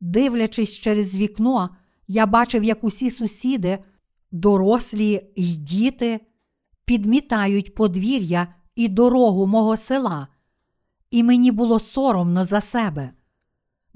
Дивлячись 0.00 0.72
через 0.72 1.16
вікно, 1.16 1.76
я 2.08 2.26
бачив, 2.26 2.64
як 2.64 2.84
усі 2.84 3.10
сусіди, 3.10 3.78
дорослі 4.32 5.32
й 5.36 5.56
діти, 5.56 6.20
підмітають 6.84 7.74
подвір'я 7.74 8.54
і 8.74 8.88
дорогу 8.88 9.46
мого 9.46 9.76
села, 9.76 10.28
і 11.10 11.22
мені 11.22 11.50
було 11.50 11.78
соромно 11.78 12.44
за 12.44 12.60
себе. 12.60 13.12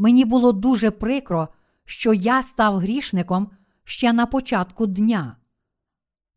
Мені 0.01 0.25
було 0.25 0.53
дуже 0.53 0.91
прикро, 0.91 1.49
що 1.85 2.13
я 2.13 2.43
став 2.43 2.79
грішником 2.79 3.51
ще 3.85 4.13
на 4.13 4.27
початку 4.27 4.87
дня. 4.87 5.37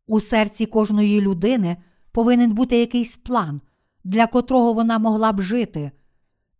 У 0.06 0.20
серці 0.20 0.66
кожної 0.66 1.20
людини 1.20 1.76
повинен 2.12 2.52
бути 2.52 2.76
якийсь 2.78 3.16
план, 3.16 3.60
для 4.04 4.26
котрого 4.26 4.72
вона 4.72 4.98
могла 4.98 5.32
б 5.32 5.40
жити, 5.40 5.90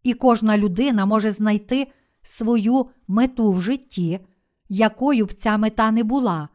і 0.02 0.14
кожна 0.14 0.58
людина 0.58 1.06
може 1.06 1.30
знайти 1.30 1.92
свою 2.22 2.86
мету 3.08 3.52
в 3.52 3.62
житті, 3.62 4.20
якою 4.68 5.26
б 5.26 5.32
ця 5.32 5.58
мета 5.58 5.90
не 5.90 6.04
була, 6.04 6.48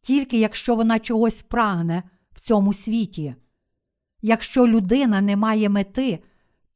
тільки 0.00 0.38
якщо 0.38 0.74
вона 0.74 0.98
чогось 0.98 1.42
прагне 1.42 2.02
в 2.32 2.40
цьому 2.40 2.72
світі. 2.72 3.34
Якщо 4.22 4.66
людина 4.66 5.20
не 5.20 5.36
має 5.36 5.68
мети, 5.68 6.18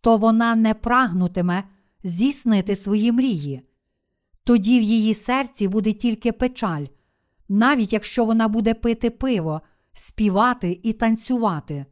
то 0.01 0.17
вона 0.17 0.55
не 0.55 0.75
прагнутиме 0.75 1.65
здійснити 2.05 2.76
свої 2.76 3.12
мрії. 3.12 3.62
Тоді 4.44 4.80
в 4.80 4.82
її 4.82 5.14
серці 5.14 5.68
буде 5.68 5.92
тільки 5.92 6.32
печаль, 6.32 6.86
навіть 7.48 7.92
якщо 7.92 8.24
вона 8.24 8.48
буде 8.48 8.74
пити 8.74 9.11
пиво, 9.11 9.61
співати 9.92 10.80
і 10.82 10.92
танцювати. 10.92 11.86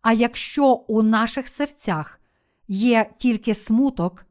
А 0.00 0.12
якщо 0.12 0.72
у 0.72 1.02
наших 1.02 1.48
серцях 1.48 2.20
є 2.68 3.10
тільки 3.18 3.54
смуток, 3.54 4.26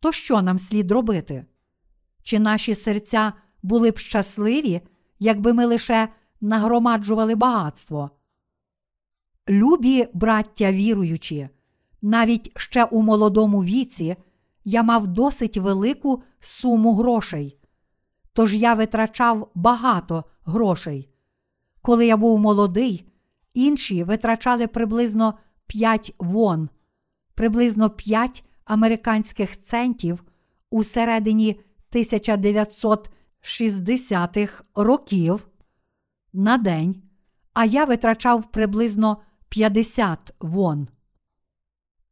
то 0.00 0.12
що 0.12 0.42
нам 0.42 0.58
слід 0.58 0.90
робити? 0.90 1.44
Чи 2.22 2.38
наші 2.38 2.74
серця 2.74 3.32
були 3.62 3.90
б 3.90 3.98
щасливі, 3.98 4.80
якби 5.18 5.52
ми 5.52 5.66
лише 5.66 6.08
нагромаджували 6.40 7.34
багатство? 7.34 8.10
Любі 9.48 10.08
браття 10.14 10.72
віруючі, 10.72 11.48
Навіть 12.02 12.52
ще 12.56 12.84
у 12.84 13.02
молодому 13.02 13.64
віці 13.64 14.16
я 14.64 14.82
мав 14.82 15.06
досить 15.06 15.56
велику 15.56 16.22
суму 16.40 16.94
грошей. 16.94 17.58
Тож 18.32 18.54
я 18.54 18.74
витрачав 18.74 19.50
багато 19.54 20.24
грошей. 20.44 21.08
Коли 21.82 22.06
я 22.06 22.16
був 22.16 22.38
молодий, 22.38 23.12
інші 23.54 24.04
витрачали 24.04 24.66
приблизно 24.66 25.34
5 25.66 26.14
вон, 26.18 26.68
приблизно 27.34 27.90
5 27.90 28.44
американських 28.64 29.58
центів 29.58 30.24
у 30.70 30.84
середині 30.84 31.60
1960-х 31.92 34.64
років 34.74 35.48
на 36.32 36.58
день, 36.58 37.02
а 37.52 37.64
я 37.64 37.84
витрачав 37.84 38.50
приблизно 38.50 39.22
50 39.48 40.34
вон. 40.40 40.88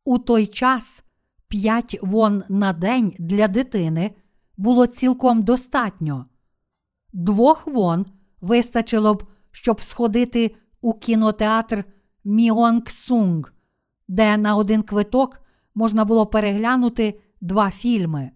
У 0.07 0.19
той 0.19 0.47
час 0.47 1.05
5 1.49 1.99
вон 2.03 2.45
на 2.49 2.73
день 2.73 3.15
для 3.19 3.49
дитини 3.49 4.15
було 4.57 4.87
цілком 4.87 5.43
достатньо. 5.43 6.27
Двох 7.13 7.67
вон 7.67 8.07
вистачило 8.41 9.15
б, 9.15 9.25
щоб 9.51 9.81
сходити 9.81 10.57
у 10.81 10.95
кінотеатр 10.95 11.85
Міонг-Сунг, 12.25 13.51
де 14.09 14.37
на 14.37 14.57
один 14.57 14.83
квиток 14.83 15.41
можна 15.75 16.05
було 16.05 16.27
переглянути 16.27 17.21
два 17.41 17.71
фільми. 17.71 18.31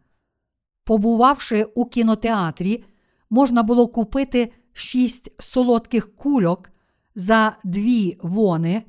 Побувавши 0.85 1.65
у 1.65 1.85
кінотеатрі, 1.85 2.85
можна 3.31 3.63
було 3.63 3.89
купити 3.89 4.53
шість 4.73 5.43
солодких 5.43 6.17
кульок 6.17 6.71
за 7.15 7.57
дві 7.65 8.19
вони, 8.23 8.83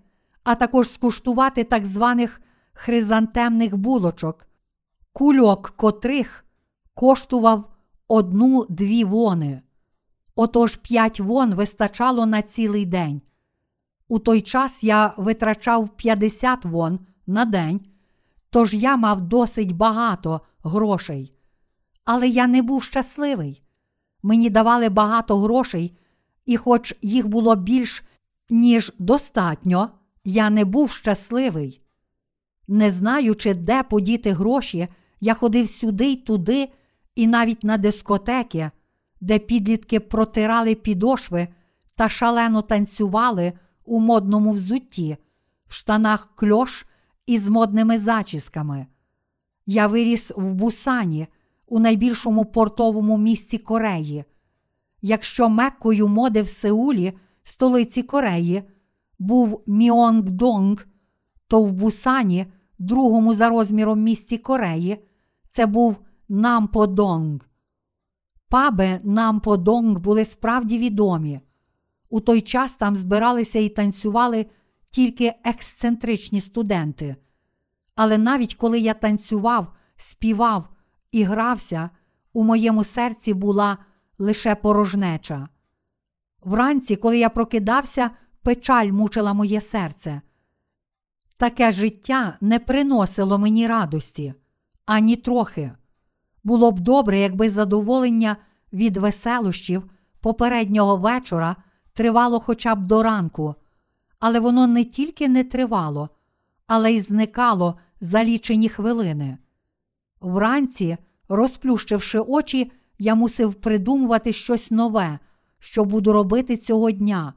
а 0.44 0.56
також 0.56 0.90
скуштувати 0.90 1.64
так 1.64 1.86
званих 1.86 2.42
хризантемних 2.74 3.78
булочок, 3.78 4.48
кульок 5.14 5.70
котрих 5.70 6.46
коштував 6.94 7.72
одну-дві 8.08 9.04
вони. 9.04 9.62
Отож 10.36 10.76
п'ять 10.76 11.20
вон 11.20 11.54
вистачало 11.54 12.26
на 12.26 12.42
цілий 12.42 12.86
день. 12.86 13.22
У 14.08 14.20
той 14.20 14.42
час 14.42 14.84
я 14.84 15.14
витрачав 15.18 15.90
50 15.90 16.66
вон 16.66 17.00
на 17.28 17.46
день, 17.46 17.82
тож 18.50 18.74
я 18.74 18.98
мав 18.98 19.22
досить 19.22 19.72
багато 19.72 20.42
грошей. 20.64 21.34
Але 22.06 22.28
я 22.28 22.48
не 22.48 22.62
був 22.62 22.84
щасливий. 22.84 23.64
Мені 24.24 24.50
давали 24.50 24.90
багато 24.90 25.40
грошей, 25.40 25.98
і, 26.46 26.58
хоч 26.58 26.96
їх 27.02 27.28
було 27.28 27.56
більш 27.56 28.04
ніж 28.50 28.94
достатньо, 29.00 29.90
я 30.24 30.50
не 30.50 30.66
був 30.66 30.92
щасливий. 30.92 31.82
Не 32.72 32.92
знаючи, 32.92 33.54
де 33.54 33.84
подіти 33.84 34.32
гроші, 34.32 34.88
я 35.22 35.34
ходив 35.34 35.70
сюди 35.70 36.06
й 36.06 36.16
туди, 36.16 36.70
і 37.16 37.28
навіть 37.28 37.64
на 37.64 37.78
дискотеки, 37.78 38.72
де 39.22 39.40
підлітки 39.40 40.00
протирали 40.00 40.76
підошви 40.76 41.48
та 41.96 42.10
шалено 42.10 42.62
танцювали 42.62 43.54
у 43.86 44.00
модному 44.00 44.52
взутті, 44.52 45.18
в 45.68 45.74
штанах 45.74 46.30
кльош 46.36 46.86
із 47.26 47.50
модними 47.50 47.98
зачісками. 47.98 48.88
Я 49.66 49.88
виріс 49.88 50.32
в 50.36 50.54
Бусані, 50.54 51.28
у 51.68 51.80
найбільшому 51.80 52.46
портовому 52.46 53.18
місті 53.18 53.58
Кореї. 53.58 54.24
Якщо 55.02 55.50
меккою 55.50 56.08
моди 56.08 56.42
в 56.42 56.48
Сеулі, 56.48 57.14
столиці 57.44 58.04
Кореї, 58.04 58.64
був 59.20 59.64
Міонгдонг, 59.68 60.88
то 61.48 61.64
в 61.64 61.74
Бусані, 61.74 62.46
другому 62.82 63.34
за 63.34 63.50
розміром 63.50 64.02
місті 64.02 64.38
Кореї, 64.38 65.04
це 65.48 65.66
був 65.66 66.00
Намподонг. 66.30 67.40
Паби 68.50 69.00
Намподонг 69.04 70.00
були 70.00 70.26
справді 70.26 70.78
відомі. 70.78 71.40
У 72.10 72.20
той 72.20 72.42
час 72.42 72.78
там 72.78 72.96
збиралися 72.96 73.60
і 73.60 73.70
танцювали 73.70 74.46
тільки 74.90 75.34
ексцентричні 75.44 76.42
студенти. 76.42 77.16
Але 77.96 78.18
навіть 78.18 78.56
коли 78.56 78.80
я 78.80 78.94
танцював, 78.94 79.74
співав 79.98 80.70
і 81.12 81.24
грався, 81.24 81.90
у 82.34 82.44
моєму 82.44 82.84
серці 82.84 83.34
була 83.34 83.78
лише 84.18 84.56
порожнеча. 84.56 85.50
Вранці, 86.44 86.96
коли 86.96 87.20
я 87.20 87.30
прокидався, 87.30 88.12
печаль 88.42 88.92
мучила 88.92 89.34
моє 89.34 89.62
серце. 89.62 90.22
Таке 91.42 91.72
життя 91.72 92.38
не 92.42 92.60
приносило 92.60 93.38
мені 93.38 93.68
радості 93.68 94.34
ані 94.86 95.16
трохи. 95.16 95.72
Було 96.44 96.72
б 96.72 96.80
добре, 96.80 97.20
якби 97.20 97.50
задоволення 97.50 98.38
від 98.74 98.98
веселощів 98.98 99.84
попереднього 100.20 100.98
вечора 100.98 101.56
тривало 101.94 102.40
хоча 102.40 102.76
б 102.76 102.86
до 102.86 103.04
ранку, 103.04 103.56
але 104.20 104.40
воно 104.40 104.68
не 104.68 104.84
тільки 104.84 105.30
не 105.30 105.44
тривало, 105.44 106.10
але 106.68 106.94
й 106.94 107.02
зникало 107.02 107.80
за 108.02 108.24
лічені 108.24 108.70
хвилини. 108.70 109.38
Вранці, 110.20 110.98
розплющивши 111.30 112.20
очі, 112.20 112.72
я 113.00 113.16
мусив 113.16 113.54
придумувати 113.54 114.34
щось 114.34 114.72
нове, 114.72 115.20
що 115.60 115.86
буду 115.86 116.14
робити 116.14 116.58
цього 116.58 116.92
дня, 116.92 117.34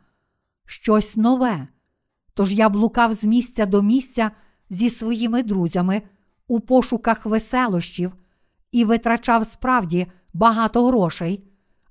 щось 0.66 1.16
нове. 1.16 1.68
Тож 2.34 2.52
я 2.52 2.68
блукав 2.68 3.14
з 3.14 3.24
місця 3.24 3.66
до 3.66 3.82
місця 3.82 4.30
зі 4.70 4.90
своїми 4.90 5.42
друзями 5.42 6.02
у 6.48 6.60
пошуках 6.60 7.26
веселощів 7.26 8.12
і 8.72 8.84
витрачав 8.84 9.46
справді 9.46 10.06
багато 10.32 10.86
грошей, 10.86 11.44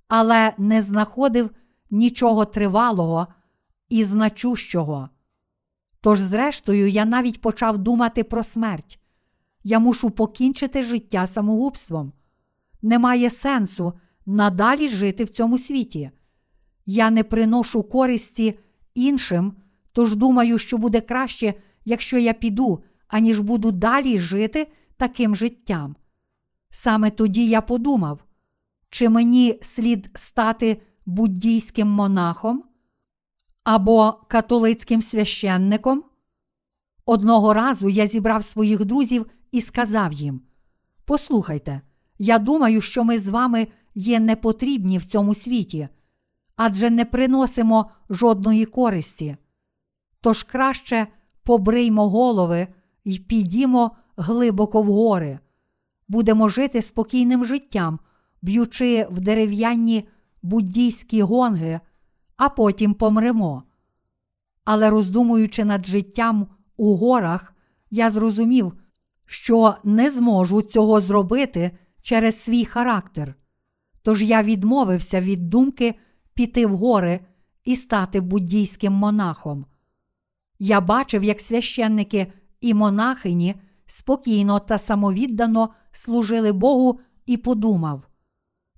але 0.08 0.54
не 0.58 0.82
знаходив 0.82 1.50
нічого 1.91 2.46
тривалого 2.46 3.28
і 3.89 4.04
значущого. 4.04 5.10
Тож, 6.02 6.20
зрештою, 6.20 6.89
я 6.89 7.06
навіть 7.06 7.41
почав 7.41 7.78
думати 7.78 8.24
про 8.24 8.44
смерть. 8.44 9.00
Я 9.64 9.80
мушу 9.80 10.10
покінчити 10.10 10.84
життя 10.84 11.28
самогубством. 11.28 12.14
Немає 12.82 13.30
сенсу 13.30 13.94
надалі 14.26 14.89
жити 14.89 15.24
в 15.24 15.30
цьому 15.30 15.58
світі. 15.58 16.12
Я 16.86 17.10
не 17.10 17.24
приношу 17.24 17.84
користі 17.84 18.60
іншим, 18.96 19.54
тож 19.94 20.16
думаю, 20.16 20.58
що 20.58 20.78
буде 20.78 21.02
краще, 21.02 21.54
якщо 21.86 22.18
я 22.18 22.34
піду, 22.34 22.84
аніж 23.08 23.39
буду 23.39 23.72
далі 23.72 24.20
жити 24.20 24.68
таким 24.98 25.36
життям. 25.36 25.96
Саме 26.70 27.12
тоді 27.12 27.48
я 27.48 27.62
подумав, 27.62 28.24
чи 28.89 29.10
мені 29.10 29.60
слід 29.62 30.10
стати 30.16 30.82
буддійським 31.06 31.88
монахом 31.88 32.64
або 33.64 34.14
католицьким 34.28 35.02
священником? 35.02 36.04
Одного 37.06 37.54
разу 37.54 37.89
я 37.89 38.08
зібрав 38.08 38.44
своїх 38.44 38.86
друзів 38.86 39.26
і 39.52 39.62
сказав 39.62 40.14
їм: 40.14 40.41
Послухайте, 41.06 41.82
я 42.20 42.39
думаю, 42.39 42.82
що 42.82 43.04
ми 43.04 43.20
з 43.20 43.28
вами 43.28 43.68
є 43.96 44.20
непотрібні 44.20 44.98
в 44.98 45.06
цьому 45.06 45.36
світі, 45.36 45.88
адже 46.56 46.89
не 46.89 47.06
приносимо 47.06 47.91
жодної 48.10 48.66
користі. 48.66 49.38
Тож 50.24 50.44
краще 50.44 51.08
побриймо 51.44 52.10
голови 52.10 52.68
і 53.04 53.20
підімо 53.20 53.92
глибоко 54.18 54.82
в 54.82 54.86
гори. 54.86 55.40
Будемо 56.08 56.50
жити 56.50 56.82
спокійним 56.82 57.46
життям, 57.46 58.00
б'ючи 58.42 59.08
в 59.10 59.20
дерев'яні 59.20 60.08
буддійські 60.42 61.22
гонги, 61.22 61.80
а 62.38 62.50
потім 62.50 62.94
помремо. 62.94 63.64
Але 64.66 64.90
роздумуючи 64.90 65.66
над 65.66 65.86
життям 65.86 66.48
у 66.78 66.96
горах, 66.96 67.54
я 67.92 68.10
зрозумів, 68.10 68.74
що 69.26 69.76
не 69.84 70.12
зможу 70.12 70.62
цього 70.62 71.02
зробити 71.02 71.72
через 72.02 72.42
свій 72.42 72.66
характер. 72.66 73.36
Тож 74.02 74.22
я 74.22 74.44
відмовився 74.44 75.22
від 75.22 75.50
думки 75.50 75.96
піти 76.34 76.66
в 76.66 76.78
гори 76.78 77.20
і 77.64 77.76
стати 77.76 78.22
буддійським 78.22 78.94
монахом. 78.94 79.66
Я 80.60 80.82
бачив, 80.82 81.24
як 81.24 81.41
священники 81.41 82.34
і 82.62 82.74
монахині 82.74 83.56
спокійно 83.86 84.60
та 84.60 84.78
самовіддано 84.78 85.70
служили 85.91 86.51
Богу 86.51 86.99
і 87.26 87.38
подумав: 87.38 88.08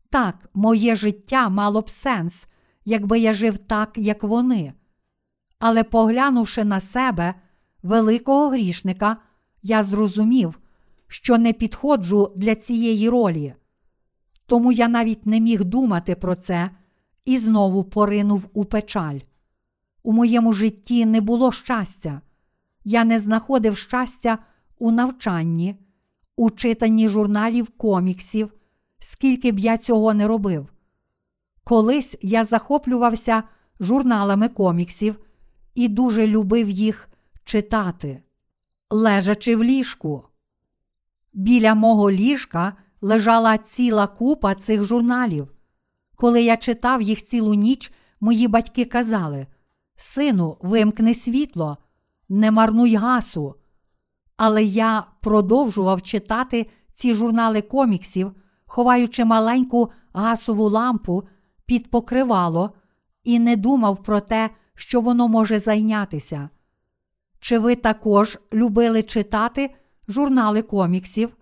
так, 0.10 0.50
моє 0.54 0.96
життя 0.96 1.50
мало 1.50 1.82
б 1.82 1.90
сенс, 1.90 2.48
якби 2.86 3.20
я 3.20 3.34
жив 3.34 3.58
так, 3.58 3.92
як 3.96 4.24
вони. 4.24 4.74
Але 5.60 5.84
поглянувши 5.84 6.64
на 6.64 6.80
себе, 6.80 7.34
великого 7.84 8.50
грішника, 8.50 9.18
я 9.64 9.84
зрозумів, 9.84 10.60
що 11.08 11.38
не 11.38 11.54
підходжу 11.54 12.32
для 12.36 12.56
цієї 12.56 13.10
ролі. 13.10 13.54
Тому 14.46 14.72
я 14.72 14.88
навіть 14.88 15.26
не 15.26 15.40
міг 15.40 15.64
думати 15.64 16.16
про 16.16 16.36
це 16.36 16.70
і 17.26 17.38
знову 17.38 17.84
поринув 17.84 18.50
у 18.54 18.66
печаль. 18.66 19.20
У 20.06 20.12
моєму 20.12 20.54
житті 20.54 21.06
не 21.06 21.22
було 21.22 21.52
щастя. 21.52 22.22
я 22.84 23.04
не 23.04 23.20
знаходив 23.20 23.78
щастя 23.78 24.38
у 24.80 24.92
навчанні, 24.92 25.76
у 26.36 26.50
читанні 26.50 27.10
журналів 27.10 27.68
коміксів, 27.78 28.54
скільки 29.00 29.52
б 29.52 29.60
я 29.60 29.78
цього 29.78 30.14
не 30.14 30.28
робив. 30.28 30.68
Колись 31.64 32.18
я 32.22 32.44
захоплювався 32.44 33.44
журналами 33.80 34.50
коміксів 34.50 35.20
і 35.76 35.88
дуже 35.88 36.28
любив 36.28 36.70
їх 36.70 37.10
читати, 37.44 38.24
лежачи 38.90 39.56
в 39.56 39.64
ліжку. 39.64 40.24
Біля 41.34 41.76
мого 41.76 42.12
ліжка 42.12 42.74
лежала 43.02 43.58
ціла 43.58 44.08
купа 44.08 44.56
цих 44.56 44.84
журналів. 44.84 45.52
Коли 46.16 46.44
я 46.44 46.58
читав 46.58 47.02
їх 47.02 47.26
цілу 47.26 47.54
ніч, 47.54 47.92
мої 48.20 48.48
батьки 48.48 48.86
казали: 48.86 49.48
Сину, 49.96 50.58
вимкни 50.62 51.14
світло, 51.14 51.78
не 52.30 52.52
марнуй 52.52 52.96
гасу. 52.96 53.56
Але 54.38 54.64
я 54.64 55.08
продовжував 55.22 56.02
читати 56.02 56.70
ці 56.94 57.14
журнали 57.14 57.62
коміксів, 57.62 58.32
ховаючи 58.66 59.26
маленьку 59.26 59.92
гасову 60.14 60.70
лампу 60.70 61.24
під 61.66 61.92
покривало, 61.92 62.72
і 63.24 63.40
не 63.40 63.56
думав 63.56 64.04
про 64.04 64.20
те, 64.20 64.50
що 64.76 65.02
воно 65.02 65.28
може 65.28 65.60
зайнятися. 65.60 66.50
Чи 67.40 67.60
ви 67.60 67.76
також 67.76 68.40
любили 68.54 69.04
читати 69.04 69.76
журнали 70.08 70.62
коміксів? 70.62 71.38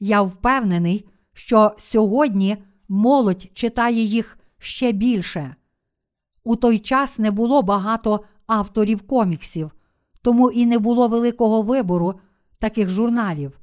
Я 0.00 0.22
впевнений, 0.22 1.08
що 1.32 1.74
сьогодні 1.78 2.56
молодь 2.88 3.46
читає 3.54 4.02
їх 4.02 4.38
ще 4.58 4.92
більше. 4.92 5.56
У 6.46 6.56
той 6.56 6.78
час 6.78 7.18
не 7.18 7.30
було 7.30 7.62
багато 7.62 8.20
авторів 8.46 9.02
коміксів, 9.02 9.70
тому 10.22 10.50
і 10.50 10.66
не 10.66 10.78
було 10.78 11.08
великого 11.08 11.62
вибору 11.62 12.14
таких 12.58 12.90
журналів. 12.90 13.58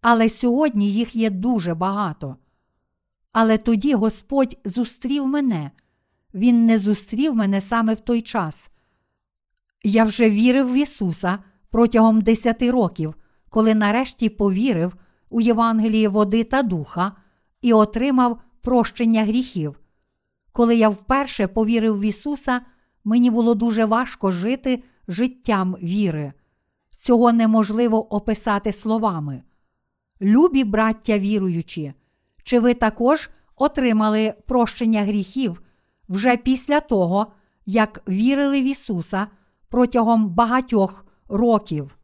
Але 0.00 0.28
сьогодні 0.28 0.92
їх 0.92 1.16
є 1.16 1.30
дуже 1.30 1.74
багато. 1.74 2.36
Але 3.32 3.58
тоді 3.58 3.94
Господь 3.94 4.58
зустрів 4.64 5.26
мене, 5.26 5.70
Він 6.34 6.66
не 6.66 6.78
зустрів 6.78 7.34
мене 7.34 7.60
саме 7.60 7.94
в 7.94 8.00
той 8.00 8.22
час. 8.22 8.70
Я 9.84 10.04
вже 10.04 10.30
вірив 10.30 10.72
в 10.72 10.76
Ісуса 10.76 11.38
протягом 11.70 12.20
десяти 12.20 12.70
років, 12.70 13.14
коли 13.48 13.74
нарешті 13.74 14.28
повірив 14.28 14.94
у 15.30 15.40
Євангеліє 15.40 16.08
води 16.08 16.44
та 16.44 16.62
духа 16.62 17.12
і 17.62 17.72
отримав 17.72 18.40
прощення 18.60 19.24
гріхів. 19.24 19.81
Коли 20.52 20.76
я 20.76 20.88
вперше 20.88 21.46
повірив 21.46 21.98
в 21.98 22.04
Ісуса, 22.04 22.60
мені 23.04 23.30
було 23.30 23.54
дуже 23.54 23.84
важко 23.84 24.32
жити 24.32 24.82
життям 25.08 25.76
віри. 25.82 26.32
Цього 26.96 27.32
неможливо 27.32 28.14
описати 28.14 28.72
словами. 28.72 29.42
Любі 30.20 30.64
браття 30.64 31.18
віруючі, 31.18 31.94
чи 32.44 32.60
ви 32.60 32.74
також 32.74 33.30
отримали 33.56 34.34
прощення 34.46 35.02
гріхів 35.02 35.62
вже 36.08 36.36
після 36.36 36.80
того, 36.80 37.32
як 37.66 38.02
вірили 38.08 38.62
в 38.62 38.64
Ісуса 38.64 39.26
протягом 39.68 40.28
багатьох 40.28 41.06
років? 41.28 41.98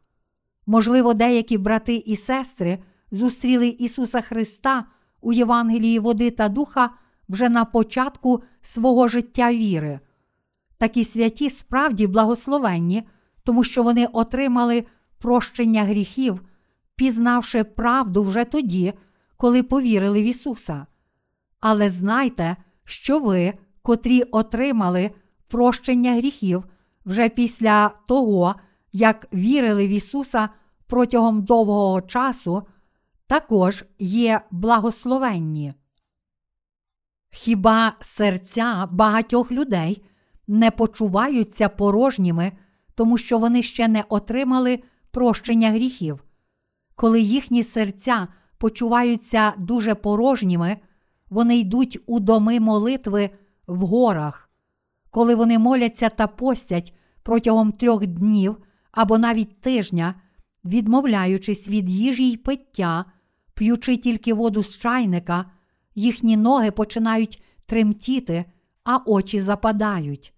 Можливо, 0.65 1.13
деякі 1.13 1.57
брати 1.57 1.95
і 1.95 2.15
сестри 2.15 2.79
зустріли 3.11 3.67
Ісуса 3.67 4.21
Христа 4.21 4.85
у 5.21 5.33
Євангелії 5.33 5.99
води 5.99 6.31
та 6.31 6.49
духа 6.49 6.89
вже 7.29 7.49
на 7.49 7.65
початку 7.65 8.43
свого 8.61 9.07
життя 9.07 9.51
віри. 9.51 9.99
Такі 10.77 11.03
святі 11.03 11.49
справді 11.49 12.07
благословенні, 12.07 13.03
тому 13.43 13.63
що 13.63 13.83
вони 13.83 14.05
отримали 14.05 14.85
прощення 15.17 15.83
гріхів, 15.83 16.41
пізнавши 16.95 17.63
правду 17.63 18.23
вже 18.23 18.45
тоді, 18.45 18.93
коли 19.37 19.63
повірили 19.63 20.21
в 20.21 20.25
Ісуса. 20.25 20.85
Але 21.59 21.89
знайте, 21.89 22.55
що 22.83 23.19
ви, 23.19 23.53
котрі 23.81 24.21
отримали 24.21 25.11
прощення 25.47 26.13
гріхів 26.13 26.63
вже 27.05 27.29
після 27.29 27.91
того, 28.07 28.55
як 28.93 29.27
вірили 29.33 29.87
в 29.87 29.89
Ісуса 29.89 30.49
протягом 30.87 31.43
довгого 31.43 32.01
часу, 32.01 32.63
також 33.27 33.85
є 33.99 34.41
благословенні. 34.51 35.73
Хіба 37.31 37.95
серця 37.99 38.87
багатьох 38.91 39.51
людей 39.51 40.05
не 40.47 40.71
почуваються 40.71 41.69
порожніми, 41.69 42.51
тому 42.95 43.17
що 43.17 43.37
вони 43.37 43.61
ще 43.61 43.87
не 43.87 44.03
отримали 44.09 44.79
прощення 45.11 45.71
гріхів? 45.71 46.23
Коли 46.95 47.21
їхні 47.21 47.63
серця 47.63 48.27
почуваються 48.57 49.53
дуже 49.57 49.95
порожніми, 49.95 50.77
вони 51.29 51.57
йдуть 51.57 51.99
у 52.05 52.19
доми 52.19 52.59
молитви 52.59 53.29
в 53.67 53.79
горах. 53.79 54.49
Коли 55.11 55.35
вони 55.35 55.59
моляться 55.59 56.09
та 56.09 56.27
постять 56.27 56.93
протягом 57.23 57.71
трьох 57.71 58.05
днів 58.07 58.57
або 58.91 59.17
навіть 59.17 59.61
тижня, 59.61 60.15
відмовляючись 60.65 61.67
від 61.67 61.89
їжі 61.89 62.31
й 62.31 62.37
пиття, 62.37 63.05
п'ючи 63.53 63.97
тільки 63.97 64.33
воду 64.33 64.63
з 64.63 64.77
чайника, 64.77 65.45
їхні 65.99 66.37
ноги 66.37 66.71
починають 66.71 67.43
тремтіти, 67.65 68.45
а 68.83 68.97
очі 69.05 69.41
западають. 69.41 70.33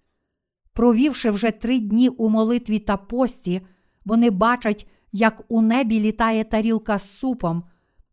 Провівши 0.73 1.31
вже 1.31 1.51
три 1.51 1.79
дні 1.79 2.09
у 2.09 2.29
молитві 2.29 2.79
та 2.79 2.97
пості, 2.97 3.61
вони 4.05 4.29
бачать, 4.29 4.87
як 5.11 5.43
у 5.47 5.61
небі 5.61 5.99
літає 5.99 6.43
тарілка 6.43 6.99
з 6.99 7.09
супом, 7.09 7.63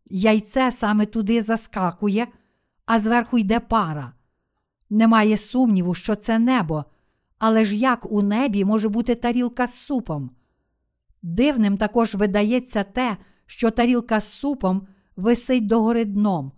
яйце 0.05 0.71
саме 0.71 1.05
туди 1.05 1.41
заскакує, 1.41 2.27
а 2.85 2.99
зверху 2.99 3.37
йде 3.37 3.59
пара. 3.59 4.13
Немає 4.89 5.37
сумніву, 5.37 5.93
що 5.93 6.15
це 6.15 6.39
небо, 6.39 6.85
але 7.37 7.65
ж 7.65 7.75
як 7.75 8.11
у 8.11 8.21
небі 8.21 8.65
може 8.65 8.89
бути 8.89 9.15
тарілка 9.15 9.67
з 9.67 9.73
супом? 9.73 10.31
Дивним 11.21 11.77
також 11.77 12.15
видається 12.15 12.83
те, 12.83 13.17
що 13.45 13.71
тарілка 13.71 14.19
з 14.19 14.33
супом 14.33 14.87
висить 15.15 15.67
догори 15.67 16.05
дном. 16.05 16.51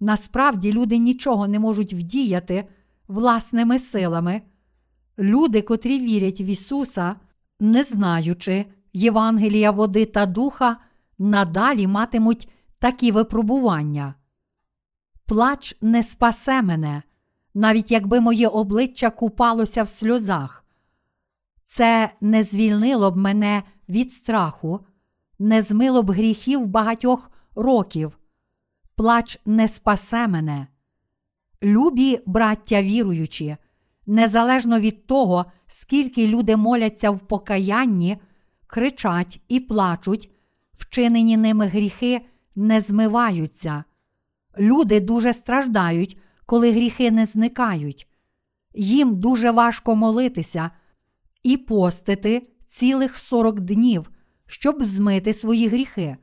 Насправді 0.00 0.72
люди 0.72 0.98
нічого 0.98 1.48
не 1.48 1.58
можуть 1.58 1.94
вдіяти 1.94 2.68
власними 3.08 3.78
силами. 3.78 4.42
Люди, 5.18 5.62
котрі 5.62 6.00
вірять 6.00 6.40
в 6.40 6.42
Ісуса, 6.42 7.16
не 7.60 7.84
знаючи 7.84 8.66
Євангелія 8.92 9.70
води 9.70 10.04
та 10.06 10.26
духа, 10.26 10.76
надалі 11.18 11.86
матимуть 11.86 12.48
такі 12.78 13.12
випробування. 13.12 14.14
Плач 15.26 15.76
не 15.80 16.02
спасе 16.02 16.62
мене, 16.62 17.02
навіть 17.54 17.90
якби 17.90 18.20
моє 18.20 18.48
обличчя 18.48 19.10
купалося 19.10 19.82
в 19.82 19.88
сльозах. 19.88 20.64
Це 21.64 22.10
не 22.20 22.42
звільнило 22.42 23.10
б 23.10 23.16
мене 23.16 23.62
від 23.88 24.12
страху, 24.12 24.80
не 25.38 25.62
змило 25.62 26.02
б 26.02 26.10
гріхів 26.10 26.66
багатьох 26.66 27.30
років. 27.54 28.18
Плач 28.96 29.38
не 29.46 29.68
спасе 29.68 30.28
мене. 30.28 30.66
Любі 31.62 32.20
браття 32.26 32.82
віруючі, 32.82 33.56
незалежно 34.06 34.80
від 34.80 35.06
того, 35.06 35.46
скільки 35.66 36.26
люди 36.26 36.56
моляться 36.56 37.10
в 37.10 37.20
покаянні, 37.20 38.18
кричать 38.66 39.40
і 39.48 39.60
плачуть, 39.60 40.30
вчинені 40.78 41.36
ними 41.36 41.66
гріхи 41.66 42.20
не 42.54 42.80
змиваються. 42.80 43.84
Люди 44.58 45.00
дуже 45.00 45.32
страждають, 45.32 46.20
коли 46.46 46.72
гріхи 46.72 47.10
не 47.10 47.26
зникають. 47.26 48.08
Їм 48.74 49.16
дуже 49.16 49.50
важко 49.50 49.96
молитися 49.96 50.70
і 51.42 51.56
постити 51.56 52.48
цілих 52.68 53.18
сорок 53.18 53.60
днів, 53.60 54.10
щоб 54.46 54.84
змити 54.84 55.34
свої 55.34 55.68
гріхи. 55.68 56.16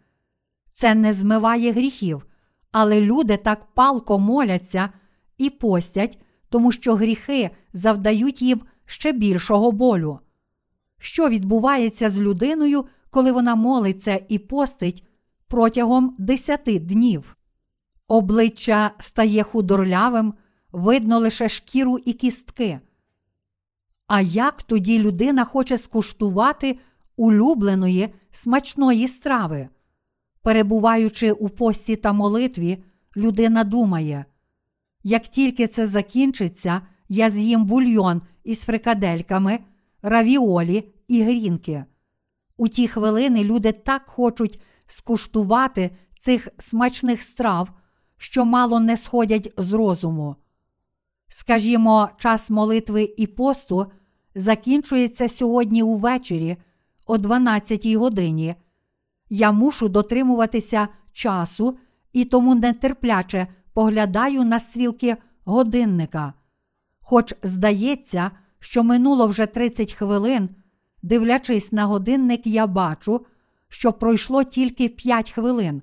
Це 0.73 0.95
не 0.95 1.13
змиває 1.13 1.71
гріхів, 1.71 2.25
але 2.73 3.01
люди 3.01 3.37
так 3.37 3.65
палко 3.65 4.19
моляться 4.19 4.89
і 5.37 5.49
постять, 5.49 6.19
тому 6.49 6.71
що 6.71 6.95
гріхи 6.95 7.49
завдають 7.73 8.41
їм 8.41 8.61
ще 8.85 9.11
більшого 9.11 9.71
болю. 9.71 10.19
Що 10.99 11.29
відбувається 11.29 12.09
з 12.09 12.19
людиною, 12.19 12.85
коли 13.09 13.31
вона 13.31 13.55
молиться 13.55 14.19
і 14.29 14.39
постить 14.39 15.07
протягом 15.47 16.15
десяти 16.19 16.79
днів? 16.79 17.37
Обличчя 18.07 18.91
стає 18.99 19.43
худорлявим, 19.43 20.33
видно 20.71 21.19
лише 21.19 21.49
шкіру 21.49 21.97
і 21.97 22.13
кістки. 22.13 22.79
А 24.07 24.21
як 24.21 24.63
тоді 24.63 24.99
людина 24.99 25.45
хоче 25.45 25.77
скуштувати 25.77 26.79
улюбленої 27.15 28.13
смачної 28.31 29.07
страви? 29.07 29.69
Перебуваючи 30.43 31.31
у 31.31 31.49
пості 31.49 31.95
та 31.95 32.13
молитві, 32.13 32.83
людина 33.17 33.63
думає, 33.63 34.25
як 35.03 35.23
тільки 35.23 35.67
це 35.67 35.87
закінчиться, 35.87 36.81
я 37.09 37.29
з'їм 37.29 37.65
бульйон 37.65 38.21
із 38.43 38.59
фрикадельками, 38.59 39.59
равіолі 40.01 40.93
і 41.07 41.23
грінки. 41.23 41.85
У 42.57 42.67
ті 42.67 42.87
хвилини 42.87 43.43
люди 43.43 43.71
так 43.71 44.01
хочуть 44.05 44.61
скуштувати 44.87 45.91
цих 46.19 46.47
смачних 46.59 47.23
страв, 47.23 47.69
що 48.17 48.45
мало 48.45 48.79
не 48.79 48.97
сходять 48.97 49.53
з 49.57 49.73
розуму. 49.73 50.35
Скажімо, 51.29 52.09
час 52.17 52.49
молитви 52.49 53.13
і 53.17 53.27
посту 53.27 53.91
закінчується 54.35 55.29
сьогодні 55.29 55.83
увечері 55.83 56.57
о 57.05 57.17
12 57.17 57.93
годині. 57.93 58.55
Я 59.35 59.51
мушу 59.51 59.89
дотримуватися 59.89 60.87
часу 61.11 61.77
і 62.13 62.25
тому 62.25 62.55
нетерпляче 62.55 63.47
поглядаю 63.73 64.43
на 64.43 64.59
стрілки 64.59 65.17
годинника. 65.45 66.33
Хоч 67.01 67.33
здається, 67.43 68.31
що 68.59 68.83
минуло 68.83 69.27
вже 69.27 69.45
30 69.45 69.93
хвилин, 69.93 70.49
дивлячись 71.01 71.71
на 71.71 71.85
годинник, 71.85 72.47
я 72.47 72.67
бачу, 72.67 73.25
що 73.69 73.93
пройшло 73.93 74.43
тільки 74.43 74.89
5 74.89 75.31
хвилин. 75.31 75.81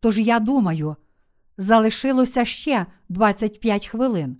Тож 0.00 0.18
я 0.18 0.40
думаю, 0.40 0.96
залишилося 1.58 2.44
ще 2.44 2.86
25 3.08 3.86
хвилин. 3.86 4.36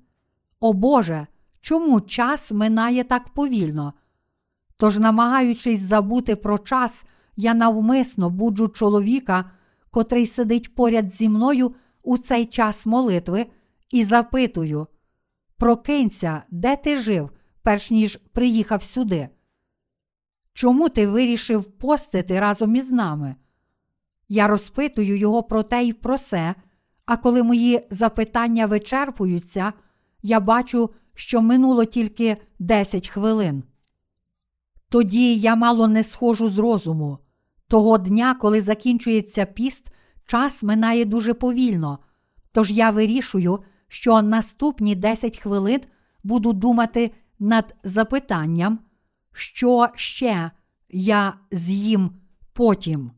О 0.61 0.73
Боже, 0.73 1.27
чому 1.61 2.01
час 2.01 2.53
минає 2.53 3.05
так 3.05 3.29
повільно? 3.29 3.93
Тож, 4.77 4.99
намагаючись 4.99 5.81
забути 5.81 6.37
про 6.37 6.59
час, 6.59 7.05
я 7.37 7.55
навмисно 7.55 8.30
буджу 8.30 8.68
чоловіка, 8.68 9.51
котрий 9.91 10.26
сидить 10.26 10.74
поряд 10.74 11.11
зі 11.11 11.28
мною 11.28 11.74
у 12.03 12.18
цей 12.18 12.47
час 12.47 12.87
молитви, 12.87 13.47
і 13.91 14.05
запитую: 14.05 14.87
Прокинься, 15.57 16.43
де 16.51 16.76
ти 16.76 16.99
жив, 16.99 17.30
перш 17.62 17.91
ніж 17.91 18.18
приїхав 18.32 18.82
сюди? 18.82 19.28
Чому 20.53 20.89
ти 20.89 21.07
вирішив 21.07 21.64
постити 21.64 22.41
разом 22.41 22.76
із 22.76 22.91
нами? 22.91 23.37
Я 24.28 24.49
розпитую 24.49 25.18
його 25.18 25.43
про 25.43 25.62
те 25.62 25.82
й 25.82 25.93
про 25.93 26.18
се, 26.18 26.55
а 27.05 27.16
коли 27.16 27.43
мої 27.43 27.87
запитання 27.91 28.66
вичерпуються, 28.66 29.72
я 30.22 30.41
бачу, 30.41 30.91
що 31.14 31.43
минуло 31.43 31.84
тільки 31.84 32.37
10 32.59 33.09
хвилин. 33.09 33.62
Тоді 34.89 35.37
я 35.37 35.57
мало 35.57 35.89
не 35.89 36.03
схожу 36.03 36.49
з 36.49 36.59
розуму. 36.59 37.18
Того 37.69 37.99
дня, 37.99 38.35
коли 38.35 38.61
закінчується 38.61 39.45
піст, 39.45 39.93
час 40.27 40.62
минає 40.62 41.05
дуже 41.05 41.35
повільно. 41.35 41.99
Тож 42.53 42.71
я 42.71 42.91
вирішую, 42.91 43.59
що 43.89 44.23
наступні 44.23 44.95
10 44.95 45.39
хвилин 45.39 45.81
буду 46.23 46.53
думати 46.53 47.11
над 47.39 47.77
запитанням, 47.83 48.79
що 49.33 49.89
ще 49.95 50.51
я 50.89 51.35
з'їм 51.51 52.11
потім. 52.53 53.11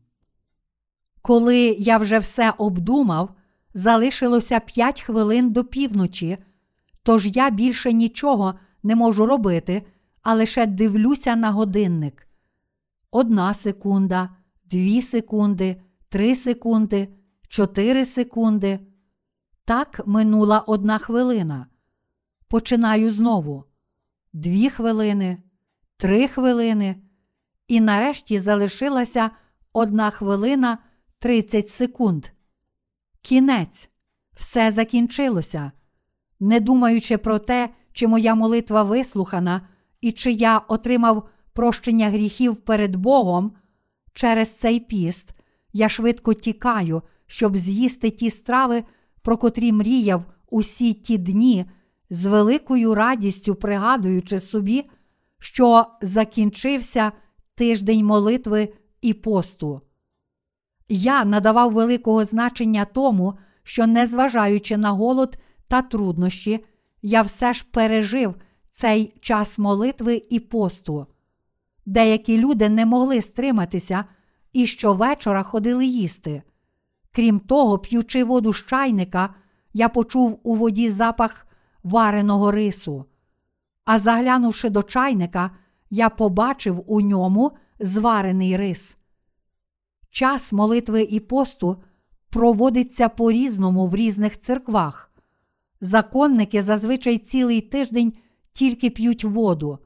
Коли 1.21 1.57
я 1.79 1.97
вже 1.97 2.19
все 2.19 2.53
обдумав, 2.57 3.35
залишилося 3.73 4.59
5 4.59 5.01
хвилин 5.01 5.51
до 5.51 5.63
півночі, 5.63 6.37
тож 7.03 7.25
я 7.25 7.49
більше 7.49 7.93
нічого 7.93 8.53
не 8.83 8.95
можу 8.95 9.25
робити, 9.25 9.83
а 10.21 10.33
лише 10.33 10.65
дивлюся 10.65 11.35
на 11.35 11.51
годинник. 11.51 12.27
Одна 13.11 13.53
секунда, 13.53 14.29
дві 14.71 15.01
секунди, 15.01 15.81
три 16.09 16.35
секунди, 16.35 17.07
чотири 17.47 18.05
секунди. 18.05 18.79
Так 19.65 20.01
минула 20.05 20.59
одна 20.59 20.97
хвилина. 20.97 21.67
Починаю 22.47 23.11
знову. 23.11 23.63
Дві 24.33 24.69
хвилини, 24.69 25.37
три 25.97 26.27
хвилини. 26.27 26.95
І 27.67 27.81
нарешті 27.81 28.39
залишилася 28.39 29.31
одна 29.73 30.09
хвилина 30.09 30.77
30 31.19 31.69
секунд. 31.69 32.27
Кінець. 33.21 33.89
Все 34.33 34.71
закінчилося. 34.71 35.71
Не 36.39 36.59
думаючи 36.59 37.17
про 37.17 37.39
те, 37.39 37.69
чи 37.93 38.07
моя 38.07 38.35
молитва 38.35 38.83
вислухана 38.83 39.61
і 40.01 40.11
чи 40.11 40.31
я 40.31 40.57
отримав 40.57 41.29
прощення 41.53 42.09
гріхів 42.09 42.55
перед 42.55 42.95
Богом, 42.95 43.51
через 44.19 44.59
цей 44.59 44.79
піст 44.79 45.33
я 45.73 45.89
швидко 45.89 46.33
тікаю, 46.33 47.01
щоб 47.27 47.57
з'їсти 47.57 48.09
ті 48.09 48.29
страви, 48.29 48.83
про 49.21 49.37
котрі 49.37 49.71
мріяв 49.71 50.23
усі 50.49 50.93
ті 50.93 51.17
дні, 51.17 51.65
з 52.09 52.25
великою 52.25 52.95
радістю 52.95 53.55
пригадуючи 53.55 54.39
собі, 54.39 54.89
що 55.39 55.85
закінчився 56.01 57.11
тиждень 57.55 58.05
молитви 58.05 58.73
і 59.01 59.13
посту. 59.13 59.81
Я 60.89 61.25
надавав 61.25 61.71
великого 61.71 62.25
значення 62.25 62.85
тому, 62.85 63.33
що, 63.63 63.87
незважаючи 63.87 64.77
на 64.77 64.91
голод 64.91 65.37
та 65.67 65.81
труднощі, 65.81 66.65
я 67.01 67.21
все 67.21 67.53
ж 67.53 67.65
пережив 67.71 68.35
цей 68.69 69.13
час 69.21 69.59
молитви 69.59 70.21
і 70.29 70.39
посту. 70.39 71.07
Деякі 71.89 72.37
люди 72.37 72.69
не 72.69 72.85
могли 72.85 73.21
стриматися 73.21 74.05
і 74.53 74.65
щовечора 74.65 75.43
ходили 75.43 75.85
їсти. 75.85 76.41
Крім 77.11 77.39
того, 77.39 77.79
п'ючи 77.79 78.23
воду 78.23 78.53
з 78.53 78.65
чайника, 78.65 79.35
я 79.73 79.89
почув 79.89 80.39
у 80.43 80.55
воді 80.55 80.91
запах 80.91 81.47
вареного 81.83 82.51
рису. 82.51 83.05
А 83.85 83.99
заглянувши 83.99 84.69
до 84.69 84.83
чайника, 84.83 85.51
я 85.89 86.09
побачив 86.09 86.83
у 86.87 87.01
ньому 87.01 87.51
зварений 87.79 88.57
рис. 88.57 88.97
Час 90.11 90.53
молитви 90.53 91.01
і 91.01 91.19
посту 91.19 91.83
проводиться 92.29 93.09
по 93.09 93.31
різному 93.31 93.87
в 93.87 93.95
різних 93.95 94.39
церквах. 94.39 95.11
Законники 95.81 96.63
зазвичай 96.63 97.17
цілий 97.17 97.61
тиждень 97.61 98.13
тільки 98.53 98.89
п'ють 98.89 99.23
воду. 99.23 99.79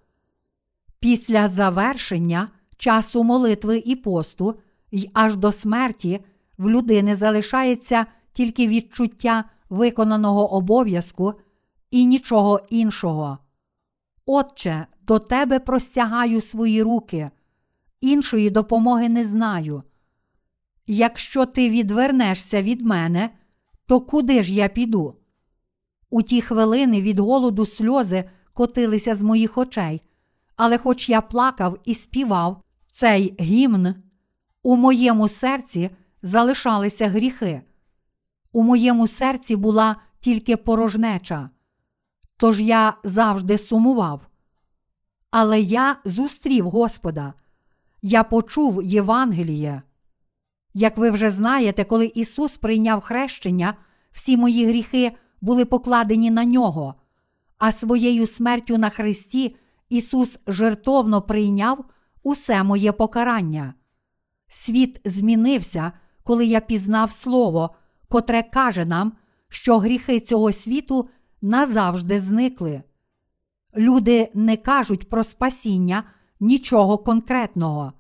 Після 1.04 1.48
завершення 1.48 2.50
часу 2.78 3.24
молитви 3.24 3.78
і 3.86 3.96
посту 3.96 4.56
й 4.92 5.10
аж 5.14 5.36
до 5.36 5.52
смерті 5.52 6.20
в 6.58 6.70
людини 6.70 7.16
залишається 7.16 8.06
тільки 8.34 8.68
відчуття 8.68 9.44
виконаного 9.70 10.54
обов'язку 10.54 11.34
і 11.92 12.06
нічого 12.06 12.62
іншого. 12.70 13.38
Отче, 14.26 14.88
до 15.02 15.20
тебе 15.20 15.60
простягаю 15.60 16.42
свої 16.42 16.84
руки, 16.84 17.30
іншої 18.02 18.50
допомоги 18.50 19.10
не 19.10 19.26
знаю. 19.26 19.84
Якщо 20.88 21.46
ти 21.46 21.70
відвернешся 21.70 22.62
від 22.62 22.82
мене, 22.82 23.30
то 23.86 24.02
куди 24.02 24.44
ж 24.44 24.54
я 24.54 24.68
піду? 24.68 25.16
У 26.10 26.22
ті 26.22 26.42
хвилини 26.42 27.02
від 27.02 27.20
голоду 27.20 27.66
сльози 27.66 28.24
котилися 28.54 29.16
з 29.16 29.24
моїх 29.24 29.58
очей, 29.58 30.02
але 30.56 30.78
хоч 30.78 31.10
я 31.10 31.22
плакав 31.22 31.78
і 31.86 31.96
співав 31.96 32.64
цей 32.92 33.36
гімн, 33.40 33.96
у 34.64 34.76
моєму 34.76 35.28
серці 35.28 35.90
залишалися 36.22 37.08
гріхи. 37.08 37.62
У 38.52 38.64
моєму 38.64 39.08
серці 39.08 39.56
була 39.56 39.96
тільки 40.20 40.58
порожнеча. 40.58 41.50
Тож 42.38 42.62
я 42.62 42.98
завжди 43.04 43.58
сумував. 43.58 44.28
Але 45.32 45.62
я 45.62 45.96
зустрів 46.06 46.70
Господа, 46.70 47.34
я 48.02 48.24
почув 48.24 48.84
Євангеліє. 48.84 49.82
Як 50.74 50.98
ви 50.98 51.12
вже 51.12 51.32
знаєте, 51.32 51.84
коли 51.84 52.06
Ісус 52.16 52.58
прийняв 52.58 53.02
хрещення, 53.02 53.76
всі 54.12 54.38
мої 54.38 54.66
гріхи 54.66 55.12
були 55.42 55.66
покладені 55.66 56.32
на 56.32 56.46
нього, 56.46 56.96
а 57.58 57.72
своєю 57.72 58.28
смертю 58.28 58.78
на 58.78 58.90
Христі 58.90 59.56
Ісус 59.94 60.40
жертовно 60.48 61.22
прийняв 61.22 61.86
усе 62.24 62.64
моє 62.64 62.92
покарання. 62.92 63.74
Світ 64.48 65.02
змінився, 65.06 65.92
коли 66.24 66.46
я 66.46 66.60
пізнав 66.60 67.12
Слово, 67.12 67.76
котре 68.10 68.44
каже 68.44 68.86
нам, 68.86 69.14
що 69.50 69.80
гріхи 69.80 70.20
цього 70.20 70.52
світу 70.52 71.10
назавжди 71.42 72.20
зникли. 72.20 72.84
Люди 73.78 74.32
не 74.34 74.58
кажуть 74.58 75.10
про 75.10 75.24
спасіння 75.24 76.04
нічого 76.40 76.98
конкретного. 76.98 77.94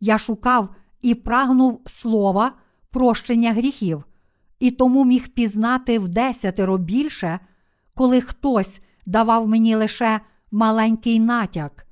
Я 0.00 0.18
шукав 0.18 0.68
і 1.02 1.14
прагнув 1.14 1.82
слова 1.86 2.52
прощення 2.90 3.52
гріхів, 3.52 4.04
і 4.58 4.70
тому 4.70 5.04
міг 5.04 5.28
пізнати 5.28 5.98
в 5.98 6.08
десятеро 6.08 6.78
більше, 6.78 7.40
коли 7.94 8.20
хтось 8.20 8.80
давав 9.06 9.48
мені 9.48 9.74
лише 9.74 10.20
маленький 10.56 11.20
натяк. 11.20 11.86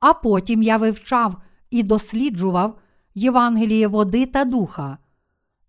А 0.00 0.12
потім 0.12 0.62
я 0.62 0.76
вивчав 0.76 1.36
і 1.70 1.82
досліджував 1.82 2.78
Євангеліє 3.14 3.86
води 3.86 4.26
та 4.26 4.44
духа, 4.44 4.98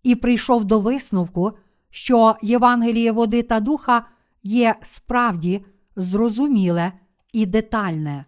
і 0.04 0.16
прийшов 0.16 0.66
до 0.66 0.80
висновку, 0.80 1.52
що 1.90 2.36
Євангеліє 2.42 3.12
води 3.12 3.44
та 3.44 3.60
духа 3.60 4.06
є 4.44 4.76
справді 4.82 5.66
зрозуміле 5.96 6.92
і 7.34 7.46
детальне. 7.46 8.26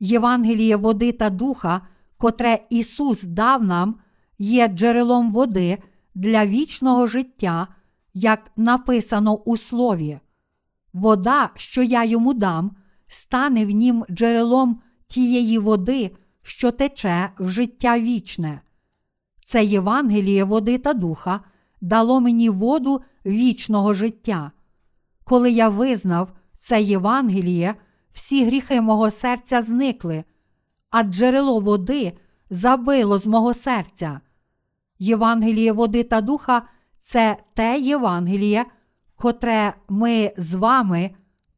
Євангеліє 0.00 0.76
води 0.76 1.12
та 1.12 1.30
духа 1.30 1.80
котре 2.18 2.66
Ісус 2.70 3.22
дав 3.22 3.64
нам, 3.64 4.00
є 4.38 4.68
джерелом 4.68 5.32
води 5.32 5.78
для 6.14 6.46
вічного 6.46 7.06
життя, 7.06 7.68
як 8.14 8.52
написано 8.56 9.34
у 9.36 9.56
Слові. 9.56 10.18
Вода, 10.96 11.50
що 11.56 11.82
я 11.82 12.04
йому 12.04 12.34
дам, 12.34 12.76
стане 13.08 13.66
в 13.66 13.70
нім 13.70 14.04
джерелом 14.10 14.80
тієї 15.06 15.58
води, 15.58 16.10
що 16.42 16.70
тече 16.70 17.30
в 17.38 17.48
життя 17.48 17.98
вічне. 17.98 18.60
Це 19.44 19.64
Євангеліє 19.64 20.44
води 20.44 20.78
та 20.78 20.94
духа 20.94 21.40
дало 21.80 22.20
мені 22.20 22.50
воду 22.50 23.02
вічного 23.26 23.94
життя. 23.94 24.52
Коли 25.24 25.50
я 25.50 25.68
визнав 25.68 26.32
це 26.58 26.82
Євангеліє, 26.82 27.74
всі 28.12 28.44
гріхи 28.44 28.80
мого 28.80 29.10
серця 29.10 29.62
зникли, 29.62 30.24
а 30.90 31.02
джерело 31.02 31.60
води 31.60 32.12
забило 32.50 33.18
з 33.18 33.26
мого 33.26 33.54
серця. 33.54 34.20
Євангеліє 34.98 35.72
води 35.72 36.02
та 36.02 36.20
духа 36.20 36.62
це 36.98 37.36
те 37.54 37.78
Євангеліє, 37.80 38.66
котре 39.16 39.74
ми 39.88 40.32
з 40.36 40.54
вами 40.54 41.10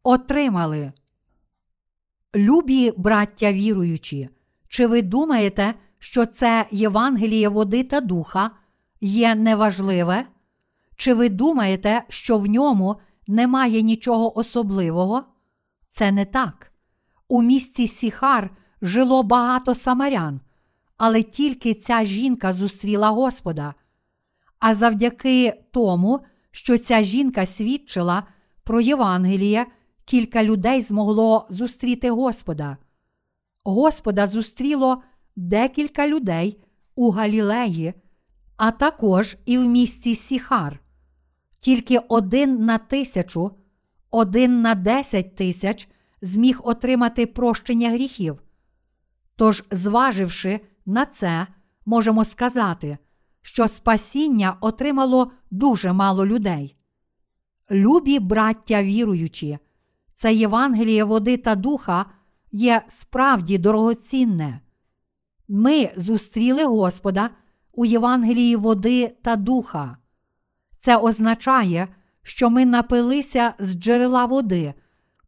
отримали. 0.03 0.93
Любі 2.35 2.93
браття 2.97 3.53
віруючі, 3.53 4.29
чи 4.69 4.87
ви 4.87 5.03
думаєте, 5.03 5.75
що 5.99 6.27
це 6.27 6.67
Євангеліє 6.71 7.49
води 7.49 7.85
та 7.85 8.01
духа 8.01 8.51
є 9.01 9.35
неважливе? 9.35 10.27
Чи 10.97 11.15
ви 11.15 11.29
думаєте, 11.29 12.03
що 12.09 12.39
в 12.39 12.47
ньому 12.47 12.97
немає 13.27 13.83
нічого 13.83 14.39
особливого? 14.39 15.23
Це 15.89 16.13
не 16.13 16.25
так. 16.25 16.73
У 17.29 17.43
місті 17.43 17.87
Сіхар 17.87 18.51
жило 18.83 19.23
багато 19.23 19.75
самарян, 19.75 20.41
але 20.97 21.23
тільки 21.23 21.75
ця 21.75 22.05
жінка 22.05 22.53
зустріла 22.53 23.11
Господа. 23.11 23.75
А 24.59 24.75
завдяки 24.75 25.63
тому, 25.73 26.21
що 26.59 26.79
ця 26.79 27.03
жінка 27.03 27.47
свідчила 27.47 28.23
про 28.65 28.81
Євангеліє, 28.81 29.67
кілька 30.05 30.45
людей 30.45 30.83
змогло 30.83 31.47
зустріти 31.51 32.11
Господа. 32.11 32.77
Господа 33.65 34.27
зустріло 34.27 35.03
декілька 35.37 36.09
людей 36.09 36.61
у 36.95 37.11
Галілеї, 37.11 37.95
а 38.57 38.71
також 38.71 39.37
і 39.47 39.59
в 39.59 39.65
місті 39.65 40.15
Сіхар. 40.15 40.81
Тільки 41.59 41.99
один 41.99 42.65
на 42.65 42.79
тисячу, 42.79 43.51
один 44.11 44.61
на 44.61 44.75
десять 44.75 45.37
тисяч 45.37 45.89
зміг 46.23 46.61
отримати 46.63 47.27
прощення 47.27 47.91
гріхів. 47.91 48.43
Тож, 49.37 49.65
зваживши 49.71 50.61
на 50.87 51.07
це, 51.07 51.47
можемо 51.87 52.25
сказати, 52.25 52.99
що 53.43 53.69
спасіння 53.69 54.57
отримало 54.61 55.33
дуже 55.51 55.93
мало 55.93 56.27
людей. 56.27 56.77
Любі 57.71 58.19
браття 58.19 58.83
віруючі, 58.83 59.59
це 60.15 60.35
Євангеліє 60.35 61.05
води 61.05 61.37
та 61.37 61.55
духа 61.55 62.07
є 62.53 62.83
справді 62.89 63.59
дорогоцінне. 63.59 64.61
Ми 65.49 65.93
зустріли 65.97 66.65
Господа 66.65 67.31
у 67.73 67.85
Євангелії 67.85 68.57
води 68.57 69.17
та 69.23 69.37
духа. 69.37 69.97
Це 70.79 70.97
означає, 70.97 71.89
що 72.23 72.51
ми 72.51 72.67
напилися 72.67 73.55
з 73.59 73.75
джерела 73.75 74.25
води, 74.25 74.75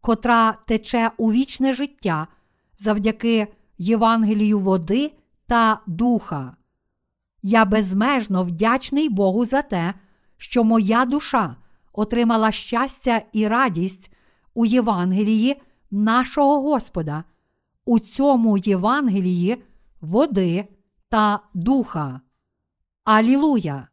котра 0.01 0.53
тече 0.67 1.11
у 1.17 1.33
вічне 1.33 1.73
життя 1.73 2.27
завдяки 2.79 3.49
Євангелію 3.79 4.59
води 4.59 5.13
та 5.47 5.81
духа. 5.87 6.57
Я 7.43 7.65
безмежно 7.65 8.45
вдячний 8.45 9.09
Богу 9.09 9.45
за 9.45 9.63
те, 9.63 9.95
що 10.37 10.65
моя 10.65 11.05
душа 11.05 11.57
отримала 11.93 12.53
щастя 12.53 13.23
і 13.33 13.49
радість 13.49 14.13
у 14.55 14.67
Євангелії 14.67 15.63
нашого 15.91 16.63
Господа, 16.63 17.25
у 17.85 17.99
цьому 17.99 18.59
Євангелії 18.59 19.63
води 20.01 20.69
та 21.09 21.41
духа. 21.55 22.21
Алілуя! 23.05 23.90